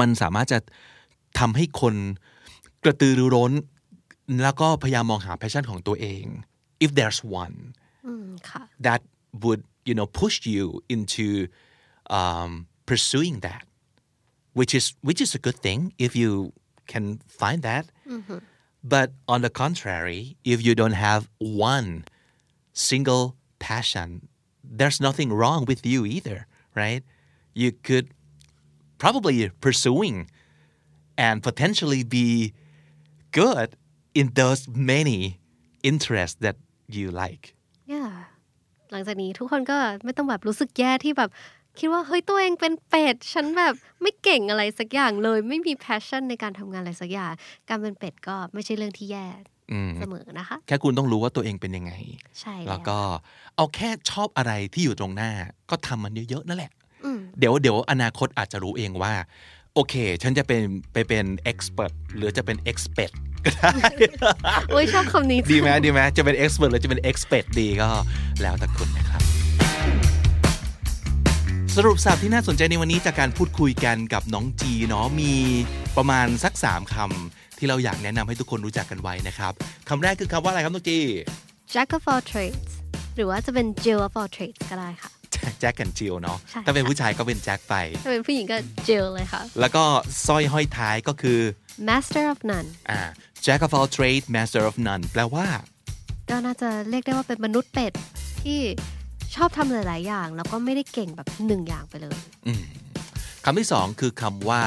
[0.00, 0.58] มันสามารถจะ
[1.38, 1.94] ทำให้คน
[2.84, 3.52] กระตือรือร้น
[4.42, 6.24] แล้วก็พยายามมองหา passion ของตัวเอง
[6.84, 7.56] if there's one
[8.06, 9.00] อืมค่ะ that
[9.42, 10.64] would you know push you
[10.94, 11.26] into
[12.18, 12.50] um,
[12.88, 13.64] pursuing that
[14.58, 16.30] which is which is a good thing if you
[16.92, 17.04] can
[17.40, 17.84] find that
[18.92, 20.20] but on the contrary
[20.52, 21.22] if you don't have
[21.74, 21.88] one
[22.72, 24.28] single passion
[24.78, 27.02] there's nothing wrong with you either right
[27.54, 28.06] you could
[28.98, 30.28] probably pursuing
[31.16, 32.52] and potentially be
[33.32, 33.76] good
[34.14, 35.40] in those many
[35.82, 36.56] interests that
[36.88, 37.54] you like
[37.86, 38.12] yeah
[38.92, 41.30] หลังจากนี้ทุกคนก็ไม่ต้องแบบรู้สึกแย่ที่แบบ
[41.78, 47.32] คิดว่าเฮ้ยตัวเองเป็นเป็ดฉันแบบไม่เก่งอะไรสักอย่างเลย ไม่มี passion ในการทำงานอะไรสักอย่าง
[47.68, 49.26] การเป็นเป็ดก็ไม่ใช่เรื่องที่แย่
[49.98, 51.92] เสมอนะคะ แค่คุณต้องรู้ว่าตัวเองเป็นยังไง
[52.40, 52.98] ใช่แล้วก็
[53.56, 55.30] เอาแค่ชอบอะไรที่อยู่ตรงหน้า
[55.70, 56.72] ก็ทำมันเยอะๆนั่นแหละ
[57.04, 59.14] อืมเดี๋ยวเดี๋ยวอนาคตอาจจะรู้เองว่า
[59.74, 63.12] โอเค ฉันจะเป็นไปเป็น expert หรือจะเป็น expert
[63.44, 63.70] ก็ได้
[64.72, 67.88] โอ้ยชอบคำนี้ดีไหมดีไหมจะเป็น expert หรือจะเป็น expert ดีก็
[68.42, 69.22] แล้วแต่คุณนะครับ
[71.76, 75.32] สรุปสับที่น่าสนใจในวันนี้จากการพูดคุยกันกับน้องจีเนาะมี
[75.96, 79.52] ประมาณสัก 3คำ ที่เราอยากแนะนำให้ทุกคนรู้จักกันไว้นะครับ
[79.88, 80.98] คำแรกคือคำว่าอะไรครับน้องจี
[81.74, 82.72] jack of all trades
[83.16, 85.10] หรือว่าจะเป็น jill of all trades ก็ได้ค่ะ
[85.60, 88.56] แจ็คกันจิลเนาะใช่ถ้าเป็นผู้ชายก็เป็นแจ็คไป ถ้าเป็นผู้หญิงก็
[88.88, 89.84] jill เลยค่ะ แล้วก็
[90.26, 91.40] สร้อยห้อยท้ายก็คือ
[91.88, 93.00] master of none อ่า
[93.46, 95.46] Jack of all trades master of none แปลว่า
[96.30, 97.92] ก็น่าจะเรียกได้ว่าเป็นมนุษย์เป็ด
[98.42, 98.60] ที่
[99.34, 102.18] ชอบทำหลาย ๆ อย่าง แล้วก็ไม่ได้เก่งแบบหนึ่งอย่างไปเลย
[103.44, 104.62] คำที่สองคือคำว่า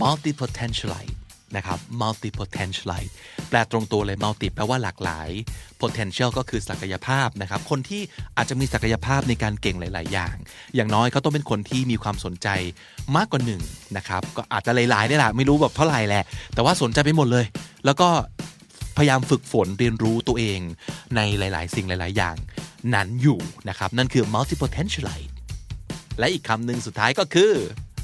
[0.00, 1.14] multi potentialite
[1.56, 3.12] นะครับ multi potentialite
[3.48, 5.28] แปลตรงตัวเลย multi แปลว่าหลากหลาย
[5.82, 8.02] potential ก็คือศักยภาพนะครับ คนที่
[8.36, 10.34] อาจจะมีศักยภาพในการเก่งหลาย ๆ อย่าง
[10.74, 12.48] อย่างน้อยเขาต้องเป็นคนที่มีความสนใจ
[13.16, 13.62] มากกว่าหนึ่ง
[13.96, 16.24] นะครับ ก็อาจจะหลายๆนี่แหละไม่รู้แบบเท่าไหร่แหละ
[16.54, 17.44] แต่ว่าสนใจไปหมดเลย
[17.84, 18.08] แล้วก็
[18.96, 20.60] พยายามฝึกฝนเรียนรู้ตัวเอง
[21.16, 22.36] ในหลาย ๆ สิ่งหลาย ๆ อย่าง
[22.94, 25.32] นั้นอยู่นะครับ นั่นคือ multi potentialite
[26.18, 27.52] และอีกคำหนึ่งสุดท้ายก็คือ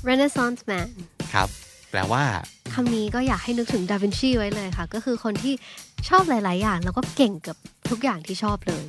[0.08, 0.88] renaissance man
[1.34, 1.48] ครับ
[1.90, 2.24] แปลว่า
[2.57, 5.54] คำนี้ก็อยากให้นึกถึงดาวินชีไว้เลยค่ะ ก็คือคนที่
[6.08, 7.56] ชอบหลาย ๆ อย่าง แล้วก็เก่งกับ
[7.90, 8.84] ทุกอย่างที่ชอบเลย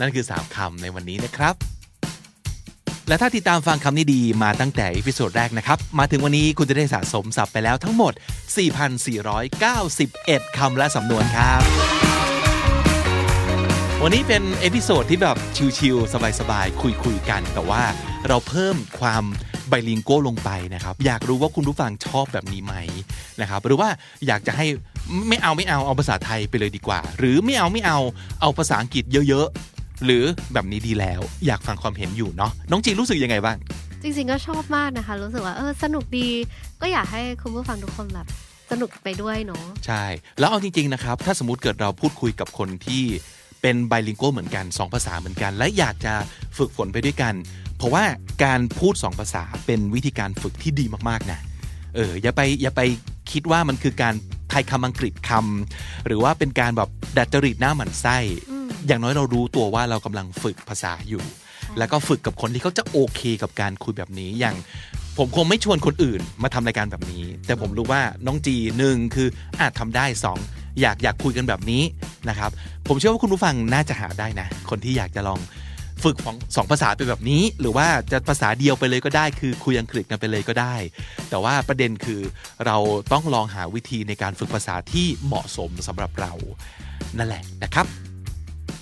[0.00, 1.54] นั่นคือ 3คำในวันนี้นะครับ
[3.08, 8.12] และถ้าติดตามฟังคำนี้ดีมาตั้งแต่ episode แรกนะครับ มาถึงวันนี้คุณจะได้สะสมศัพท์ไปแล้วทั้งหมด
[9.74, 11.62] 4,491 คำและสำนวนครับ
[14.02, 15.36] วันนี้เป็น episode ที่แบบ
[15.78, 17.82] ชิลๆสบายๆ คุยๆกัน แต่ว่า
[18.28, 19.24] เราเพิ่มความ
[19.68, 22.74] bilingual ลงไปนะครับ อยากรู้ว่าคุณผู้ฟังชอบแบบนี้ไหม
[23.40, 23.88] นะครับ หรือว่า
[24.26, 24.66] อยากจะให้
[25.28, 27.98] ไม่เอาไม่เอาเอาภาษาไทยไปเลยดีกว่า หรือไม่เอาไม่เอา
[28.40, 33.56] เอาภาษาอังกฤษเยอะๆ หรือแบบนี้ดีแล้ว อยากฟังความเห็นอยู่เนาะน้องจีรู้สึกยังไงบ้าง
[34.02, 36.28] จริงๆก็ชอบมากนะคะ รู้สึกว่าเออสนุกดี
[36.80, 38.26] ก็อยากให้คุณผู้ฟังทุกคนแบบ
[38.70, 40.04] สนุกไปด้วยเนาะใช่
[40.38, 43.04] แล้วเอาจริงๆนะครับ ถ้าสมมติเกิดเราพูดคุยกับคนที่
[43.62, 46.14] เป็นไบลิงโกเหมือนกัน 2 ภาษาเหมือนกัน และอยากจะ
[46.58, 47.34] ฝึกฝนไปด้วยกัน
[47.78, 48.04] เพราะว่า
[48.44, 51.38] การพูด2ภาษาเป็นวิธีการฝึกที่ดีมากๆนะ
[51.94, 52.80] เอออย่าไปอย่าไป
[53.32, 54.14] คิดว่ามันคือการ
[54.50, 58.16] ไทยคำอังกฤษคำหรือว่าเป็นการแบบดัดจริตหน้าหมันไส้
[58.86, 61.22] อย่างน้อยเรารู้ตัวว่าเรากำลังฝึกภาษาอยู่
[61.78, 64.56] แล้วก็ฝึกกับคนที่เขาจะโอเคกับการคุยแบบนี้อย่าง
[65.18, 69.28] ผมคงไม่ชวนคนอื่นมาทำรายการแบบนี้ แต่ผมรู้ว่าน้องจีหนึ่งคือ
[69.60, 70.38] อาจทำได้สอง
[70.80, 71.82] อยากอยากคุยกันแบบนี้
[72.28, 72.50] นะครับ
[72.88, 75.40] ผมเชื่อว่าคุณผู้ฟังน่าจะหาได้นะ คนที่อยากจะลอง
[76.04, 80.74] ฝึกของสองภาษาไปแบบนี้ หรือว่าจะภาษาเดียวไปเลยก็ได้ คือคุยอังกฤษกันไปเลยก็ได้
[81.30, 82.20] แต่ว่าประเด็นคือ
[82.66, 82.76] เรา
[83.12, 86.32] ต้องลองหาวิธีในการฝึกภาษาที่เหมาะสมสำหรับเรา
[87.18, 87.86] นั่นแหละนะครับ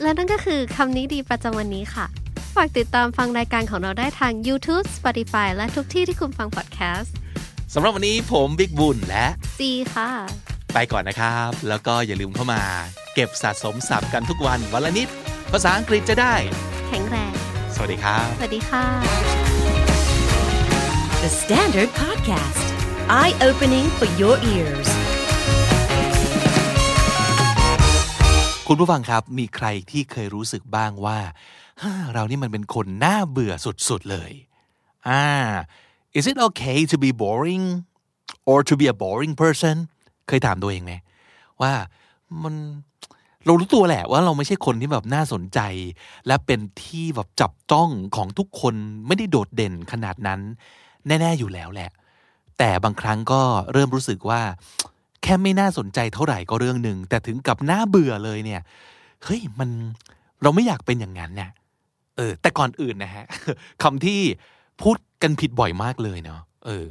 [0.03, 2.07] และนั่นก็คือคำนี้ดีประจำวันนี้ค่ะ
[2.57, 7.15] ฝากติดตามฟังรายการของเราได้ทาง YouTube Spotify และทุกที่ที่คุณฟังพอดแคสต์
[7.75, 9.27] สำหรับวันนี้ผมบิ๊กบุญและ
[9.61, 10.09] จีค่ะ
[10.75, 12.63] ไปก่อนนะครับ แล้วก็อย่าลืมเข้ามา
[13.15, 15.09] เก็บสะสมศัพท์กันทุกวันวันละนิด
[15.53, 16.35] ภาษาอังกฤษจะได้
[16.89, 17.33] แข็งแรง
[17.75, 18.85] สวัสดีครับ สวัสดีค่ะ
[21.25, 22.67] The Standard Podcast,
[23.21, 24.89] eye opening for your ears.
[28.69, 31.19] คุณผู้ฟังครับมีใครที่เคยรู้สึกบ้างว่า
[31.83, 33.53] ฮ่าเรานี่มันเป็นคนน่าเบื่อ
[33.89, 34.33] สุดๆเลย
[35.09, 35.25] อ่า
[36.19, 37.65] is it okay to be boring
[38.51, 39.77] or to be a boring person
[40.29, 40.93] เคยถามตัวเองไหม
[41.61, 41.73] ว่า
[42.43, 42.55] มัน
[43.47, 45.61] เรารู้ตัวแหละว่าเราไม่ใช่คนที่แบบน่าสนใจ
[46.27, 48.75] และเป็นที่แบบจับจ้องของทุกคน
[49.07, 50.41] ไม่ได้โดดเด่นขนาดนั้น
[51.07, 51.91] แน่ ๆอยู่แล้วแหละ
[52.59, 53.43] แต่บางครั้งก็
[53.73, 54.41] เริ่มรู้สึกว่า
[55.23, 58.61] แค่ไม่น่าสนใจเท่าไหร่ก็เรื่องหนึ่งแต่ถึงกับน่าเบื่อเลยเนี่ย
[59.25, 59.71] เฮ้ยมัน
[60.43, 61.51] เราไม่อยากเป็นอย่างนั้นเนี่ย
[62.17, 63.25] เออ แต่ก่อนอื่นนะฮะ
[63.83, 64.21] คำที่
[64.83, 66.87] พูดกันผิดบ่อยมากเลยเนาะเออ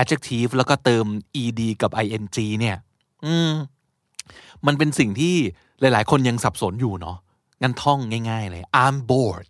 [0.00, 1.04] adjective แล้วก็เติม
[1.42, 2.26] ed กับ ing
[2.60, 2.76] เนี่ย
[3.24, 3.52] อืม
[4.66, 5.36] มันเป็นสิ่งที่
[5.80, 7.16] หลายๆ คนยังสับสนอยู่เนาะ
[7.62, 7.98] งั้นท่อง
[8.30, 9.48] ง่าย ๆ เลย I'm bored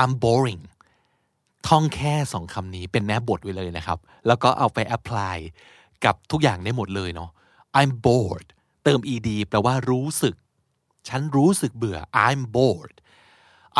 [0.00, 0.62] I'm boring
[1.68, 5.36] ท่องแค่สองคำนี้เป็นแม่บทไว้เลยนะครับ แล้วก็เอาไป apply
[6.04, 7.30] กับทุกอย่างได้หมดเลยเนาะ
[7.80, 8.46] I'm bored
[8.84, 10.34] เติม ed แปลว่ารู้สึก
[11.08, 12.96] ฉันรู้สึกเบื่อ I'm bored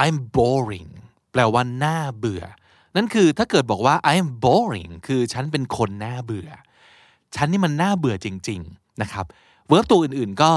[0.02, 0.90] I'm boring
[1.32, 2.42] แปลว่าน่าเบื่อ
[2.96, 6.50] นั่นคือถ้าเกิดบอกว่า I'm boring คือฉันเป็นคนน่าเบื่อ
[7.36, 9.26] ฉันนี่มันน่าเบื่อจริง ๆ นะครับ
[9.70, 10.52] verb ตัวอื่นๆก็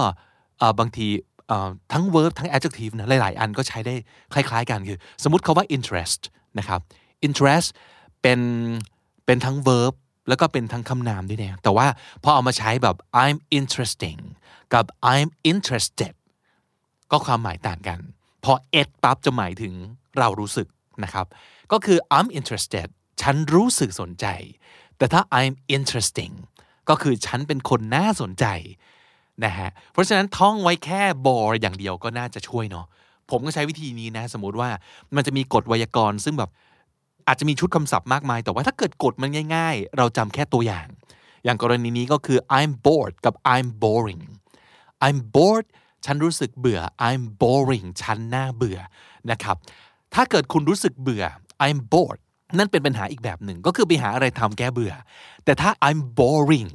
[0.80, 1.08] บางที
[1.94, 3.96] ทั้ง verb ทั้ง adjective นะหลาย ๆ อันก็ใช้ได้
[4.34, 6.22] คล้าย ๆ กันคือ สมมติคาว่า interest
[6.60, 6.80] นะครับ
[7.28, 7.68] interest
[8.22, 8.40] เป็น
[9.26, 9.94] เป็นทั้ง verb
[10.30, 11.88] แล้วก็เป็นทั้งคำนามด้วยนะแต่ว่า
[12.24, 14.20] พอเอามาใช้แบบ I'm interesting
[14.74, 16.14] กับ I'm interested
[17.12, 18.00] ก็ความหมายต่างกัน
[18.44, 19.74] พอ it ปั๊บจะหมายถึง
[20.20, 20.68] เรารู้สึก
[21.04, 21.26] นะครับ
[21.72, 22.88] ก็คือ I'm interested
[23.22, 24.26] ฉันรู้สึกสนใจ
[24.98, 26.34] แต่ถ้า I'm interesting
[26.90, 28.46] ก็คือฉันเป็นคนน่าสนใจ
[29.46, 32.86] นะฮะเพราะฉะนั้นท่องไว้แค่ bore อย่างเดียวก็น่าจะช่วยเนาะ
[33.30, 34.70] ผมก็ใช้วิธีนี้นะ สมมติว่า
[35.16, 36.50] มันจะมีกฎไวยากรณ์ซึ่งแบบ
[37.28, 40.88] อาจจะมีชุดคำศัพท์มากมาย แต่ว่าถ้าเกิดกฎมันง่าย ๆ เราจำแค่ตัวอย่าง
[41.44, 44.24] อย่างกรณีนี้ก็คือ I'm bored กับ I'm boring
[45.06, 45.68] I'm bored
[46.06, 48.80] ฉันรู้สึกเบื่อ I'm boring ฉันน่าเบื่อ
[49.32, 49.56] นะครับ
[50.14, 51.24] ถ้าเกิดคุณรู้สึกเบื่อ
[51.66, 52.20] I'm bored
[52.58, 54.94] นั่นเป็นปัญหาอีกแบบหนึ่งก็คือไปหาอะไรทำแก้เบื่อ
[55.46, 56.72] แต่ถ้า I'm boring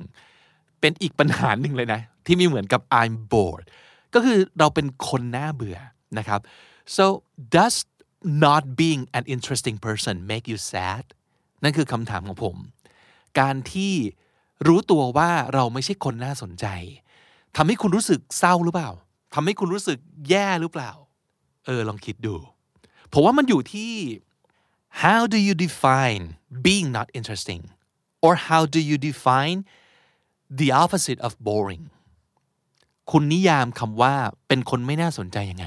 [0.80, 3.66] เป็นอีกปัญหาหนึ่งเลยนะ ที่มีเหมือนกับ I'm bored
[4.14, 5.78] ก็คือเราเป็นคนน่าเบื่อ
[6.18, 6.40] นะครับ
[6.96, 7.04] so
[7.56, 7.76] does
[8.44, 11.04] not being an interesting person make you sad
[11.62, 12.56] นั่นคือคำถามของผม
[13.40, 13.94] การที่
[14.66, 16.66] รู้ตัวว่าเราไม่ใช่คนน่าสนใจ
[17.56, 18.90] ทำให้คุณรู้สึกเศร้าหรือเปล่า
[19.34, 19.98] ทำให้คุณรู้สึก
[20.28, 20.90] แย่หรือเปล่า
[21.66, 22.34] เออ ลองคิดดู
[23.12, 23.92] ผมว่ามันอยู่ที่
[25.02, 26.24] how do you define
[26.66, 27.62] being not interesting
[28.24, 29.58] or how do you define
[30.60, 31.84] the opposite of boring
[33.10, 34.14] คุณนิยามคำว่า
[34.48, 35.66] เป็นคนไม่น่าสนใจยังไง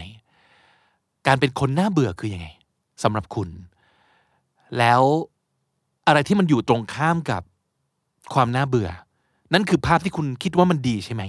[1.28, 2.48] การเป็นคนน่าเบื่อคือยังไง
[3.04, 3.50] สำหรับคุณ
[4.78, 5.02] แล้ว
[6.08, 7.42] อะไรที่มันอยู่ตรงข้ามกับ
[8.34, 8.90] ความน่าเบื่อ
[9.54, 11.24] นั่นคือภาพที่คุณคิดว่ามันดีใช่ไหม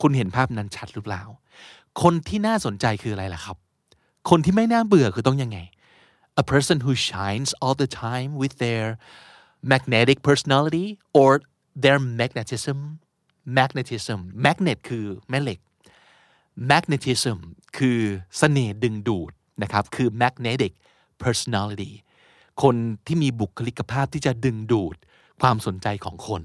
[0.00, 1.22] คุณเห็นภาพนั้นชัดหรือเปล่า
[2.02, 3.56] คนที่น่าสนใจคืออะไรล่ะครับ
[4.30, 5.58] คนที่ไม่น่าเบื่อคือต้องยังไง
[6.42, 8.86] a person who shines all the time with their
[9.72, 10.86] magnetic personality
[11.20, 11.30] or
[11.82, 12.78] their magnetism
[13.58, 15.60] magnetism magnet คือแม่เหล็ก
[16.70, 17.38] magnetism
[17.76, 17.98] คือ
[18.38, 20.72] เสน่ห์ดึงดูดนะครับคือ magnetic
[21.22, 21.92] personality
[22.62, 22.74] คน
[23.06, 24.96] ที่มีบุคลิกภาพที่จะดึงดูด
[25.40, 26.42] ความสนใจของคน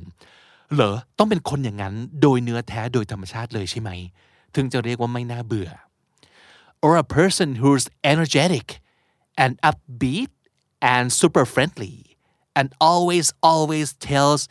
[0.73, 3.89] เหรอต้องเป็นคนอย่างนั้นโดยเนื้อแท้โดยธรรมชาติเลยใช่ไหม
[4.55, 5.69] ถึงจะเรียกว่าไม่น่าเบื่อ
[6.85, 8.67] or a person who's energetic
[9.43, 10.31] and upbeat
[10.93, 11.95] and super friendly
[12.57, 14.41] and always always tells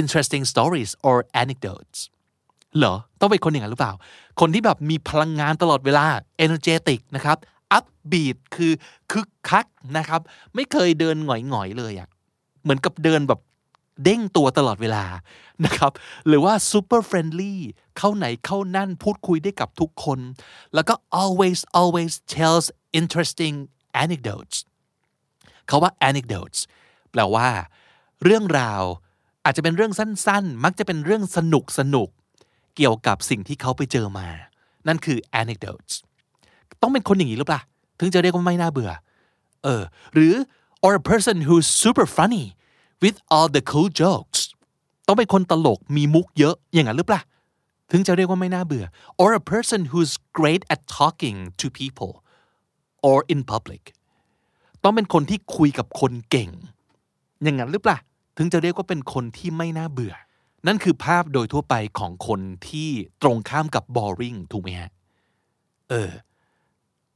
[0.00, 1.98] interesting stories or anecdotes
[2.78, 3.94] เหรอ ต้องเป็นคนอย่างนั้นหรือเปล่า
[4.40, 6.04] คนที่แบบมีพลังงานตลอดเวลา
[6.44, 7.36] energetic นะครับ
[7.78, 8.72] upbeat คือ
[9.12, 9.66] คึกคัก
[9.96, 10.20] นะครับ
[10.54, 12.08] ไม่เคยเดินหงอยๆเลยอะ
[12.62, 13.40] เหมือนกับเดินแบบ
[14.04, 15.04] เด้งตัวตลอดเวลา
[15.64, 15.92] นะครับ
[16.26, 17.54] หรือว่า super friendly
[17.98, 20.18] เข้าไหนเข้านั่นพูดคุยได้กับทุกคน
[20.74, 22.66] แล้วก็ always always tells
[23.00, 23.56] interesting
[24.02, 24.56] anecdotes
[25.66, 26.60] เขาว่า anecdotes
[27.10, 27.48] แปลว่า
[28.24, 28.82] เรื่องราว
[29.44, 32.08] อาจจะเป็นเรื่องสั้นๆ มักจะเป็นเรื่องสนุกสนุก
[32.76, 34.28] เกี่ยวกับสิ่งที่เขาไปเจอมา
[34.86, 35.94] นั่นคือ anecdotes
[36.82, 37.60] ต้องเป็นคนอย่างนี้หรือเปล่า
[38.00, 38.90] ถึงจะเรียกว่าไม่น่าเบื่อ
[39.64, 39.82] เออ
[40.14, 40.34] หรือ
[40.84, 42.44] or a person who's super funny
[43.02, 44.40] with all the cool jokes
[45.06, 47.20] ต้องเป็นคนตลก มีมุกเยอะ อย่างนั้นหรือเปล่า
[47.90, 48.84] ถึงจะเรียกว่าไม่น่าเบื่อ
[49.22, 52.12] or a person who's great at talking to people
[53.08, 53.82] or in public
[54.82, 56.50] ต้องเป็นคนที่คุยกับคนเก่ง
[57.42, 57.98] อย่างนั้นหรือเปล่า
[58.42, 60.14] ถึงจะเรียกว่าเป็นคนที่ไม่น่าเบื่อ
[60.66, 62.88] นั่นคือภาพโดยทั่วไปของคนที่
[63.22, 64.90] ตรงข้ามกับ boring ถูกไหมฮะ
[65.90, 66.10] เออ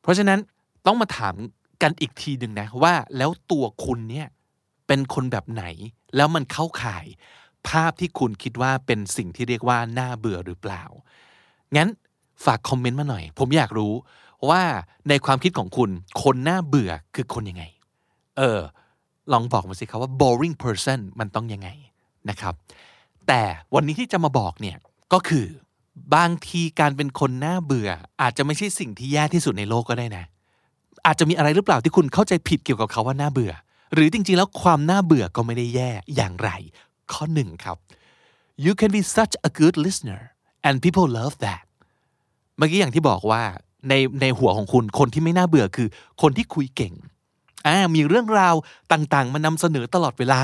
[0.02, 0.38] เพราะฉะนั้น
[0.86, 1.34] ต้องมาถาม
[1.82, 4.28] กันอีกทีหนึ่งนะว่าแล้วตัวคุณเนี่ย
[4.86, 5.64] เป็นคนแบบไหน
[6.16, 7.06] แล้วมันเข้าข่าย
[7.68, 10.82] ภาพที่คุณคิดว่าเป็นสิ่งที่เรียกว่าน่าเบื่อหรือเปล่า
[11.76, 11.88] งั้น
[12.44, 13.92] ฝากคอมเมนต์มาหน่อย ผมอยากรู้
[14.48, 14.62] ว่า
[15.08, 15.90] ในความคิดของคุณ
[16.22, 17.64] คนน่าเบื่อคือคนยังไง
[18.38, 18.60] เออ
[19.32, 21.68] ลองบอกมาสิครับว่า boring person มันต้องยังไง
[22.30, 22.54] นะครับ
[23.28, 23.42] แต่
[23.74, 24.76] วันนี้ที่จะมาบอกเนี่ย
[25.12, 25.46] ก็คือ
[26.14, 27.90] บางทีการเป็นคนน่าเบื่อ
[28.22, 30.24] อาจจะไม่ใช่สิ่งที่แย่ที่สุดในโลกก็ได้นะ
[31.06, 33.52] อาจจะมีอะไรหรือเปล่าที่คุณเข้าใจผิดเกี่ยวกับเขาว่าน่าเบื่อ
[33.94, 36.50] หรือจริงๆ แล้วความน่าเบื่อก็ไม่ได้แย่อย่างไร
[37.12, 37.76] ข้อหนึ่งครับ
[38.64, 40.20] you can be such a good listener
[40.66, 41.64] and people love that
[42.56, 43.42] เมื่อกี้อย่างที่บอกว่า
[43.88, 45.88] ในในหัวของคุณคนที่ไม่น่าเบื่อคือ
[46.22, 46.94] คนที่คุยเก่ง
[47.66, 48.54] อ่ามีเรื่องราว
[48.92, 50.40] ต่างๆ มานำเสนอตลอดเวลา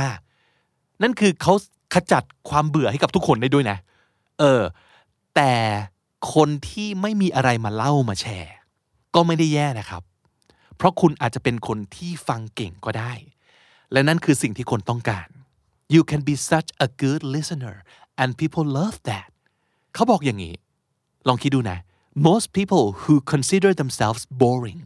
[1.02, 1.54] นั่นคือเขา
[1.94, 3.78] ขจัดความเบื่อให้กับทุกคนได้ด้วยนะ
[4.38, 4.62] เออ
[5.36, 5.52] แต่
[6.34, 8.54] คนที่ไม่มีอะไรมาเล่ามาแชร์
[9.14, 10.02] ก็ไม่ได้แย่นะครับ
[10.76, 13.12] เพราะคุณอาจจะเป็นคนที่ฟังเก่งก็ได้
[13.92, 15.28] และนั่นคือสิ่งที่คนต้องการ
[15.94, 17.76] you can be such a good listener
[18.20, 19.28] and people love that
[19.94, 20.54] เขาบอกอย่างนี้
[21.28, 21.78] ลองคิดดูนะ
[22.28, 24.80] most people who consider themselves boring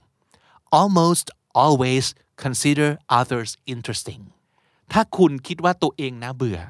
[0.80, 1.26] almost
[1.64, 2.04] always
[2.42, 2.90] consider
[3.20, 4.22] others interesting
[4.92, 6.60] ถ้าคุณคิดว่าตัวเองน่าเบื่อ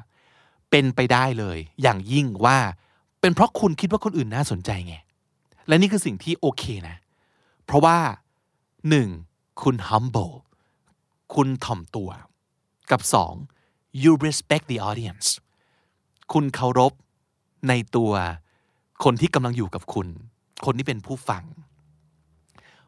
[0.71, 2.57] เป็นไปได้เลย อย่างยิ่งว่า
[3.21, 4.95] เป็นเพราะคุณคิดว่าคนอื่นน่าสนใจไง
[5.67, 6.97] และนี่คือสิ่งที่โอเคนะ
[7.65, 7.97] เพราะว่า
[8.89, 9.09] หนึ่ง
[9.61, 10.33] คุณ humble
[11.35, 12.09] คุณถ่อมตัว
[12.91, 13.33] กับสอง
[14.03, 15.27] you respect the audience
[16.33, 16.93] คุณเคารพ
[17.69, 18.11] ในตัว
[19.03, 20.07] คนที่กำลังอยู่กับคุณ
[20.65, 21.43] คนที่เป็นผู้ฟัง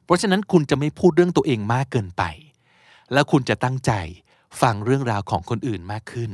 [0.03, 2.23] เพราะฉะนั้นคุณจะไม่พูดเรื่องตัวเองมากเกินไป
[3.13, 3.91] แล้วคุณจะตั้งใจ
[4.61, 6.31] ฟังเรื่องราวของคนอื่นมากขึ้น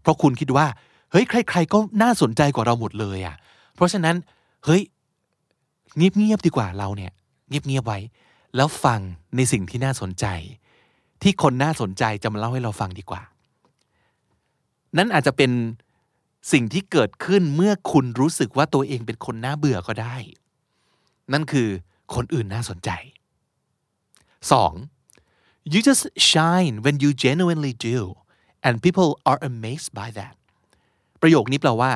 [0.00, 0.66] เพราะคุณคิดว่า
[1.10, 3.36] เฮ้ย ใคร ๆ ก็น่าสนใจกว่าเราหมดเลยอะ่ะ
[3.74, 4.16] เพราะฉะนั้น
[4.64, 4.82] เฮ้ย
[5.96, 7.12] เงียบๆดีกว่าเราเนี่ย
[7.48, 7.98] เงียบๆไว้
[8.56, 9.00] แล้วฟัง
[9.36, 10.26] ในสิ่งที่น่าสนใจ
[11.22, 13.22] ที่คนน่าสนใจจะมาเล่าให้เราฟังดีกว่า
[14.96, 15.50] นั่นอาจจะเป็น
[16.52, 20.16] สิ่งที่เกิดขึ้นเมื่อคุณรู้สึกว่าตัวเองเป็นคนน่าเบื่อก็ได้
[21.32, 21.68] นั่นคือ
[22.14, 22.90] คนอื่นน่าสนใจ
[24.50, 24.97] 2.
[25.72, 27.98] You just shine when you genuinely do
[28.66, 30.34] and people are amazed by that
[31.22, 31.92] ประโยคนี้แปลว่า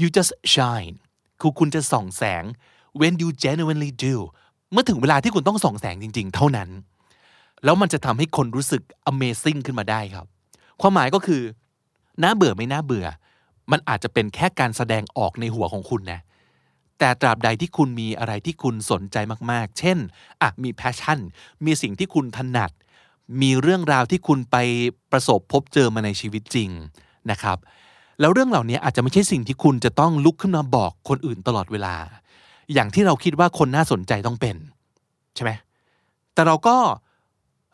[0.00, 0.94] you just shine
[1.40, 2.44] คือคุณจะส่องแสง
[3.00, 4.16] when you genuinely do
[4.72, 6.68] เมื่อถึงเวลาที่คุณต้องส่องแสงจริง ๆ เท่านั้น
[7.64, 10.26] แล้วมันจะทำให้คนรู้สึก amazing ขึ้นมาได้ครับ
[10.80, 11.42] ความหมายก็คือ
[12.22, 13.06] น่าเบื่อไม่น่าเบื่อ
[13.70, 16.20] มันอาจจะเป็นแค่การแสดงออกในหัวของคุณนะ
[16.98, 19.16] แต่ตราบใดที่คุณมีอะไรที่คุณสนใจ
[19.50, 19.98] มาก ๆ เช่น
[20.42, 21.20] อะมี passion
[21.64, 22.70] มีสิ่งที่คุณถนัด
[23.40, 24.56] มีเรื่องราวที่คุณไป
[25.12, 26.70] ประสบพบเจอมาในชีวิตจริง
[27.30, 27.58] นะครับ
[28.20, 31.94] แล้วเรื่องเหล่านี้อาจจะไม่ใช่สิ่งที่คุณจะต้องลุกขึ้นมาบอกคนอื่นตลอดเวลา
[32.72, 34.56] อย่างที่เราคิดว่าคนน่าสนใจต้องเป็น
[35.34, 35.50] ใช่ไหม
[36.34, 36.76] แต่เราก็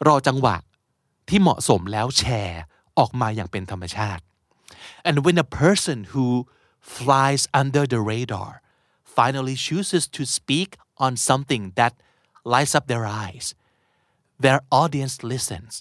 [0.06, 0.56] รอจังหวะ
[1.28, 2.62] ที่เหมาะสมแล้วแชร์
[2.98, 4.22] ออกมาอย่างเป็นธรรมชาติ
[5.08, 6.26] and when a person who
[6.96, 8.50] flies under the radar
[9.16, 10.70] finally chooses to speak
[11.04, 11.92] on something that
[12.52, 13.46] lights up their eyes
[14.44, 15.72] their audience listens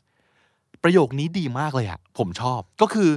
[0.83, 3.11] ประโยคนี้ดีมากเลยอะผมชอบก็คือ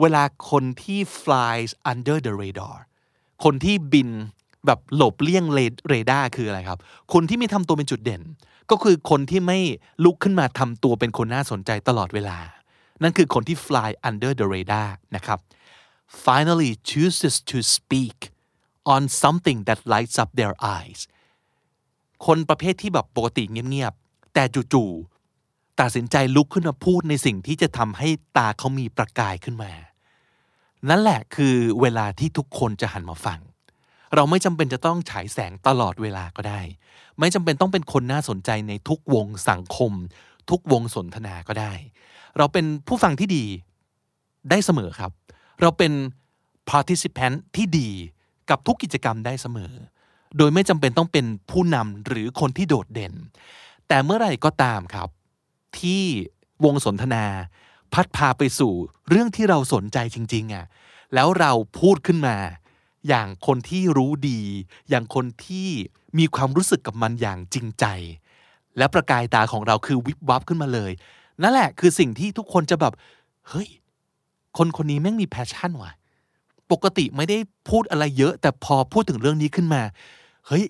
[0.00, 2.76] เวลาคนที่ flies under the radar
[3.44, 4.10] คนที่บิน
[4.66, 5.44] แบบหลบเลี่ยง
[5.88, 6.78] เรดาร์คืออะไรครับ
[7.12, 8.22] คนที่ไม่ทำตัวเป็นจุดเด่น
[8.70, 9.58] ก็คือคนที่ไม่
[10.04, 12.38] ลุกขึ้นมาทำตัวเป็นคนน่าสนใจตลอดเวลา
[13.02, 15.38] นั่นคือคนที่ fly under the radar นะครับ
[16.26, 18.18] finally chooses to speak
[18.94, 21.00] on something that lights up their eyes
[22.26, 23.94] คนประเภทที่แบบปกติเงียบ
[24.34, 29.72] แต่จู่ๆตัดสินใจลุกขึ้นมาพูดในสิ่งที่จะทำให้ตาเขามีประกายขึ้นมา
[30.88, 33.40] นั่นแหละคือเวลาที่ทุกคนจะหันมาฟัง
[34.14, 36.60] เราไม่จำเป็นจะต้องฉายแสงตลอดเวลาก็ได้
[37.18, 39.92] ไม่จำเป็นต้องเป็นคนน่าสนใจในทุกวงสังคม
[40.50, 41.72] ทุกวงสนทนาก็ได้
[42.38, 43.44] เราเป็นผู้ฟังที่ดี
[44.50, 45.12] ได้เสมอครับ
[45.60, 45.92] เราเป็น
[46.70, 47.90] participant ที่ดี
[48.50, 49.72] กับทุกกิจกรรมได้เสมอ
[50.38, 53.14] โดยไม่จำเป็นต้องเป็นผู้นำหรือคนที่โดดเด่น
[53.92, 55.08] แต่เมื่อไหร่ก็ตามครับ
[55.78, 56.02] ที่
[56.64, 57.24] วงสนทนา
[57.92, 58.72] พัดพาไปสู่
[59.08, 60.64] เรื่องที่เราสนใจจริงๆอะ
[61.14, 62.36] แล้วเราพูดขึ้นมา
[63.08, 64.40] อย่างคนที่รู้ดี
[64.88, 65.68] อย่างคนที่
[66.18, 67.84] มีความรู้สึกกับมันอย่างจริงใจ
[68.78, 70.92] และประกายตาของเราคือวิบวับขึ้นมาเลย
[71.42, 72.92] นั่นแหละคือสิ่งที่ทุกคนจะแบบ
[73.48, 73.68] เฮ้ย
[74.58, 75.92] คนคนนี้แม่งมี passion ว่ะ
[76.72, 77.38] ปกติไม่ได้
[77.68, 79.82] พูดอะไรเยอะ แต่พอพูดถึงเรื่องนี้ขึ้นมา
[80.46, 80.64] เฮ้ย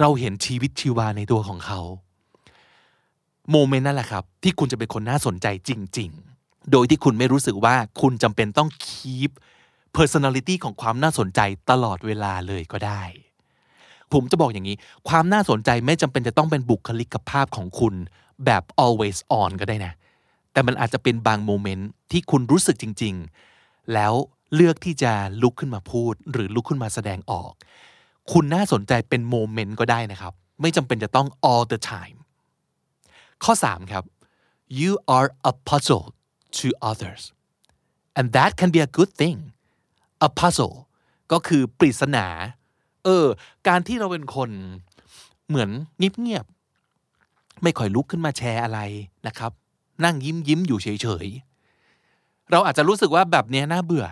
[0.00, 1.80] เราเห็นชีวิตชีวาในตัวของเขา
[3.50, 6.10] moment นั่นแหละครับ ที่คุณจะเป็นคนน่าสนใจจริง
[6.40, 9.30] ๆ โดยที่คุณไม่รู้สึกว่าคุณจำเป็นต้อง keep
[9.96, 11.40] personality ของความน่าสนใจ
[11.70, 13.02] ตลอดเวลาเลยก็ได้
[14.12, 14.76] ผมจะบอกอย่างนี้
[15.08, 17.94] ความน่าสนใจไม่จำเป็นจะต้องเป็นบุคลิกภาพของคุณ
[18.44, 19.92] แบบ always on ก็ได้นะ
[20.52, 23.14] แต่มันอาจจะเป็นบางโมเมนต์ที่คุณรู้สึกจริง
[23.52, 24.12] ๆ แล้ว
[24.54, 25.12] เลือกที่จะ
[25.42, 27.52] ลุกขึ้นมาพูด หรือลุกขึ้นมาแสดงออก
[28.32, 32.16] คุณน่าสนใจเป็นโมเมนต์ก็ได้นะครับ ไม่จำเป็นจะต้อง all the time
[33.44, 34.04] ข้อ 3 ครับ
[34.80, 36.06] you are a puzzle
[36.58, 37.22] to others
[38.18, 39.38] and that can be a good thing
[40.26, 40.76] a puzzle
[41.32, 42.26] ก็คือปริศนา
[43.04, 43.26] เออ
[43.68, 44.50] การที่เราเป็นคน
[45.48, 48.80] เหมือนเงียบๆไม่ค่อยลุกขึ้นมาแชร์อะไร
[49.26, 49.52] นะครับ
[50.04, 54.06] นั่งยิ้มยิ้มอยู่เฉยๆเราอาจจะรู้สึกว่าแบบนี้น่าเบื่อ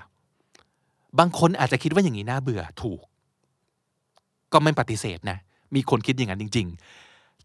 [1.19, 3.01] บางคนอาจจะคิดว่าอย่างนี้น่าเบื่อถูก
[4.53, 5.39] ก็ไม่ปฏิเสธนะ
[5.75, 6.69] มีคนคิดอย่างนั้นจริง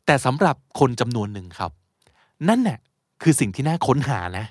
[0.07, 1.71] แต่สำหรับคนจำนวนหนึ่งครับ
[2.49, 2.79] นั่นน่ะ
[3.21, 4.45] คือสิ่งที่น่าค้นหานะ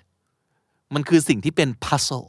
[0.94, 2.28] มันคือสิ่งที่เป็น puzzle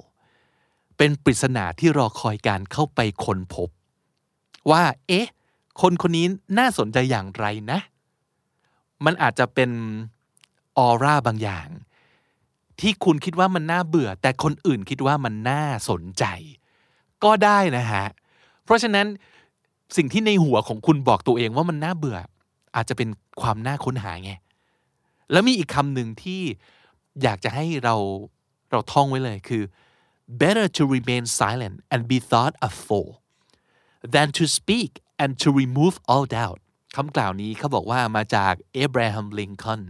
[0.98, 3.70] เป็นปริศนาที่รอคอยการเข้าไปค้นพบ
[4.72, 5.28] ว่า เอ๊ะ
[5.82, 6.26] คนคนนี้
[6.58, 7.80] น่าสนใจอย่างไรนะ
[9.06, 9.72] มันอาจจะเป็น
[10.78, 11.68] ออร่าบางอย่าง
[12.80, 16.26] ที่คุณคิดว่ามันน่าเบื่อ แต่คนอื่นคิดว่ามันน่าสนใจ
[17.24, 18.06] ก็ได้นะฮะ
[18.64, 19.06] เพราะฉะนั้น
[19.98, 22.18] สิ่งที่ในหัวของคุณบอกตัวเองว่ามันน่าเบื่อ
[22.78, 23.10] อาจจะเป็น
[23.42, 24.32] ความน่าค้นหาไง
[25.32, 26.42] แล้วมีอีกคำหนึ่งที่
[27.24, 27.96] อยากจะให้เรา
[28.72, 29.64] เราท่องไว้เลยคือ
[30.42, 33.12] better to remain silent and be thought a fool
[34.14, 34.92] than to speak
[35.22, 36.60] and to remove all doubt
[36.96, 39.82] คำกล่าวนี้เขาบอกว่ามาจากเอบรฮัมลิงคอน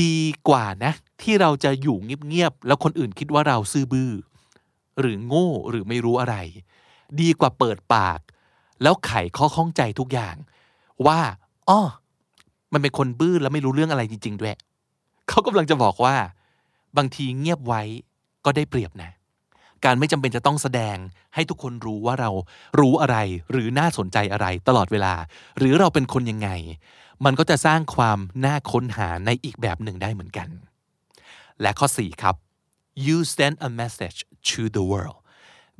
[0.00, 0.18] ดี
[0.48, 4.12] กว่านะ ที่เราจะอยู่เงียบๆแล้วคนอื่นคิดว่าเราซื่อบื้อ
[5.00, 6.36] หรือโง่หรือไม่รู้อะไร
[7.20, 8.20] ดีกว่าเปิดปาก
[8.82, 10.36] แล้วไขข้อข้องใจทุกอย่าง
[11.06, 11.20] ว่า
[11.70, 11.80] อ้อ
[12.72, 14.54] มันเป็นคนบื้อแล้วไม่รู้เรื่องอะไรจริง ๆ ด้วย
[15.28, 16.14] เขากำลังจะบอกว่า
[16.96, 17.82] บางทีเงียบไว้
[18.44, 19.10] ก็ได้เปรียบนะ
[19.84, 20.96] การไม่จำเป็นจะต้องแสดง
[21.34, 22.30] ให้ทุกคนรู้ว่าเรา
[22.80, 23.16] รู้อะไร
[23.50, 25.14] หรือน่าสนใจอะไรตลอดเวลา
[25.58, 26.50] หรือเราเป็นคนยังไง
[27.24, 30.48] มันก็จะสร้างความน่าค้นหาในอีกแบบหนึ่งได้เหมือนกัน
[31.60, 32.34] และข้อ 4 ครับ
[33.06, 34.18] you send a message
[34.50, 35.18] to the world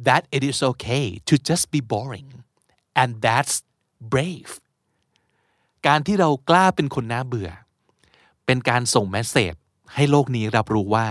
[0.06, 2.28] that it is okay to just be boring
[3.00, 3.54] and that's
[4.12, 4.50] brave
[5.86, 7.50] การที่เรากล้าเป็นคนน่าเบื่อ
[8.46, 9.54] เป็นการส่งแมสเซจ
[9.94, 11.06] ให้โลกนี้รับรู้ว่า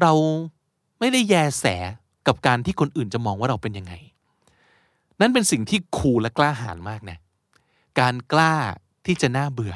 [0.00, 0.12] เรา
[0.98, 1.64] ไม่ได้แยแส
[2.26, 3.92] กับการที่คนอื่นจะมองว่าเราเป็นยังไง
[5.20, 7.18] นั่นเป็นสิ่งที่คูลและกล้าหาญมากนะ
[8.00, 8.54] การกล้า
[9.06, 9.74] ที่จะน่าเบื่อ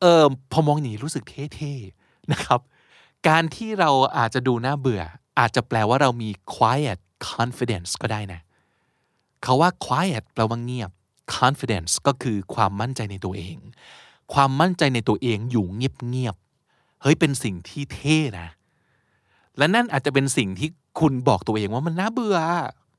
[0.00, 1.24] เออพอมองอย่างนี้รู้สึก
[1.54, 2.60] เท่ๆนะครับ
[3.28, 5.02] การที่เราอาจจะดูน่าเบื่อ
[5.38, 6.98] อาจจะแปลว่าเรามี quiet
[7.30, 8.40] confidence ก็ได้นะ
[9.42, 10.90] เขาว่า quiet แปลว่าเงียบ
[11.38, 13.56] confidence ก็คือความมั่นใจในตัวเอง
[14.34, 18.48] ความมั่นใจในตัวเองอยู่เงียบๆเฮ้ยเป็นสิ่งที่เท่นะ
[19.58, 20.68] และนั่นอาจจะเป็นสิ่งที่
[21.00, 22.38] คุณบอกตัวเองว่ามันน่าเบื่อ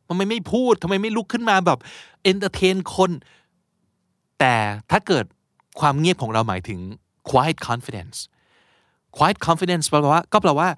[0.07, 1.79] ทำไมไม่พูดทำไมไม่ลุกขึ้นมาแบบ
[2.23, 3.11] เอนเตอร์เทนคน
[4.39, 4.55] แต่
[4.91, 5.25] ถ้าเกิด
[5.79, 6.79] ความเงียบของเราหมายถึง
[7.29, 8.17] quiet confidence
[9.17, 10.69] quiet confidence แปลว่าก็แปลว่า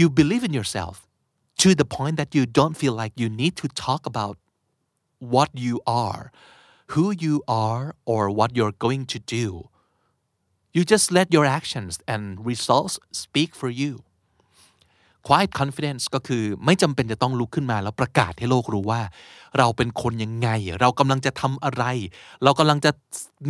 [0.00, 0.94] you believe in yourself
[1.62, 4.36] to the point that you don't feel like you need to talk about
[5.34, 5.74] what you
[6.06, 6.22] are
[6.92, 7.34] who you
[7.68, 9.46] are or what you're going to do
[10.76, 12.94] you just let your actions and results
[13.24, 13.92] speak for you
[15.28, 19.02] quiet confidence ก็คือไม่จำเป็นจะต้องลุกขึ้นมาแล้วประกาศให้โลกรู้ว่า
[19.58, 20.48] เราเป็นคนยังไง
[20.80, 21.84] เรากำลังจะทำอะไร
[22.44, 22.90] เรากำลังจะ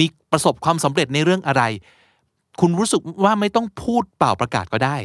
[0.00, 1.62] มีประสบความสำเร็จในเรื่องอะไร
[2.60, 4.96] คุณรู้สึกว่าไม่ต้องพูดเปล่าประกาศก็ได้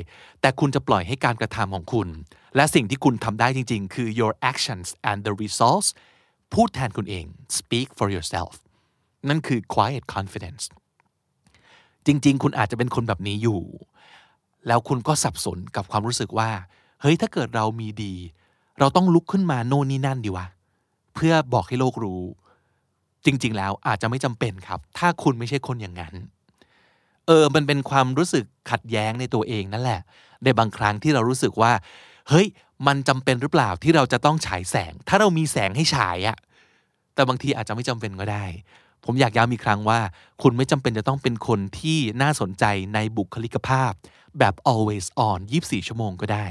[0.41, 2.07] แต่คุณจะปล่อยให้การกระทำของคุณ
[2.55, 5.89] และสิ่งที่คุณทำได้จริง ๆ คือ your actions and the results
[6.53, 7.25] พูดแทนคุณเอง
[7.57, 8.53] speak for yourself
[9.29, 10.63] นั่นคือ quiet confidence
[12.05, 13.61] จริง ๆ คุณอาจจะเป็นคนแบบนี้อยู่
[14.67, 16.49] แล้วคุณก็สับสนกับความรู้สึกว่า
[17.01, 18.13] เฮ้ยถ้าเกิดเรามีดี
[18.79, 20.47] เราต้องลุกขึ้นมาโน่นนี่นั่นดีวะ
[21.15, 22.21] เพื่อบอกให้โลกรู้
[23.25, 26.13] จริง ๆ แล้วอาจจะไม่จำเป็นครับ ถ้าคุณไม่ใช่คนอย่างนั้น
[27.27, 30.01] เออ มันเป็นความรู้สึกขัดแย้งในตัวเองนั่นแหละ
[30.43, 31.71] ในบางครั้งที่เรารู้สึกว่า
[32.29, 32.47] เฮ้ย
[32.87, 36.37] มันจำเป็นหรือเปล่าที่เราจะต้องฉายแสง ถ้าเรามีแสงให้ฉายอะ
[37.13, 38.45] แต่บางทีอาจจะไม่จำเป็นก็ได้
[39.05, 39.99] ผมอยากย้ำอีกครั้งว่า
[40.41, 43.91] คุณไม่จำเป็นจะต้องเป็นคนที่น่าสนใจในบุคลิกภาพ
[44.39, 46.47] แบบ always on 24 ชั่วโมงก็ได้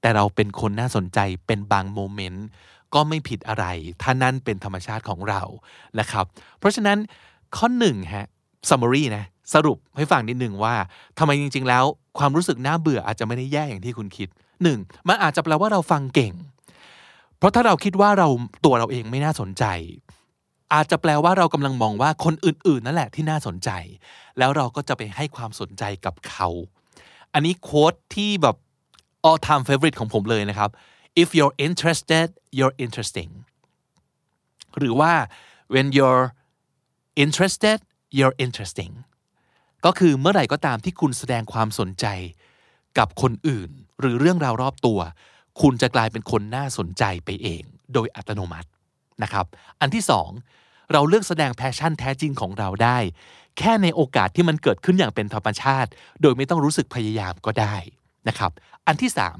[0.00, 2.46] แต่เราเป็นคนน่าสนใจเป็นบางโมเมนต์
[2.94, 3.64] ก็ไม่ผิดอะไร
[4.02, 5.42] ถ้านั่นเป็นธรรมชาติของเรา
[5.98, 6.24] นะครับ
[6.58, 6.98] เพราะฉะนั้น
[7.56, 8.26] ข้อหนึ่งฮะ
[8.68, 9.24] summary นะ
[9.54, 10.74] สรุปให้ฟังนิดหนึ่งว่า
[11.18, 11.84] ทำไมจริง ๆ แล้ว
[12.18, 14.28] ความรู้สึกน่าเบื่ออาจจะไม่ได้แย่อย่างที่คุณคิด
[14.62, 14.78] หนึ่ง
[15.08, 16.34] มันอาจจะแปลว่าเราฟังเก่ง
[17.38, 18.28] เพราะถ้าเราคิดว่าเรา
[18.64, 19.64] ตัวเราเองไม่น่าสนใจ
[20.74, 23.70] อาจจะแปลว่าเรากำลังมองว่าคนอื่นๆ นั่นแหละที่น่าสนใจ
[24.38, 26.48] แล้วเราก็จะไปให้ความสนใจกับเขา
[27.32, 28.56] อันนี้โค้ดที่แบบ
[29.28, 30.70] all time favorite ของผมเลยนะครับ
[31.22, 32.28] if you're interested
[32.58, 33.30] you're interesting
[34.78, 35.12] หรือว่า
[35.74, 36.24] when you're
[37.24, 37.78] interested
[38.16, 38.92] you're interesting
[39.84, 42.06] ก็คือเมื่อไหร่ก็ตามที่คุณแสดงความสนใจ
[42.98, 43.70] กับคนอื่น
[44.00, 44.98] หรือเรื่องราวรอบตัว
[45.60, 47.62] คุณจะกลายเป็นคนน่าสนใจไปเอง
[47.94, 48.68] โดยอัตโนมัติ
[49.22, 49.46] นะครับ
[49.80, 50.30] อันที่สอง
[50.92, 52.98] เราเลือกแสดงแพชชั่นแท้จริงของเราได้
[53.58, 55.90] แค่ในโอกาสที่มันเกิดขึ้นอย่างเป็นธรรมชาติ
[56.22, 57.76] โดยไม่ต้องรู้สึกพยายามก็ได้
[58.28, 58.50] นะครับ
[58.86, 59.38] อันที่สาม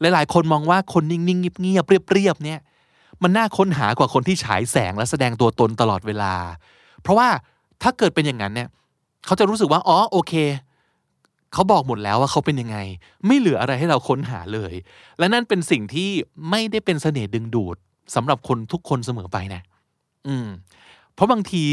[0.00, 2.60] หลาย ๆ คนมองว่าคนนิ่ง ๆ เงียบ ๆ เรียบ ๆ เนี่ย
[3.22, 6.34] มันน่าค้นหากว่าคนที่ฉายแสงและแสดงตัวตนตลอดเวลา
[7.02, 7.28] เพราะว่า
[7.82, 8.68] ถ้าเกิดเป็นอย่างนั้นเนี่ย
[9.26, 10.32] เขาจะรู้สึกว่า อ๋อ โอเค
[11.54, 12.78] เขาบอกหมดแล้วว่าเขาเป็นยังไง
[13.26, 14.74] ไม่เหลืออะไรให้เราค้นหาเลย
[15.18, 16.10] และนั่นเป็นสิ่งที่
[16.50, 17.76] ไม่ได้เป็นเสน่ห์ดึงดูด
[18.14, 19.62] สำหรับคนทุกคนเสมอไปนะ
[20.26, 20.48] อืม
[21.14, 21.64] เพราะบางที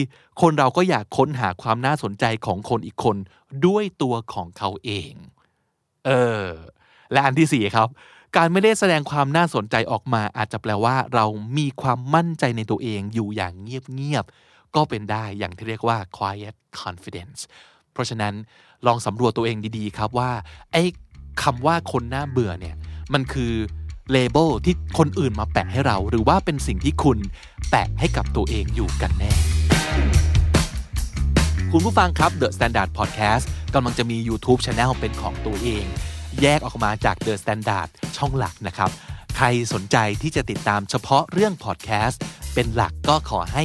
[0.42, 3.18] คนเราก็อยากค้นหาความน่าสนใจของคนอีกคน
[3.66, 5.14] ด้วยตัวของเขาเอง
[6.06, 6.12] เอ
[6.46, 6.48] อ
[7.12, 7.90] และอันที่สี่ครับ
[8.36, 11.26] การไม่ได้แสดงความน่าสนใจออกมา อาจจะแปลว่า เรา
[11.58, 17.40] มีความมั่นใจในตัวเองอยู่อย่างเงียบๆก็เป็นได้อย่างที่เรียกว่า quiet confidence
[17.92, 18.34] เพราะฉะนั้น
[18.88, 20.32] ลองสำรวจตัวเองดีๆครับว่า
[20.72, 20.84] ไอ้
[21.44, 22.76] คำว่าคนน่าเบื่อเนี่ย
[23.14, 23.54] มันคือ
[24.12, 27.18] เลเบลที่คนอื่นมาแปะให้เรา หรือว่าเป็นสิ่งที่คุณ
[27.70, 29.32] แปะให้กับตัวเองอยู่กันแน่
[31.72, 35.86] คุณผู้ฟังครับ The Standard Podcast กำลังจะมี YouTube Channel เป็นของตัวเอง
[36.42, 37.88] แยกออกมาจาก The Standard
[38.18, 38.90] ช่องหลักนะครับ
[39.36, 42.22] ใครสนใจที่จะติดตามเฉพาะเรื่องพอดแคสต์
[42.54, 43.64] เป็นหลักก็ขอให้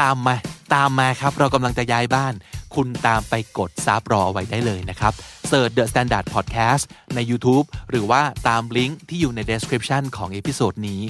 [0.00, 0.36] ตามมา
[0.74, 2.34] ตามมาครับ เรากำลังจะย้ายบ้าน
[2.74, 5.12] คุณตามไปกด sub รอไว้ได้เลยนะครับ
[5.48, 6.84] search The Standard Podcast
[7.14, 11.00] ใน YouTube หรือว่าตามลิงก์ที่อยู่ใน description ของ episode นี้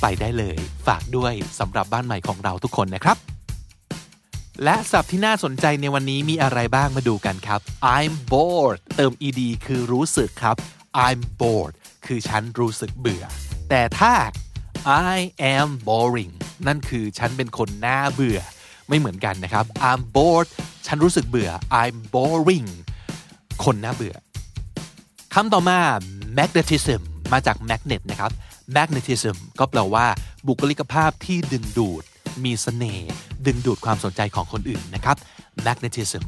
[0.00, 3.16] ไปได้เลย ฝากด้วยสำหรับบ้านใหม่ของเราทุกคนนะครับ
[4.64, 7.60] และศัพท์ที่น่าสนใจในวันนี้มีอะไรบ้างมาดูกันครับ
[7.96, 10.56] I'm bored เติม ed คือรู้สึกครับ
[11.06, 11.74] I'm bored
[12.06, 13.24] คือฉันรู้สึกเบื่อ
[13.70, 14.14] แต่ถ้า
[15.16, 15.18] I
[15.56, 16.32] am boring
[16.66, 18.40] นั่นคือฉันเป็นคนน่าเบื่อ
[18.90, 20.48] ไม่เหมือนกันนะครับ I'm bored
[20.86, 21.50] ฉันรู้สึกเบื่อ
[21.82, 22.68] I'm boring
[23.64, 24.16] คนน่าเบื่อ
[25.34, 25.78] คำต่อมา
[26.38, 27.00] magnetism
[27.32, 28.32] มาจาก magnet นะครับ
[28.76, 30.06] magnetism ก็แปลว่า
[30.46, 32.02] บุคลิกภาพที่ดึงดูด
[32.44, 33.10] มีเสน่ห์
[33.46, 35.16] ดึงดูดความสนใจของคนอื่นนะครับ
[35.66, 36.24] magnetism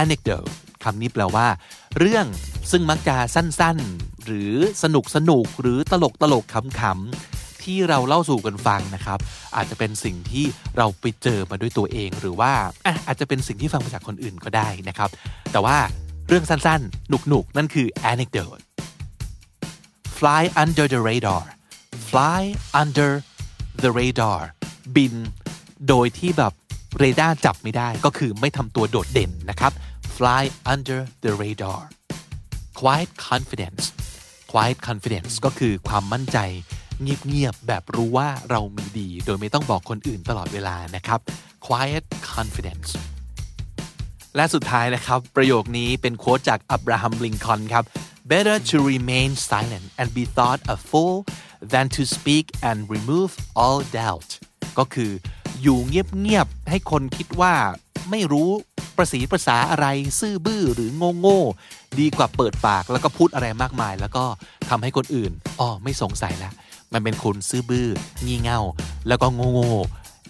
[0.00, 0.50] anecdote
[0.84, 1.46] คำนี้แปลว่า
[1.98, 2.26] เรื่อง
[2.70, 7.35] ซึ่งมักจะสั้นๆ หรือสนุกสนุกหรือตลกตลกขำๆ
[7.66, 9.18] ที่เราเล่าสู่กันฟังนะครับ
[9.56, 10.44] อาจจะเป็นสิ่งที่
[10.76, 12.52] เราไปเจอมาด้วยตัวเอง หรือว่า
[13.06, 15.10] อาจจะเป็นสิ่งที่ฟังมาจากคนอื่นก็ได้นะครับ
[15.52, 15.76] แต่ว่า
[16.28, 18.62] เรื่องสั้นๆ หนุกๆ นั่นคือ anecdote
[20.18, 21.44] fly under the radar
[22.10, 22.42] fly
[22.82, 23.12] under
[23.82, 24.40] the radar
[24.96, 25.14] บิน
[25.88, 26.52] โดยที่แบบ
[26.98, 29.72] เรดาร์จับไม่ได้ก็คือไม่ทำตัวโดดเด่นนะครับ
[30.16, 31.80] fly under the radar
[32.80, 33.84] quiet confidence
[34.52, 36.38] quiet confidence ก็คือความมั่นใจ
[37.02, 41.20] เงียบๆแบบรู้ว่าเรามีดี โดยไม่ต้องบอกคนอื่นตลอดเวลานะครับ
[41.66, 42.04] quiet
[42.34, 42.90] confidence
[44.36, 47.84] และสุดท้ายนะครับ ประโยคนี้เป็นโค้ดจากอับราฮัมลิงคอนครับ
[48.30, 51.16] better to remain silent and be thought a fool
[51.72, 53.32] than to speak and remove
[53.62, 54.30] all doubt
[54.78, 55.10] ก็คือ
[55.62, 57.54] อยู่เงียบๆให้คนคิดว่า
[58.10, 58.50] ไม่รู้
[58.96, 59.86] ประสีประสาอะไร
[60.20, 64.24] ซื่อบื้อหรือโง่โง่ๆดีกว่าเปิดปากแล้วก็พูดอะไรมากมาย แล้วก็
[64.70, 66.50] ทำให้คนอื่นอ๋อไม่สงสัยละ
[66.96, 67.88] มันเป็นคนซื่อบื้อ
[68.26, 68.60] งี่เง่า
[69.08, 69.72] แล้วก็โง่โง่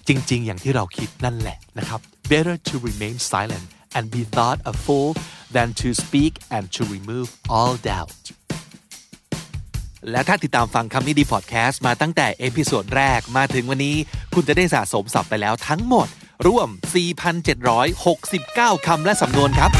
[0.08, 3.66] จริง ๆ อย่างที่เราคิดนั่นแหละนะครับ better to remain silent
[3.96, 5.10] and be thought a fool
[5.54, 8.24] than to speak and to remove all doubt
[10.10, 13.96] และถ้าติดตามฟังคำนี้ดีพอดแคสต์มาตั้งแต่ episode แรกมาถึงวันนี้
[14.34, 16.08] คุณจะได้สะสมศัพท์ไปแล้วทั้งหมด
[16.46, 16.68] รวม
[17.62, 19.70] 4,769 คำและสำนวนครับ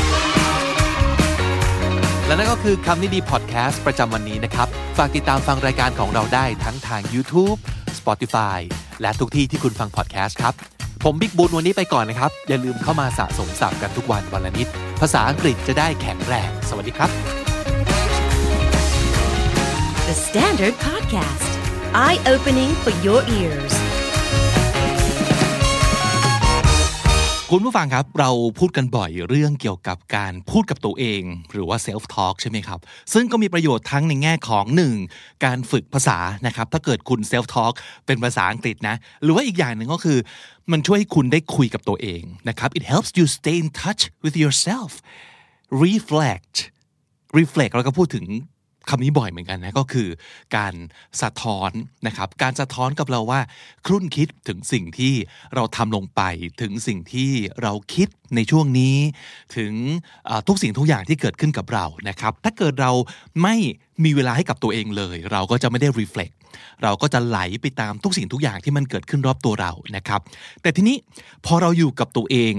[2.27, 7.59] และนั่นก็คือคำนี้ดีพอดแคสต์ประจำวันนี้นะครับ ฝากติดตามฟังรายการของเราได้ทั้งทาง YouTube
[7.99, 8.59] Spotify
[9.03, 10.55] และทุกที่ที่คุณฟังพอดแคสต์ครับ
[11.05, 14.69] ผมบิ๊กบุญวันนี้ไปก่อนนะครับ อย่าลืมเข้ามาสะสมศัพท์กันทุกวันวันละนิด
[15.01, 17.11] ภาษาอังกฤษจะได้แข็งแรง สวัสดีครับ
[20.09, 21.51] The Standard Podcast,
[22.05, 23.75] eye opening for your ears.
[27.51, 32.81] คุณผู้ฟังครับเราพูดกันบ่อยเรื่องเกี่ยวกับการพูดกับตัวเอง หรือว่า self talk ใช่ไหมครับ
[33.13, 34.65] ซึ่งก็มีประโยชน์ทั้งในแง่ของ
[35.05, 35.45] 1.
[35.45, 37.75] การฝึกภาษานะครับถ้าเกิดคุณ self talk
[38.07, 40.19] เป็นภาษาอังกฤษนะ หรือว่าอีกอย่างหนึ่งก็คือ
[40.73, 44.91] มันช่วยให้คุณได้คุยกับตัวเองนะครับ it helps you stay in touch with yourself
[45.85, 46.57] reflect
[47.39, 48.25] reflect เราก็พูดถึง
[48.91, 50.09] คำนี้บ่อยเหมือนกันนะก็คือ
[50.57, 50.75] การ
[51.23, 51.71] สะท้อน
[52.07, 53.41] นะครับการสะท้อนกับเราว่า
[53.87, 55.15] ครุ่นคิดถึงสิ่งที่
[55.55, 56.23] เราทำลงไป
[56.63, 57.31] ถึงสิ่งที่
[57.63, 58.97] เราคิดในช่วงนี้
[59.57, 59.73] ถึง
[60.49, 62.93] ทุกสิ่งทุกอย่างที่เกิดขึ้นกับเรานะครับ ถ้าเกิดเรา
[63.43, 63.55] ไม่
[64.05, 66.35] มีเวลาให้กับตัวเองเลย เราก็จะไม่ได้ reflect
[66.83, 70.21] เราก็จะไหลไปตามทุกสิ่งทุกอย่างที่มันเกิดขึ้นรอบตัวเรานะครับ
[70.63, 70.97] แต่ทีนี้
[71.47, 72.55] พอเราอยู่กับตัวเอง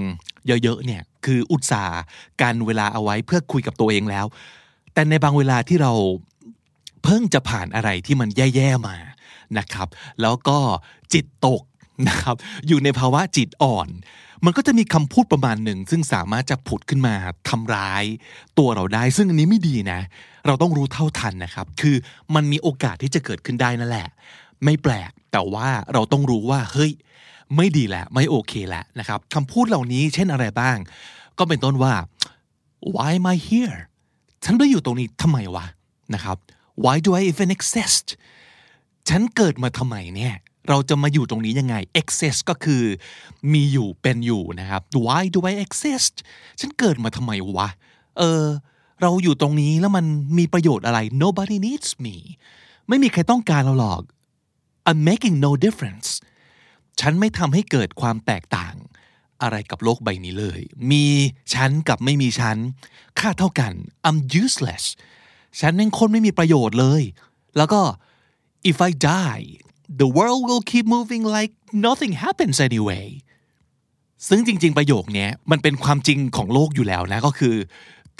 [0.47, 1.99] เยอะๆเนี่ยคืออุตสาห์
[2.41, 4.25] การเวลาเอาไว้เพื่อคุยกับตัวเองแล้ว
[4.97, 5.93] แต่ในบางเวลาที่เรา
[7.03, 8.95] เพิ่งจะผ่านอะไรที่มันแย่ๆมา
[9.57, 9.87] นะครับ
[10.21, 10.57] แล้วก็
[11.13, 11.61] จิตตก
[12.07, 12.35] นะครับ
[12.67, 13.87] อยู่ในภาวะจิตอ่อน
[14.45, 17.15] มันก็จะมีคำพูดประมาณหนึ่ง ซึ่งสามารถจะผุดขึ้นมา
[17.49, 18.03] ทำร้าย
[18.57, 19.99] ตัวเราได้ ซึ่งอันนี้ไม่ดีนะ
[20.47, 21.95] เราต้องรู้เท่าทันนะครับ คือ
[22.35, 24.07] มันมีโอกาสที่จะเกิดขึ้นได้นั่นแหละ
[24.63, 26.91] ไม่แปลก แต่ว่าเราต้องรู้ว่า เฮ้ย
[27.55, 30.77] ไม่ดีแหละ ไม่โอเคแหละนะครับคำพูดเหล่านี้เช่นอะไรบ้าง
[31.37, 31.93] ก็เป็นต้นว่า
[32.95, 33.77] why am I here
[34.43, 35.65] ฉันไปอยู่ตรงนี้ทำไมวะ
[36.13, 36.37] นะครับ
[36.83, 38.05] why do I even exist
[39.09, 40.33] ฉันเกิดมาทำไมเนี่ย
[40.69, 42.83] เราจะมาอยู่ตรงนี้ยังไง exist ก็คือ
[43.53, 46.13] มีอยู่เป็นอยู่นะครับ why do I exist
[46.59, 47.69] ฉันเกิดมาทำไมวะ
[48.17, 48.43] เออ
[49.01, 50.05] เราอยู่ตรงนี้แล้วมัน
[50.37, 52.15] มีประโยชน์อะไร nobody needs me
[52.87, 54.01] ไม่มีใครต้องการเราหรอก
[54.89, 56.09] I'm making no difference
[56.99, 58.75] ฉันไม่ทำให้เกิดความแตกต่าง
[59.41, 60.61] อะไรกับโลกใบนี้เลย
[60.91, 61.05] มี
[61.53, 62.57] ฉันกับไม่มีฉัน
[63.19, 63.73] ค่าเท่ากัน
[64.07, 64.83] I'm useless
[65.59, 67.01] ฉันเป็นคนไม่มีประโยชน์เลย
[67.57, 67.81] แล้วก็
[68.69, 69.45] if I die
[70.01, 71.53] the world will keep moving like
[71.87, 73.07] nothing happens anyway
[74.27, 77.55] ซึ่งจริง ๆ ประโยคเนี้ยมันเป็นความจริงของโลกอยู่แล้วนะ ก็คือ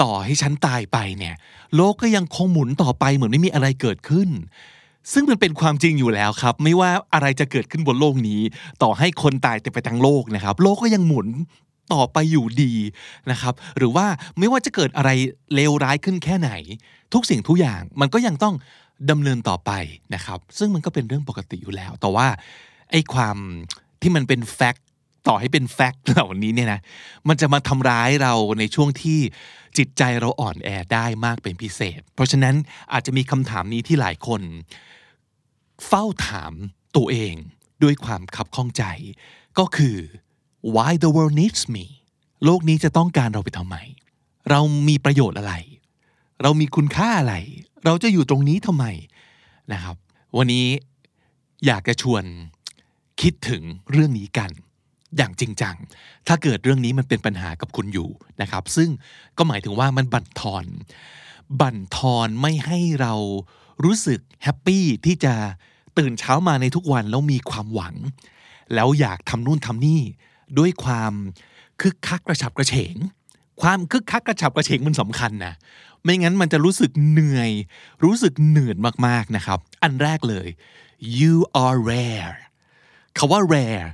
[0.01, 1.35] ต่อให้ฉันตายไปเนี่ย
[1.75, 4.29] โลกก็ยังคงหมุนต่อไปเหมือนไม่มีอะไรเกิดขึ้น
[5.13, 8.41] ซึ่งมันเป็นความจริงอยู่แล้วครับ ไม่ว่าอะไรจะเกิดขึ้นบนโลกนี้
[8.83, 11.27] ต่อให้คนตายแต่ไปทั้งโลกนะครับ โลกก็ยังหมุน
[11.93, 12.73] ต่อไปอยู่ดี
[13.31, 14.05] นะครับ หรือว่า
[14.39, 15.09] ไม่ว่าจะเกิดอะไร
[15.55, 16.51] เลวร้ายขึ้นแค่ไหน
[17.13, 18.55] ทุกสิ่งทุกอย่างมันก็ยังต้อง
[19.11, 19.71] ดำเนินต่อไป
[20.15, 22.27] นะครับ ซึ่งมันก็เป็นเรื่องปกติอยู่แล้ว แต่ว่า
[22.91, 23.37] ไอ้ความ
[24.01, 24.85] ที่มันเป็นแฟกต์
[25.27, 26.79] ต่อให้เป็นแฟกต์เหล่านี้เนี่ยนะ
[27.27, 29.19] มันจะมาทำร้ายเราในช่วงที่
[29.77, 32.55] จิตใจเราอ่อนแอได้มากเป็นพิเศษ เพราะฉะนั้น
[32.93, 34.41] อาจจะมีคำถามนี้ที่หลายคน
[35.85, 36.53] เฝ้าถาม
[36.95, 37.33] ตัวเอง
[37.83, 38.83] ด้วยความคับข้องใจ
[39.59, 39.97] ก็คือ
[40.75, 41.85] why the world needs me
[42.45, 43.75] โลกนี้จะต้องการเราไปทำไม
[44.49, 45.53] เรามีประโยชน์อะไร
[46.41, 47.35] เรามีคุณค่าอะไร
[47.85, 48.85] เราจะอยู่ตรงนี้ทำไม
[49.73, 49.95] นะครับ
[50.37, 50.67] วันนี้
[51.65, 52.23] อยากจะชวน
[53.21, 54.51] คิดถึงเรื่องนี้กัน
[55.17, 55.75] อย่างจริงจัง
[56.27, 58.09] ถ้าเกิดเรื่องนี้มันเป็นปัญหากับคุณอยู่
[58.41, 58.89] นะครับ ซึ่ง
[59.37, 60.65] ก็หมายถึงว่ามันบั่นทอน
[61.61, 63.13] บั่นทอนไม่ให้เรา
[63.83, 65.33] รู้สึกแฮปปี้ที่จะ
[65.97, 67.95] ตื่นเช้ามาในทุกวันแล้วมีความหวัง
[68.73, 70.01] แล้วอยากทำนู่นทำนี่
[70.57, 71.13] ด้วยความ
[71.81, 72.95] คึกคักกระฉับกระเฉง
[73.61, 75.53] ความคึกคักกระฉับกระเฉงมันสำคัญนะ
[76.03, 77.51] ไม่งั้นมันจะรู้สึกเหนื่อย
[78.03, 78.77] รู้สึกเหนื่อย
[79.07, 80.47] มากๆนะครับ อันแรกเลย
[81.19, 82.35] you are rare
[83.17, 83.87] คาว่า rare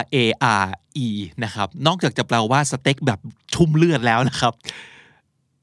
[0.00, 0.16] R A
[0.62, 0.66] R
[1.06, 1.08] E
[1.44, 3.20] นะครับ นอกจากจะแปลว่าสเต็กแบบ
[3.54, 4.52] ชุ่มเลือดแล้วนะครับ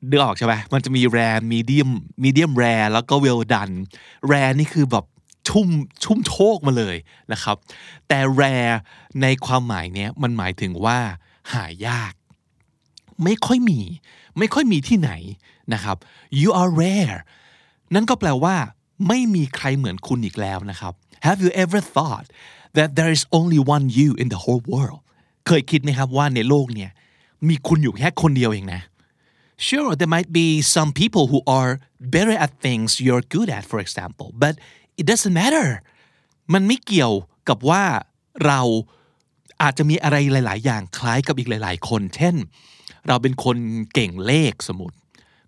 [0.08, 1.90] เดือออกใช่ไหมมันจะมี rare medium
[2.24, 3.74] medium rare แล้วก็ well done
[4.32, 5.06] rare นี่คือแบบ
[5.48, 5.68] ชุ่ม
[6.04, 6.96] ชุ่มโชคมาเลย
[7.32, 7.58] นะครับ
[8.08, 8.76] แต่ rare
[9.22, 11.00] ในความหมายเนี้ยมันหมายถึงว่า
[11.54, 12.14] หายาก
[13.24, 13.80] ไม่ค่อยมี
[14.38, 15.12] ไม่ค่อยมีที่ไหน
[15.74, 15.98] นะครับ
[16.42, 17.18] you are rare
[17.94, 18.56] นั่นก็แปลว่า
[19.08, 20.94] ไม่มีใครเหมือนคุณอีกแล้วนะครับ
[21.26, 22.26] Have you ever thought
[22.78, 25.00] that there is only one you in the whole world
[25.48, 26.92] เคยคิดไหมครับว่าในโลกเนี่ย
[27.48, 28.82] มีคุณอยู่แค่คนเดียวเองนะ
[29.58, 33.80] Sure there might be some people who are better at things you're good at for
[33.80, 34.54] example but
[35.00, 35.68] it doesn't matter
[36.54, 37.14] มันไม่เกี่ยว
[37.50, 37.84] กับว่า
[38.46, 38.60] เรา
[39.62, 42.36] อาจจะมีอะไรหลาย ๆ อย่างคล้ายกับอีกหลาย ๆ คน เช่น
[43.08, 43.58] เราเป็นคน
[43.94, 44.96] เก่งเลขสมมติ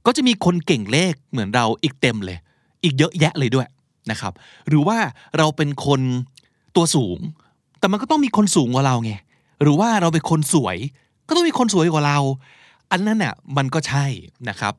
[0.05, 2.37] ก็จะมีคนเก่งเลขเหมือนเราอีกเต็มเลย
[2.83, 3.67] อีกเยอะแยะเลยด้วย
[4.11, 4.33] นะครับ
[4.67, 4.97] หรือว่า
[5.37, 6.01] เราเป็นคน
[6.75, 7.19] ตัวสูง
[7.79, 9.13] แต่มันก็ต้องมีคนสูงกว่าเราไง
[9.61, 10.77] หรือว่าเราเป็นคนสวย
[11.27, 12.19] ก็ต้องมีคนสวยกว่าเรา
[12.95, 14.05] อันนั้นน่ะมันก็ใช่
[14.49, 14.73] นะครับ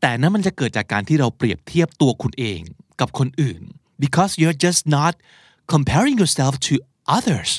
[0.00, 2.60] แต่นั้นมันจะเกิดจากการที่เราเปรียบเทียบตัวคุณเอง
[3.00, 3.60] กับคนอื่น
[4.04, 5.14] because you're just not
[5.72, 6.74] comparing yourself to
[7.16, 7.50] others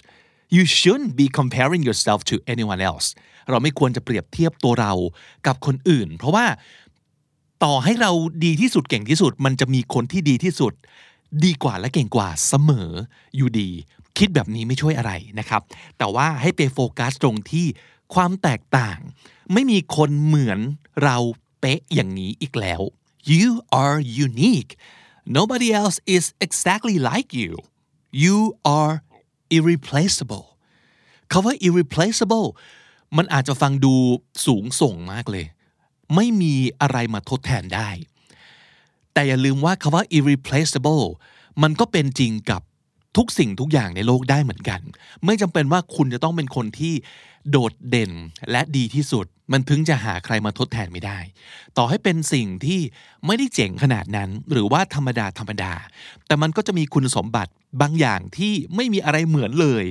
[0.56, 3.07] you shouldn't be comparing yourself to anyone else
[3.49, 4.94] เราไม่ควรจะเปรียบเทียบตัวเรา
[5.48, 6.45] กับคนอื่น เพราะว่า
[7.64, 8.11] ต่อให้เรา
[8.45, 10.74] ดีที่สุดเก่งที่สุด มันจะมีคนที่ดีที่สุด
[11.45, 12.90] ดีกว่าและเก่งกว่าเสมอ
[13.36, 13.70] อยู่ดี
[14.18, 15.61] คิดแบบนี้ไม่ช่วยอะไรนะครับ
[15.98, 17.66] แต่ว่าให้ไปโฟกัสตรงที่
[18.14, 18.99] ความแตกต่าง
[19.53, 20.59] ไม่มีคนเหมือน
[21.03, 21.17] เรา
[21.59, 22.81] เป๊ะอย่างนี้อีกแล้ว
[23.31, 23.49] you
[23.84, 24.71] are unique
[25.38, 27.51] nobody else is exactly like you
[28.23, 28.38] you
[28.77, 28.93] are
[29.57, 30.45] irreplaceable
[31.31, 32.47] คาว่า irreplaceable
[33.17, 33.93] มันอาจจะฟังดู
[34.45, 35.45] สูงส่งมากเลย
[36.15, 37.89] ไม่มีอะไรมาทดแทนได้
[39.13, 41.05] แต่อย่าลืมว่าคาว่า irreplaceable
[41.61, 42.61] มันก็เป็นจริงกับ
[43.17, 44.81] ทุกสิ่งทุกอย่างในโลกได้เหมือนกัน
[45.26, 46.93] ไม่จำเป็นว่าคุณจะต้องเป็นคนที่
[47.49, 48.11] โดดเด่น
[48.52, 51.20] และดีที่สุด มันถึงจะหาใครมาทดแทนไม่ได้
[51.78, 52.80] ต่อให้เป็นสิ่งที่
[53.26, 55.74] ไม่ได้เจ๋งขนาดนั้น หรือว่าธรรมดาธรรมดา
[56.28, 57.52] แต่มันก็จะมีคุณสมบัติ
[57.82, 59.86] บางอย่างที่ไม่มีอะไรเหมือนเลย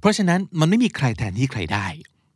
[0.00, 1.86] เพราะฉะนั้นมันไม่มีใครแทนที่ใครได้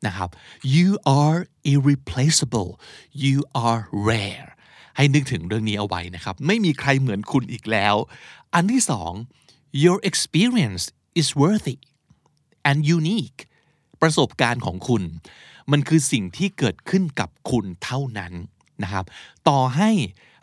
[0.07, 0.28] นะครับ
[0.77, 0.89] you
[1.20, 1.39] are
[1.73, 2.70] irreplaceable
[3.24, 3.36] you
[3.66, 3.81] are
[4.11, 4.49] rare
[4.97, 7.95] ให้นึกถึงเรื่องนี้เอาไว้นะครับ ไม่มีใครเหมือนคุณอีกแล้ว
[8.55, 9.12] อันที่สอง
[9.85, 10.85] your experience
[11.20, 11.78] is worthy
[12.69, 13.41] and unique
[14.05, 15.02] ประสบการณ์ของคุณ
[15.72, 18.32] มันคือสิ่งที่เกิดขึ้นกับคุณเท่านั้น
[18.82, 19.05] นะครับ
[19.48, 19.90] ต่อให้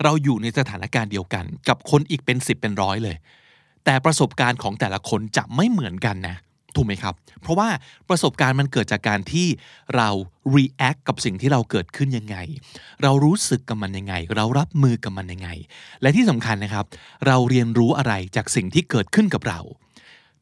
[0.04, 3.16] เราอยู่ในสถานการณ์เดียวกัน กับคนอีกเป็นสิบเป็นร้อยเลย
[3.86, 6.36] แต่ประสบการณ์ของแต่ละคนจะไม่เหมือนกันนะ
[6.76, 7.70] ถูกไหมครับ เพราะว่า
[8.10, 9.48] ประสบการณ์มันเกิดจากการที่
[9.96, 10.10] เรา
[10.56, 12.38] react กับสิ่งที่เราเกิดขึ้นยังไง
[13.04, 15.50] เรารู้สึกกับมันยังไง เรารับมือกับมันยังไง
[16.02, 16.86] และที่สำคัญนะครับ
[17.28, 19.62] เราเรียนรู้อะไรจากสิ่งที่เกิดขึ้นกับเรา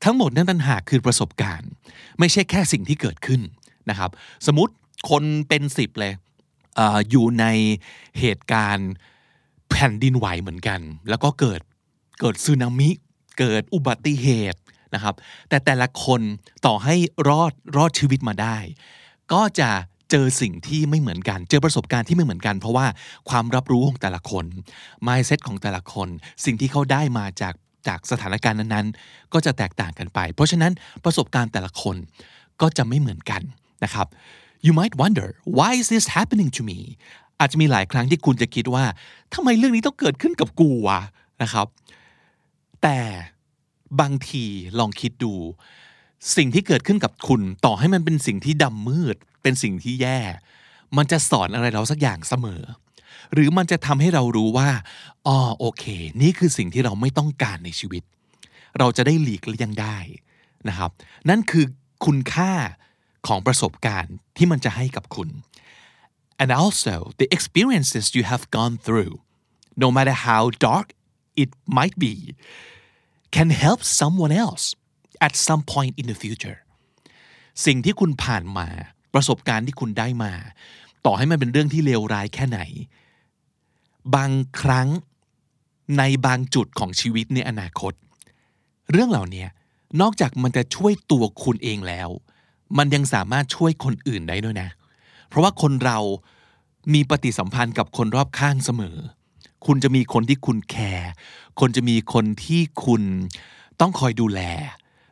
[0.04, 1.70] ทั้งหมดนั้นต่างหากคือประสบการณ์
[2.20, 3.42] ไม่ใช่แค่สิ่งที่เกิดขึ้น
[3.90, 4.10] นะครับ
[4.48, 4.74] สมมติ
[5.10, 6.14] คนเป็นสิบเลย
[6.80, 7.46] ออยู่ใน
[8.20, 8.90] เหตุการณ์
[9.70, 11.62] แผ่นดินไหวเหมือนกัน แล้วก็เกิด
[12.20, 12.90] เกิดสึนามิ
[13.40, 14.60] เกิดอุบัติเหตุ
[14.94, 15.16] นะครับ
[15.50, 16.22] แต่แต่ละคน
[16.66, 16.96] ต่อให้
[17.30, 18.58] รอดรอดชีวิตมาได้
[19.34, 19.70] ก็จะ
[20.12, 22.86] เจอสิ่งที่ไม่เหมือนกัน เจอประสบการณ์ที่ไม่เหมือนกัน เพราะว่า
[23.30, 24.46] ความรับรู้ของแต่ละคน
[25.08, 26.08] mindset ของแต่ละคน
[26.46, 27.54] สิ่งที่เขาได้มาจาก
[27.88, 30.72] จากสถานการณ์นั้นๆ ก็จะแตกต่างกันไป เพราะฉะนั้น
[31.04, 31.96] ประสบการณ์แต่ละคน
[32.62, 33.42] ก็จะไม่เหมือนกัน
[33.84, 34.08] นะครับ
[34.66, 35.28] you might wonder
[35.58, 36.80] why is this happening to me
[37.40, 38.86] อาจจะมีหลายครั้งที่คุณจะคิดว่า
[39.34, 41.00] ทำไมเรื่องนี้ต้องเกิดขึ้นกับกูวะ
[41.44, 41.68] นะครับ
[42.84, 43.00] แต่
[44.02, 44.46] บางที
[44.80, 45.34] ลองคิดดู
[46.36, 50.20] สิ่งที่เกิดขึ้นกับคุณ ต่อให้มันเป็นสิ่งที่ดำมืด เป็นสิ่งที่แย่
[50.98, 52.62] มันจะสอนอะไรเราสักอย่างเสมอ
[53.34, 54.70] หรือมันจะทำให้เรารู้ว่า
[55.28, 55.84] อ๋อโอเค
[56.22, 58.04] นี่คือสิ่งที่เราไม่ต้องการในชีวิต
[58.80, 59.98] เราจะได้หลีกเลี่ยงได้
[60.68, 60.92] นะครับ
[61.30, 61.66] นั่นคือ
[62.06, 62.52] คุณค่า
[63.28, 65.30] ของประสบการณ์ที่มันจะให้กับคุณ
[66.42, 69.14] and also the experiences you have gone through
[69.84, 70.88] no matter how dark
[71.44, 72.16] it might be
[73.36, 74.66] can help someone else
[75.26, 76.60] at some point in the future
[77.66, 78.68] สิ่งที่คุณผ่านมา
[79.14, 80.34] ประสบการณ์ที่คุณได้มา
[81.06, 82.60] ต่อให้มันเป็นเรื่องที่เลวร้ายแค่ไหน
[84.16, 84.32] บาง
[84.62, 84.88] ครั้ง
[85.98, 87.94] ในบางจุดของชีวิตในอนาคต
[88.92, 89.46] เรื่องเหล่านี้
[90.02, 92.10] นอกจากมันจะช่วยตัวคุณเองแล้ว
[92.78, 94.70] มันยังสามารถช่วยคนอื่นได้ด้วยนะ
[95.28, 96.00] เพราะว่าคนเรา
[96.94, 98.98] มีปฏิสัมพันธ์กับคนรอบข้างเสมอ
[99.66, 101.12] คุณจะมีคนที่คุณแคร์
[101.60, 103.02] คนจะมีคนที่คุณ
[103.80, 104.42] ต้องคอยดูแล